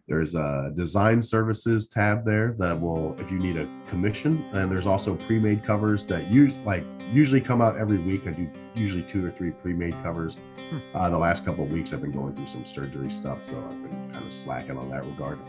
There's 0.07 0.35
a 0.35 0.71
design 0.75 1.23
services 1.23 1.87
tab 1.87 2.23
there 2.23 2.55
that 2.59 2.79
will, 2.79 3.19
if 3.19 3.31
you 3.31 3.39
need 3.39 3.57
a 3.57 3.67
commission, 3.87 4.45
and 4.53 4.71
there's 4.71 4.85
also 4.85 5.15
pre-made 5.15 5.63
covers 5.63 6.05
that 6.05 6.29
use 6.29 6.59
like 6.59 6.85
usually 7.11 7.41
come 7.41 7.61
out 7.61 7.77
every 7.77 7.97
week. 7.97 8.27
I 8.27 8.31
do 8.31 8.47
usually 8.75 9.01
two 9.03 9.25
or 9.25 9.31
three 9.31 9.49
pre-made 9.51 9.93
covers. 10.03 10.37
Hmm. 10.69 10.77
Uh, 10.93 11.09
the 11.09 11.17
last 11.17 11.45
couple 11.45 11.63
of 11.63 11.71
weeks, 11.71 11.93
I've 11.93 12.01
been 12.01 12.11
going 12.11 12.35
through 12.35 12.45
some 12.45 12.65
surgery 12.65 13.09
stuff, 13.09 13.43
so 13.43 13.57
I've 13.57 13.81
been 13.81 14.11
kind 14.11 14.23
of 14.23 14.31
slacking 14.31 14.77
on 14.77 14.87
that 14.89 15.03
regard. 15.05 15.39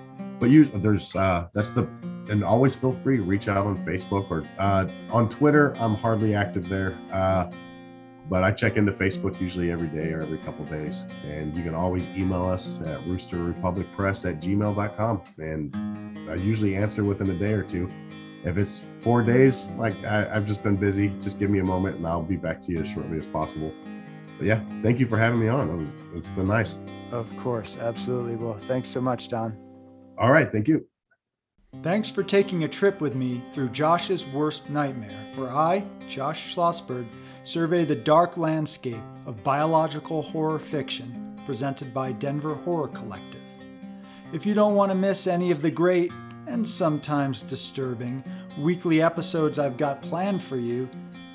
But 0.42 0.50
you, 0.50 0.64
there's 0.64 1.14
uh, 1.14 1.46
that's 1.52 1.70
the 1.70 1.88
and 2.28 2.42
always 2.42 2.74
feel 2.74 2.92
free 2.92 3.16
to 3.16 3.22
reach 3.22 3.46
out 3.46 3.64
on 3.64 3.78
Facebook 3.78 4.28
or 4.28 4.44
uh, 4.58 4.88
on 5.12 5.28
Twitter. 5.28 5.72
I'm 5.76 5.94
hardly 5.94 6.34
active 6.34 6.68
there, 6.68 6.98
uh, 7.12 7.48
but 8.28 8.42
I 8.42 8.50
check 8.50 8.76
into 8.76 8.90
Facebook 8.90 9.40
usually 9.40 9.70
every 9.70 9.86
day 9.86 10.12
or 10.12 10.20
every 10.20 10.38
couple 10.38 10.64
days. 10.64 11.04
And 11.24 11.56
you 11.56 11.62
can 11.62 11.76
always 11.76 12.08
email 12.08 12.44
us 12.44 12.80
at 12.80 13.02
roosterrepublicpress 13.02 14.28
at 14.28 14.40
gmail.com. 14.40 15.22
And 15.38 16.28
I 16.28 16.34
usually 16.34 16.74
answer 16.74 17.04
within 17.04 17.30
a 17.30 17.38
day 17.38 17.52
or 17.52 17.62
two. 17.62 17.88
If 18.42 18.58
it's 18.58 18.82
four 19.00 19.22
days, 19.22 19.70
like 19.78 19.94
I, 20.02 20.28
I've 20.34 20.44
just 20.44 20.64
been 20.64 20.74
busy, 20.74 21.10
just 21.20 21.38
give 21.38 21.50
me 21.50 21.60
a 21.60 21.64
moment 21.64 21.98
and 21.98 22.06
I'll 22.08 22.20
be 22.20 22.36
back 22.36 22.60
to 22.62 22.72
you 22.72 22.80
as 22.80 22.90
shortly 22.90 23.16
as 23.16 23.28
possible. 23.28 23.72
But 24.38 24.48
yeah, 24.48 24.60
thank 24.82 24.98
you 24.98 25.06
for 25.06 25.18
having 25.18 25.38
me 25.38 25.46
on. 25.46 25.70
It 25.70 25.76
was, 25.76 25.94
it's 26.16 26.30
been 26.30 26.48
nice. 26.48 26.78
Of 27.12 27.32
course. 27.36 27.76
Absolutely. 27.80 28.34
Well, 28.34 28.54
thanks 28.54 28.90
so 28.90 29.00
much, 29.00 29.28
Don. 29.28 29.56
All 30.22 30.30
right. 30.30 30.50
Thank 30.50 30.68
you. 30.68 30.86
Thanks 31.82 32.08
for 32.08 32.22
taking 32.22 32.62
a 32.62 32.68
trip 32.68 33.00
with 33.00 33.16
me 33.16 33.42
through 33.52 33.70
Josh's 33.70 34.24
Worst 34.26 34.70
Nightmare, 34.70 35.32
where 35.34 35.50
I, 35.50 35.84
Josh 36.08 36.54
Schlossberg, 36.54 37.06
survey 37.42 37.84
the 37.84 37.96
dark 37.96 38.36
landscape 38.36 39.02
of 39.26 39.42
biological 39.42 40.22
horror 40.22 40.60
fiction 40.60 41.40
presented 41.44 41.92
by 41.92 42.12
Denver 42.12 42.54
Horror 42.54 42.88
Collective. 42.88 43.40
If 44.32 44.46
you 44.46 44.54
don't 44.54 44.76
want 44.76 44.92
to 44.92 44.94
miss 44.94 45.26
any 45.26 45.50
of 45.50 45.60
the 45.60 45.72
great 45.72 46.12
and 46.46 46.68
sometimes 46.68 47.42
disturbing 47.42 48.22
weekly 48.58 49.02
episodes 49.02 49.58
I've 49.58 49.76
got 49.76 50.02
planned 50.02 50.42
for 50.42 50.56
you, 50.56 50.88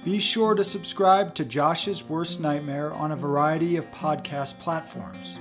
be 0.06 0.18
sure 0.18 0.56
to 0.56 0.64
subscribe 0.64 1.36
to 1.36 1.44
Josh's 1.44 2.04
Worst 2.04 2.40
Nightmare 2.40 2.94
on 2.94 3.12
a 3.12 3.18
variety 3.18 3.76
of 3.76 3.92
podcast 3.92 4.58
platforms. 4.60 5.38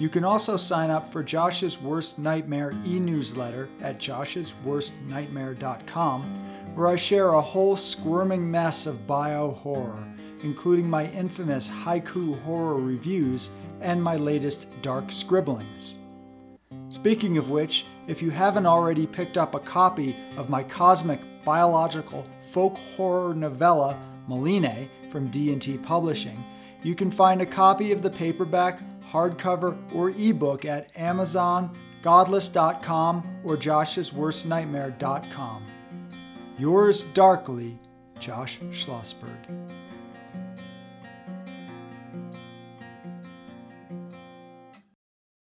You 0.00 0.08
can 0.08 0.24
also 0.24 0.56
sign 0.56 0.90
up 0.90 1.12
for 1.12 1.22
Josh's 1.22 1.78
Worst 1.78 2.18
Nightmare 2.18 2.72
e 2.86 2.98
newsletter 2.98 3.68
at 3.82 3.98
josh'sworstnightmare.com, 3.98 6.74
where 6.74 6.88
I 6.88 6.96
share 6.96 7.34
a 7.34 7.42
whole 7.42 7.76
squirming 7.76 8.50
mess 8.50 8.86
of 8.86 9.06
bio 9.06 9.50
horror, 9.50 10.02
including 10.42 10.88
my 10.88 11.10
infamous 11.10 11.68
haiku 11.68 12.40
horror 12.44 12.76
reviews 12.76 13.50
and 13.82 14.02
my 14.02 14.16
latest 14.16 14.68
dark 14.80 15.10
scribblings. 15.10 15.98
Speaking 16.88 17.36
of 17.36 17.50
which, 17.50 17.84
if 18.06 18.22
you 18.22 18.30
haven't 18.30 18.64
already 18.64 19.06
picked 19.06 19.36
up 19.36 19.54
a 19.54 19.60
copy 19.60 20.16
of 20.38 20.48
my 20.48 20.62
cosmic 20.62 21.20
biological 21.44 22.26
folk 22.52 22.78
horror 22.96 23.34
novella 23.34 23.98
Maline 24.28 24.88
from 25.10 25.30
D&T 25.30 25.76
Publishing, 25.76 26.42
you 26.82 26.94
can 26.94 27.10
find 27.10 27.42
a 27.42 27.46
copy 27.46 27.92
of 27.92 28.00
the 28.00 28.08
paperback, 28.08 28.80
hardcover, 29.10 29.76
or 29.94 30.10
ebook 30.10 30.64
at 30.64 30.88
Amazon, 30.96 31.76
godless.com, 32.02 33.40
or 33.44 33.56
josh'sworstnightmare.com. 33.56 35.66
Yours 36.58 37.04
darkly, 37.14 37.78
Josh 38.18 38.58
Schlossberg. 38.70 39.79